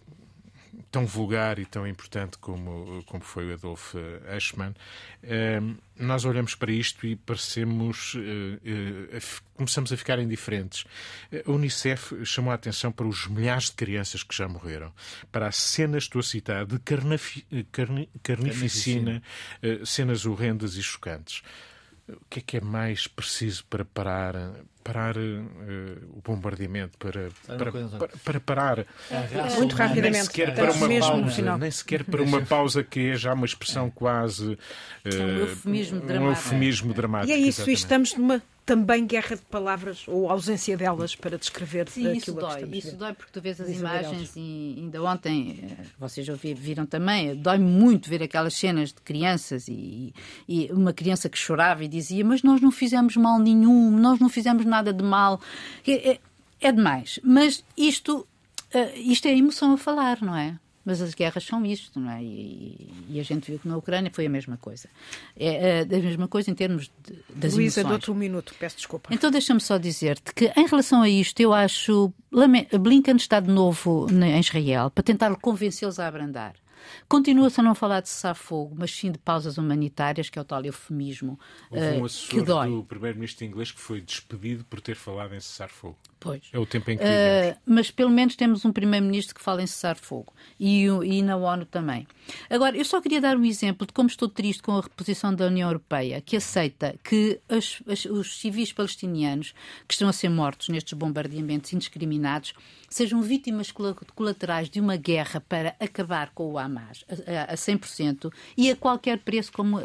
tão 0.91 1.05
vulgar 1.05 1.59
e 1.59 1.65
tão 1.65 1.87
importante 1.87 2.37
como, 2.37 3.03
como 3.05 3.23
foi 3.23 3.49
o 3.49 3.53
Adolf 3.53 3.95
Eichmann, 4.31 4.71
uh, 4.71 5.77
nós 5.97 6.25
olhamos 6.25 6.55
para 6.55 6.71
isto 6.71 7.05
e 7.05 7.15
parecemos. 7.15 8.15
começamos 9.55 9.93
a 9.93 9.97
ficar 9.97 10.17
indiferentes. 10.19 10.85
A 11.45 11.51
Unicef 11.51 12.25
chamou 12.25 12.51
a 12.51 12.55
atenção 12.55 12.91
para 12.91 13.07
os 13.07 13.27
milhares 13.27 13.65
de 13.65 13.73
crianças 13.73 14.23
que 14.23 14.35
já 14.35 14.47
morreram, 14.47 14.91
para 15.31 15.47
as 15.47 15.57
cenas, 15.57 16.03
estou 16.03 16.19
a 16.19 16.23
citar, 16.23 16.65
de 16.65 16.79
carnificina, 16.79 17.65
carnificina, 18.23 19.23
cenas 19.85 20.25
horrendas 20.25 20.75
e 20.75 20.83
chocantes 20.83 21.43
o 22.07 22.25
que 22.29 22.39
é 22.39 22.41
que 22.41 22.57
é 22.57 22.61
mais 22.61 23.07
preciso 23.07 23.65
para 23.65 23.85
parar 23.85 24.35
parar 24.83 25.17
uh, 25.17 25.21
o 26.15 26.21
bombardeamento 26.23 26.97
para 26.97 27.29
para, 27.47 27.71
para, 27.71 28.09
para, 28.23 28.39
parar. 28.39 28.85
Muito 29.57 29.75
rapidamente. 29.75 30.13
nem 30.13 30.23
sequer 30.23 30.53
para 30.53 30.71
uma 30.71 30.99
pausa 30.99 31.57
nem 31.57 31.71
sequer 31.71 32.03
para 32.03 32.21
uma 32.21 32.41
pausa 32.41 32.83
que 32.83 33.11
é 33.11 33.15
já 33.15 33.33
uma 33.33 33.45
expressão 33.45 33.89
quase 33.89 34.51
uh, 34.51 34.57
um 35.05 35.37
eufemismo 35.39 35.99
dramático, 36.01 36.25
um 36.25 36.29
eufemismo 36.29 36.93
dramático 36.93 37.31
e 37.31 37.33
é 37.33 37.37
isso 37.37 37.61
exatamente. 37.61 37.77
estamos 37.77 38.15
numa 38.15 38.41
também 38.65 39.05
guerra 39.05 39.35
de 39.35 39.41
palavras 39.43 40.05
ou 40.07 40.29
ausência 40.29 40.77
delas 40.77 41.15
para 41.15 41.37
descrever 41.37 41.89
Sim, 41.89 42.07
aquilo 42.07 42.17
isso 42.17 42.33
dói, 42.33 42.67
que 42.67 42.77
isso 42.77 42.95
dói 42.95 43.13
porque 43.13 43.31
tu 43.31 43.41
vês 43.41 43.59
as 43.59 43.69
imagens 43.69 44.33
e 44.35 44.75
ainda 44.77 45.03
ontem 45.03 45.59
eh, 45.63 45.85
vocês 45.99 46.25
já 46.25 46.33
viram 46.33 46.85
também 46.85 47.35
dói 47.35 47.57
muito 47.57 48.09
ver 48.09 48.23
aquelas 48.23 48.53
cenas 48.53 48.89
de 48.89 49.01
crianças 49.01 49.67
e, 49.67 50.13
e, 50.47 50.71
uma 50.71 50.93
criança 50.93 51.27
que 51.27 51.37
chorava 51.37 51.83
e 51.83 51.87
dizia 51.87 52.23
mas 52.23 52.41
nós 52.41 52.61
não 52.61 52.71
fizemos 52.71 53.17
mal 53.17 53.37
nenhum 53.37 53.91
nós 53.91 54.19
não 54.19 54.29
fizemos 54.29 54.65
nada 54.65 54.93
de 54.93 55.03
mal. 55.03 55.41
É, 55.85 56.11
é, 56.11 56.19
é 56.61 56.71
demais. 56.71 57.19
Mas 57.23 57.63
isto 57.77 58.25
eh, 58.73 58.97
isto 58.97 59.27
é 59.27 59.37
emoção 59.37 59.73
a 59.73 59.77
falar 59.77 60.21
não 60.21 60.35
é 60.35 60.57
mas 60.85 61.01
as 61.01 61.13
guerras 61.13 61.43
são 61.43 61.65
isto, 61.65 61.99
não 61.99 62.11
é? 62.11 62.21
E, 62.21 62.89
e, 63.09 63.19
a 63.19 63.23
gente 63.23 63.49
viu 63.49 63.59
que 63.59 63.67
na 63.67 63.77
Ucrânia 63.77 64.11
foi 64.13 64.25
a 64.25 64.29
mesma 64.29 64.57
coisa. 64.57 64.89
É, 65.35 65.79
é 65.79 65.81
a 65.81 65.85
mesma 65.85 66.27
coisa 66.27 66.51
em 66.51 66.55
termos 66.55 66.91
de, 67.03 67.23
das 67.33 67.53
Luísa, 67.53 67.81
emoções. 67.81 67.93
outro 67.93 68.15
minuto, 68.15 68.53
peço 68.59 68.77
desculpa. 68.77 69.09
Então 69.13 69.31
deixa-me 69.31 69.61
só 69.61 69.77
dizer-te 69.77 70.33
que 70.33 70.51
em 70.55 70.67
relação 70.67 71.01
a 71.01 71.09
isto, 71.09 71.39
eu 71.39 71.53
acho... 71.53 72.13
Blinken 72.79 73.15
está 73.15 73.39
de 73.39 73.51
novo 73.51 74.07
em 74.11 74.39
Israel 74.39 74.89
para 74.89 75.03
tentar 75.03 75.35
convencê-los 75.35 75.99
a 75.99 76.07
abrandar. 76.07 76.55
Continua-se 77.07 77.59
a 77.59 77.63
não 77.63 77.75
falar 77.75 78.01
de 78.01 78.09
cessar-fogo, 78.09 78.75
mas 78.77 78.91
sim 78.91 79.11
de 79.11 79.17
pausas 79.17 79.57
humanitárias, 79.57 80.29
que 80.29 80.37
é 80.37 80.41
o 80.41 80.45
tal 80.45 80.63
eufemismo 80.65 81.39
Houve 81.69 81.85
um 81.85 82.05
uh, 82.05 82.09
que 82.29 82.41
dói. 82.41 82.69
do 82.69 82.83
primeiro-ministro 82.83 83.45
inglês 83.45 83.71
que 83.71 83.79
foi 83.79 84.01
despedido 84.01 84.63
por 84.65 84.81
ter 84.81 84.95
falado 84.95 85.33
em 85.33 85.39
cessar-fogo. 85.39 85.97
Pois. 86.23 86.41
É 86.53 86.57
o 86.57 86.65
tempo 86.65 86.89
em 86.89 86.97
que 86.97 87.03
uh, 87.03 87.57
Mas 87.65 87.91
pelo 87.91 88.09
menos 88.09 88.37
temos 88.37 88.63
um 88.63 88.71
primeiro-ministro 88.71 89.35
que 89.35 89.41
fala 89.41 89.61
em 89.61 89.67
cessar-fogo 89.67 90.33
e, 90.57 90.85
e 90.85 91.21
na 91.21 91.35
ONU 91.35 91.65
também. 91.65 92.07
Agora, 92.49 92.77
eu 92.77 92.85
só 92.85 93.01
queria 93.01 93.19
dar 93.19 93.35
um 93.35 93.43
exemplo 93.43 93.85
de 93.85 93.91
como 93.91 94.07
estou 94.07 94.29
triste 94.29 94.63
com 94.63 94.71
a 94.77 94.81
reposição 94.81 95.35
da 95.35 95.47
União 95.47 95.67
Europeia, 95.67 96.21
que 96.21 96.37
aceita 96.37 96.95
que 97.03 97.41
as, 97.49 97.83
as, 97.85 98.05
os 98.05 98.39
civis 98.39 98.71
palestinianos 98.71 99.53
que 99.85 99.93
estão 99.93 100.07
a 100.07 100.13
ser 100.13 100.29
mortos 100.29 100.69
nestes 100.69 100.93
bombardeamentos 100.93 101.73
indiscriminados 101.73 102.53
sejam 102.89 103.21
vítimas 103.21 103.69
colaterais 104.15 104.69
de 104.69 104.79
uma 104.79 104.95
guerra 104.95 105.41
para 105.41 105.75
acabar 105.77 106.31
com 106.33 106.53
o 106.53 106.57
Hamas 106.57 107.03
a, 107.27 107.51
a 107.51 107.55
100% 107.55 108.31
e 108.55 108.71
a 108.71 108.77
qualquer 108.77 109.19
preço, 109.19 109.51
como 109.51 109.77
uh, 109.77 109.81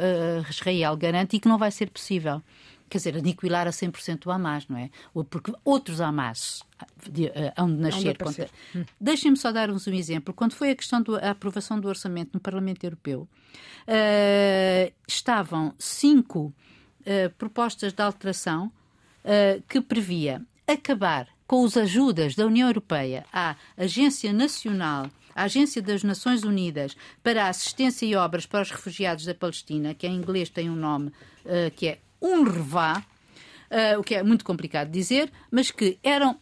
Israel 0.49 0.97
garante, 0.97 1.35
e 1.35 1.41
que 1.41 1.49
não 1.49 1.59
vai 1.59 1.73
ser 1.73 1.91
possível 1.91 2.41
quer 2.89 2.99
dizer, 2.99 3.17
aniquilar 3.17 3.67
a 3.67 3.71
100% 3.71 4.27
o 4.27 4.31
Hamas, 4.31 4.67
não 4.69 4.79
é? 4.79 4.91
Porque 5.31 5.53
outros 5.65 6.01
Hamas 6.01 6.61
uh, 6.81 7.53
hão 7.57 7.69
de 7.69 7.81
nascer. 7.81 8.17
Contra... 8.17 8.49
Hum. 8.75 8.85
Deixem-me 9.01 9.37
só 9.37 9.53
dar-vos 9.53 9.87
um 9.87 9.93
exemplo. 9.93 10.35
Quando 10.35 10.53
foi 10.53 10.71
a 10.71 10.77
questão 10.77 11.03
da 11.03 11.31
aprovação 11.31 11.81
do 11.81 11.89
orçamento 11.89 12.31
no 12.35 12.41
Parlamento 12.41 12.85
Europeu, 12.85 13.29
uh, 13.87 14.93
estavam 15.07 15.75
cinco 15.79 16.55
uh, 17.01 17.31
propostas 17.37 17.93
de 17.93 18.03
alteração 18.03 18.67
uh, 19.25 19.63
que 19.69 19.81
previa 19.81 20.43
acabar 20.67 21.29
com 21.47 21.65
as 21.65 21.77
ajudas 21.77 22.35
da 22.35 22.47
União 22.47 22.69
Europeia 22.69 23.25
à 23.33 23.57
Agência 23.77 24.33
Nacional 24.33 25.11
a 25.39 25.45
Agência 25.45 25.81
das 25.81 26.03
Nações 26.03 26.43
Unidas 26.43 26.97
para 27.23 27.45
a 27.45 27.49
Assistência 27.49 28.05
e 28.05 28.17
Obras 28.17 28.45
para 28.45 28.63
os 28.63 28.73
Refugiados 28.73 29.25
da 29.25 29.33
Palestina, 29.33 29.95
que 29.95 30.05
em 30.05 30.17
inglês 30.17 30.49
tem 30.49 30.69
um 30.69 30.75
nome 30.75 31.13
uh, 31.45 31.71
que 31.77 31.87
é 31.87 31.99
UNRWA, 32.21 33.05
uh, 33.71 33.99
o 33.99 34.03
que 34.03 34.15
é 34.15 34.23
muito 34.23 34.45
complicado 34.45 34.91
dizer, 34.91 35.33
mas 35.51 35.71
que 35.71 35.99
eram, 36.03 36.41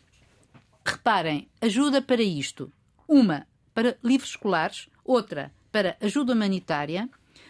reparem, 0.84 1.48
ajuda 1.60 2.00
para 2.00 2.22
isto. 2.22 2.72
Uma 3.08 3.46
para 3.74 3.96
livros 4.02 4.30
escolares, 4.30 4.88
outra 5.04 5.52
para 5.70 5.96
ajuda 6.00 6.32
humanitária, 6.32 7.08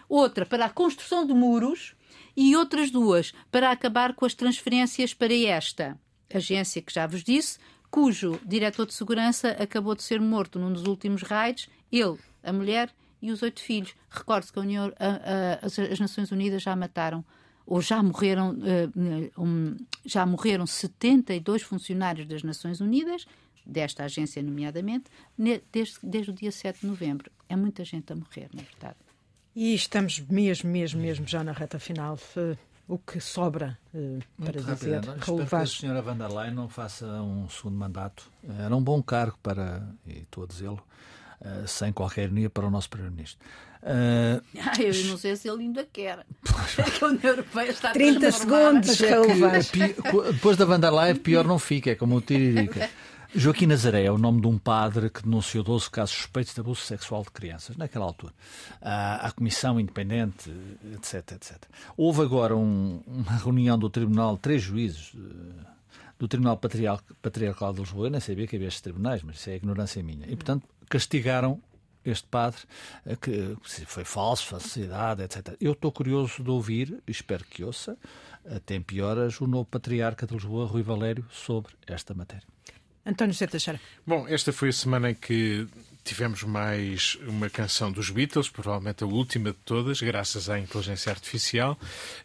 outra 0.09 0.45
para 0.45 0.67
a 0.67 0.71
construção 0.71 1.27
de 1.27 1.33
muros 1.33 1.95
e 2.37 2.57
outras 2.57 2.91
duas 2.91 3.33
para 3.51 3.71
acabar 3.71 4.15
com 4.15 4.27
as 4.27 4.35
transferências 4.35 5.15
para 5.15 5.35
esta 5.35 5.99
agência 6.33 6.83
que 6.83 6.93
já 6.93 7.07
vos 7.07 7.23
disse, 7.23 7.59
cujo 7.91 8.39
diretor 8.45 8.87
de 8.87 8.95
segurança 8.95 9.51
acabou 9.53 9.95
de 9.95 10.03
ser 10.03 10.21
morto 10.21 10.59
num 10.59 10.73
dos 10.73 10.85
últimos 10.85 11.23
raids, 11.23 11.69
ele, 11.91 12.19
a 12.43 12.53
mulher 12.53 12.93
e 13.23 13.31
os 13.31 13.43
oito 13.43 13.61
filhos. 13.61 13.95
Recorde-se 14.11 14.53
que 14.53 14.59
a 14.59 14.63
União, 14.63 14.93
a, 14.99 15.63
a, 15.63 15.67
as 15.67 16.01
Nações 16.01 16.31
Unidas 16.31 16.63
já 16.63 16.75
mataram 16.77 17.25
ou 17.67 17.81
já 17.81 18.03
morreram, 18.03 18.53
uh, 18.53 19.43
um, 19.43 19.77
já 20.05 20.25
morreram 20.25 20.67
72 20.67 21.63
funcionários 21.63 22.27
das 22.27 22.43
Nações 22.43 22.81
Unidas, 22.81 23.27
desta 23.67 24.05
agência 24.05 24.43
nomeadamente, 24.43 25.11
desde, 25.73 25.99
desde 26.03 26.31
o 26.31 26.35
dia 26.35 26.53
7 26.53 26.81
de 26.81 26.87
novembro. 26.87 27.31
É 27.49 27.57
muita 27.57 27.85
gente 27.85 28.13
a 28.13 28.17
morrer, 28.17 28.49
na 28.55 28.63
verdade. 28.63 28.97
E 29.55 29.75
estamos 29.75 30.21
mesmo, 30.21 30.71
mesmo, 30.71 31.01
mesmo 31.01 31.27
já 31.27 31.43
na 31.43 31.53
reta 31.53 31.79
final. 31.79 32.19
Uh, 32.37 32.57
o 32.89 32.99
que 32.99 33.19
sobra 33.21 33.77
uh, 33.93 34.21
para 34.37 34.61
Muito 34.61 34.75
dizer? 34.75 35.01
Espero 35.01 35.47
que 35.47 35.55
a 35.57 35.67
senhora 35.67 36.03
van 36.03 36.17
der 36.17 36.31
Leyen 36.31 36.55
não 36.55 36.69
faça 36.69 37.07
um 37.07 37.49
segundo 37.49 37.77
mandato. 37.77 38.31
Era 38.59 38.77
um 38.77 38.83
bom 38.83 39.03
cargo 39.03 39.37
para, 39.43 39.83
e 40.07 40.19
estou 40.19 40.45
a 40.45 40.47
dizê-lo, 40.47 40.81
uh, 41.41 41.67
sem 41.67 41.93
qualquer 41.93 42.25
ironia, 42.25 42.49
para 42.49 42.67
o 42.67 42.71
nosso 42.71 42.89
Primeiro-Ministro. 42.91 43.45
Uh, 43.87 44.43
ah, 44.59 44.83
eu 44.83 45.05
não 45.05 45.17
sei 45.17 45.37
se 45.37 45.49
ele 45.49 45.63
ainda 45.63 45.87
quer. 45.93 46.27
É 46.77 46.83
que 46.83 47.05
a 47.05 47.07
União 47.07 47.23
Europeia 47.23 47.71
está 47.71 47.93
30 47.93 48.33
segundos, 48.33 49.01
é 49.01 49.61
que, 49.63 50.33
Depois 50.33 50.57
da 50.57 50.65
van 50.65 50.81
der 50.81 50.91
Leyen, 50.91 51.15
pior 51.15 51.47
não 51.47 51.59
fica, 51.59 51.93
é 51.93 51.95
como 51.95 52.17
o 52.17 52.21
Tiririca. 52.21 52.91
Joaquim 53.33 53.67
Nazaré 53.67 54.05
é 54.05 54.11
o 54.11 54.19
nome 54.19 54.41
de 54.41 54.49
um 54.49 54.59
padre 54.59 55.09
que 55.09 55.23
denunciou 55.23 55.63
12 55.63 55.91
casos 55.91 56.17
suspeitos 56.17 56.55
de 56.55 56.61
abuso 56.61 56.81
sexual 56.81 57.23
de 57.23 57.31
crianças, 57.31 57.77
naquela 57.77 58.07
altura. 58.07 58.33
À, 58.81 59.31
Comissão 59.37 59.79
Independente, 59.79 60.51
etc, 60.95 61.33
etc. 61.33 61.57
Houve 61.97 62.23
agora 62.23 62.57
um, 62.57 63.01
uma 63.07 63.37
reunião 63.37 63.79
do 63.79 63.89
Tribunal, 63.89 64.37
três 64.37 64.63
juízes 64.63 65.13
eh, 65.15 65.67
do 66.19 66.27
Tribunal 66.27 66.57
Patriarcal 66.57 67.73
de 67.73 67.81
Lisboa, 67.81 68.07
eu 68.07 68.11
nem 68.11 68.21
sabia 68.21 68.47
que 68.47 68.57
havia 68.57 68.69
estes 68.69 68.81
tribunais, 68.81 69.23
mas 69.23 69.37
isso 69.37 69.51
é 69.51 69.57
ignorância 69.57 70.03
minha. 70.03 70.27
E, 70.27 70.35
portanto, 70.35 70.67
castigaram 70.89 71.61
este 72.11 72.27
padre, 72.29 72.63
eh, 73.05 73.17
que 73.17 73.57
foi 73.87 74.05
falso, 74.05 74.47
falsidade, 74.47 75.23
etc. 75.23 75.57
Eu 75.61 75.73
estou 75.73 75.93
curioso 75.93 76.43
de 76.43 76.51
ouvir, 76.51 77.03
espero 77.07 77.45
que 77.45 77.65
ouça, 77.65 77.97
até 78.49 78.79
pioras, 78.81 79.41
o 79.41 79.47
novo 79.47 79.65
patriarca 79.65 80.27
de 80.27 80.35
Lisboa, 80.35 80.67
Rui 80.67 80.83
Valério, 80.83 81.25
sobre 81.31 81.73
esta 81.87 82.15
matéria. 82.15 82.47
António 83.05 83.33
José 83.33 83.47
Teixeira. 83.47 83.81
Bom, 84.07 84.27
esta 84.29 84.53
foi 84.53 84.71
a 84.71 84.73
semana 84.73 85.11
em 85.11 85.15
que 85.15 85.67
tivemos 86.07 86.45
mais 86.45 87.19
uma 87.27 87.51
canção 87.51 87.91
dos 87.91 88.11
Beatles, 88.11 88.49
provavelmente 88.49 89.03
a 89.03 89.07
última 89.09 89.51
de 89.51 89.59
todas, 89.65 90.01
graças 90.01 90.49
à 90.49 90.57
inteligência 90.57 91.11
artificial, 91.11 91.77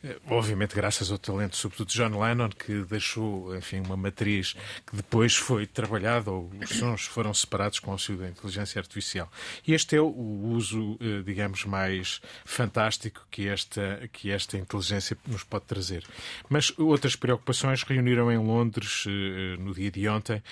eh, 0.03 0.17
obviamente 0.27 0.75
graças 0.75 1.11
ao 1.11 1.17
talento, 1.17 1.55
sobretudo 1.55 1.87
de 1.87 1.95
John 1.95 2.19
Lennon, 2.21 2.49
que 2.49 2.83
deixou, 2.83 3.55
enfim, 3.57 3.79
uma 3.79 3.97
matriz 3.97 4.53
que 4.85 4.95
depois 4.95 5.35
foi 5.35 5.65
trabalhada, 5.65 6.29
ou 6.29 6.51
os 6.61 6.69
sons 6.69 7.05
foram 7.05 7.33
separados 7.33 7.79
com 7.79 7.89
o 7.89 7.93
auxílio 7.93 8.21
da 8.21 8.29
inteligência 8.29 8.77
artificial. 8.77 9.31
E 9.65 9.73
este 9.73 9.95
é 9.95 10.01
o 10.01 10.11
uso, 10.11 10.99
eh, 11.01 11.23
digamos, 11.25 11.65
mais 11.65 12.21
fantástico 12.45 13.25
que 13.31 13.47
esta, 13.47 14.07
que 14.13 14.29
esta 14.29 14.59
inteligência 14.59 15.17
nos 15.25 15.43
pode 15.43 15.65
trazer. 15.65 16.05
Mas 16.47 16.71
outras 16.77 17.15
preocupações 17.15 17.81
reuniram 17.81 18.31
em 18.31 18.37
Londres, 18.37 19.05
eh, 19.07 19.57
no 19.57 19.73
dia 19.73 19.89
de 19.89 20.07
ontem, 20.07 20.43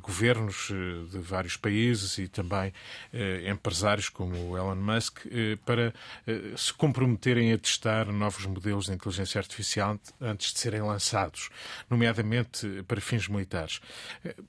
governos 0.00 0.68
de 1.10 1.18
vários 1.18 1.56
países 1.56 2.18
e 2.18 2.28
também 2.28 2.43
também 2.44 2.72
eh, 3.12 3.50
empresários 3.50 4.08
como 4.08 4.50
o 4.50 4.56
Elon 4.56 4.76
Musk 4.76 5.26
eh, 5.26 5.56
para 5.64 5.94
eh, 6.26 6.52
se 6.56 6.72
comprometerem 6.74 7.52
a 7.52 7.58
testar 7.58 8.06
novos 8.06 8.44
modelos 8.46 8.86
de 8.86 8.92
inteligência 8.92 9.38
artificial 9.38 9.98
antes 10.20 10.52
de 10.52 10.58
serem 10.58 10.82
lançados, 10.82 11.48
nomeadamente 11.88 12.84
para 12.86 13.00
fins 13.00 13.28
militares. 13.28 13.80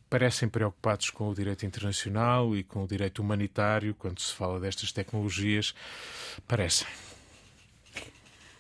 Parecem 0.10 0.50
preocupados 0.50 1.10
com 1.10 1.30
o 1.30 1.36
direito 1.36 1.66
internacional 1.66 2.56
e 2.56 2.64
com 2.64 2.84
o 2.84 2.88
direito 2.88 3.22
humanitário 3.22 3.96
quando 3.96 4.20
se 4.20 4.34
fala 4.34 4.60
destas 4.60 4.92
tecnologias. 4.92 5.74
Parecem. 6.48 7.15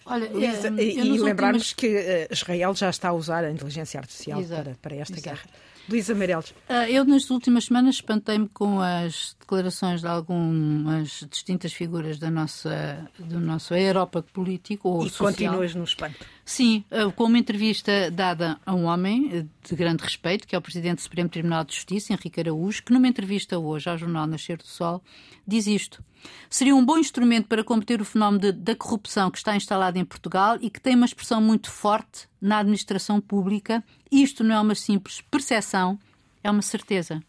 Olha, 0.05 0.25
e, 0.25 0.99
e 0.99 1.19
lembrarmos 1.19 1.71
últimos... 1.71 1.73
que 1.73 2.27
Israel 2.31 2.75
já 2.75 2.89
está 2.89 3.09
a 3.09 3.13
usar 3.13 3.43
a 3.43 3.51
inteligência 3.51 3.99
artificial 3.99 4.43
para, 4.43 4.75
para 4.81 4.95
esta 4.95 5.17
Exato. 5.17 5.35
guerra. 5.35 5.49
Luísa 5.87 6.15
Meireles. 6.15 6.49
Uh, 6.49 6.89
eu, 6.89 7.05
nas 7.05 7.29
últimas 7.29 7.65
semanas, 7.65 7.95
espantei-me 7.95 8.49
com 8.49 8.81
as 8.81 9.35
declarações 9.39 10.01
de 10.01 10.07
algumas 10.07 11.25
distintas 11.29 11.73
figuras 11.73 12.17
da 12.17 12.31
nossa, 12.31 13.07
do 13.19 13.39
nosso 13.39 13.73
aerópago 13.73 14.27
político 14.33 14.89
ou 14.89 15.05
e 15.05 15.09
social. 15.09 15.31
continuas 15.31 15.75
no 15.75 15.83
espanto. 15.83 16.25
Sim, 16.47 16.85
uh, 16.91 17.11
com 17.13 17.23
uma 17.23 17.39
entrevista 17.39 18.11
dada 18.11 18.59
a 18.63 18.75
um 18.75 18.85
homem 18.85 19.49
de 19.67 19.75
grande 19.75 20.03
respeito, 20.03 20.47
que 20.47 20.55
é 20.55 20.57
o 20.57 20.61
Presidente 20.61 20.97
do 20.97 21.01
Supremo 21.01 21.27
Tribunal 21.27 21.65
de 21.65 21.73
Justiça, 21.73 22.13
Henrique 22.13 22.39
Araújo, 22.39 22.83
que 22.83 22.93
numa 22.93 23.07
entrevista 23.07 23.57
hoje 23.57 23.89
ao 23.89 23.97
jornal 23.97 24.27
Nascer 24.27 24.57
do 24.57 24.67
Sol, 24.67 25.01
diz 25.45 25.65
isto. 25.65 26.03
Seria 26.47 26.75
um 26.75 26.85
bom 26.85 26.99
instrumento 26.99 27.47
para 27.47 27.63
combater 27.63 27.99
o 27.99 28.05
fenómeno 28.05 28.39
de, 28.39 28.51
da 28.51 28.75
corrupção 28.75 29.31
que 29.31 29.39
está 29.39 29.55
instalado 29.55 29.97
em 29.97 30.05
Portugal 30.05 30.57
e 30.61 30.69
que 30.69 30.79
tem 30.79 30.95
uma 30.95 31.07
expressão 31.07 31.41
muito 31.41 31.71
forte 31.71 32.27
na 32.39 32.59
administração 32.59 33.19
pública. 33.19 33.83
Isto 34.11 34.43
não 34.43 34.55
é 34.55 34.59
uma 34.59 34.75
simples 34.75 35.21
percepção, 35.21 35.97
é 36.43 36.51
uma 36.51 36.61
certeza. 36.61 37.23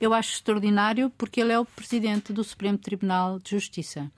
Eu 0.00 0.14
acho 0.14 0.32
extraordinário 0.32 1.10
porque 1.18 1.42
ele 1.42 1.52
é 1.52 1.58
o 1.58 1.64
presidente 1.66 2.32
do 2.32 2.42
Supremo 2.42 2.78
Tribunal 2.78 3.38
de 3.38 3.50
Justiça. 3.50 4.10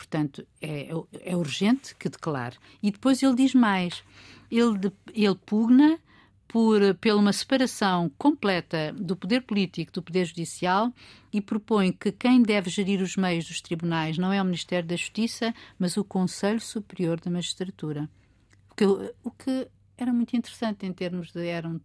Portanto, 0.00 0.46
é, 0.62 0.88
é 1.20 1.36
urgente 1.36 1.94
que 1.94 2.08
declare. 2.08 2.56
E 2.82 2.90
depois 2.90 3.22
ele 3.22 3.34
diz 3.34 3.54
mais: 3.54 4.02
ele, 4.50 4.90
ele 5.12 5.34
pugna 5.34 6.00
por, 6.48 6.80
pela 6.94 7.20
uma 7.20 7.34
separação 7.34 8.10
completa 8.16 8.94
do 8.94 9.14
poder 9.14 9.42
político 9.42 9.92
do 9.92 10.02
poder 10.02 10.24
judicial 10.24 10.90
e 11.30 11.38
propõe 11.38 11.92
que 11.92 12.10
quem 12.10 12.42
deve 12.42 12.70
gerir 12.70 13.02
os 13.02 13.14
meios 13.14 13.44
dos 13.46 13.60
tribunais 13.60 14.16
não 14.16 14.32
é 14.32 14.40
o 14.40 14.44
Ministério 14.44 14.88
da 14.88 14.96
Justiça, 14.96 15.54
mas 15.78 15.98
o 15.98 16.02
Conselho 16.02 16.62
Superior 16.62 17.20
da 17.20 17.30
Magistratura. 17.30 18.08
O 18.70 18.74
que, 18.74 18.86
o 19.22 19.30
que 19.30 19.68
era 19.98 20.14
muito 20.14 20.34
interessante 20.34 20.86
em 20.86 20.94
termos 20.94 21.30
de. 21.30 21.46
Era, 21.46 21.68
um, 21.68 21.78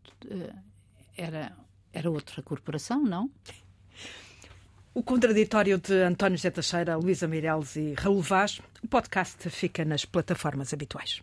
era, 1.18 1.54
era 1.92 2.10
outra 2.10 2.42
corporação, 2.42 3.04
não? 3.04 3.30
O 4.98 5.04
contraditório 5.04 5.78
de 5.78 6.04
António 6.04 6.38
José 6.38 6.52
Teixeira, 6.52 6.96
Luísa 6.96 7.28
Meireles 7.28 7.76
e 7.76 7.94
Raul 7.98 8.22
Vaz, 8.22 8.62
o 8.82 8.88
podcast 8.88 9.50
fica 9.50 9.84
nas 9.84 10.06
plataformas 10.06 10.74
habituais. 10.74 11.22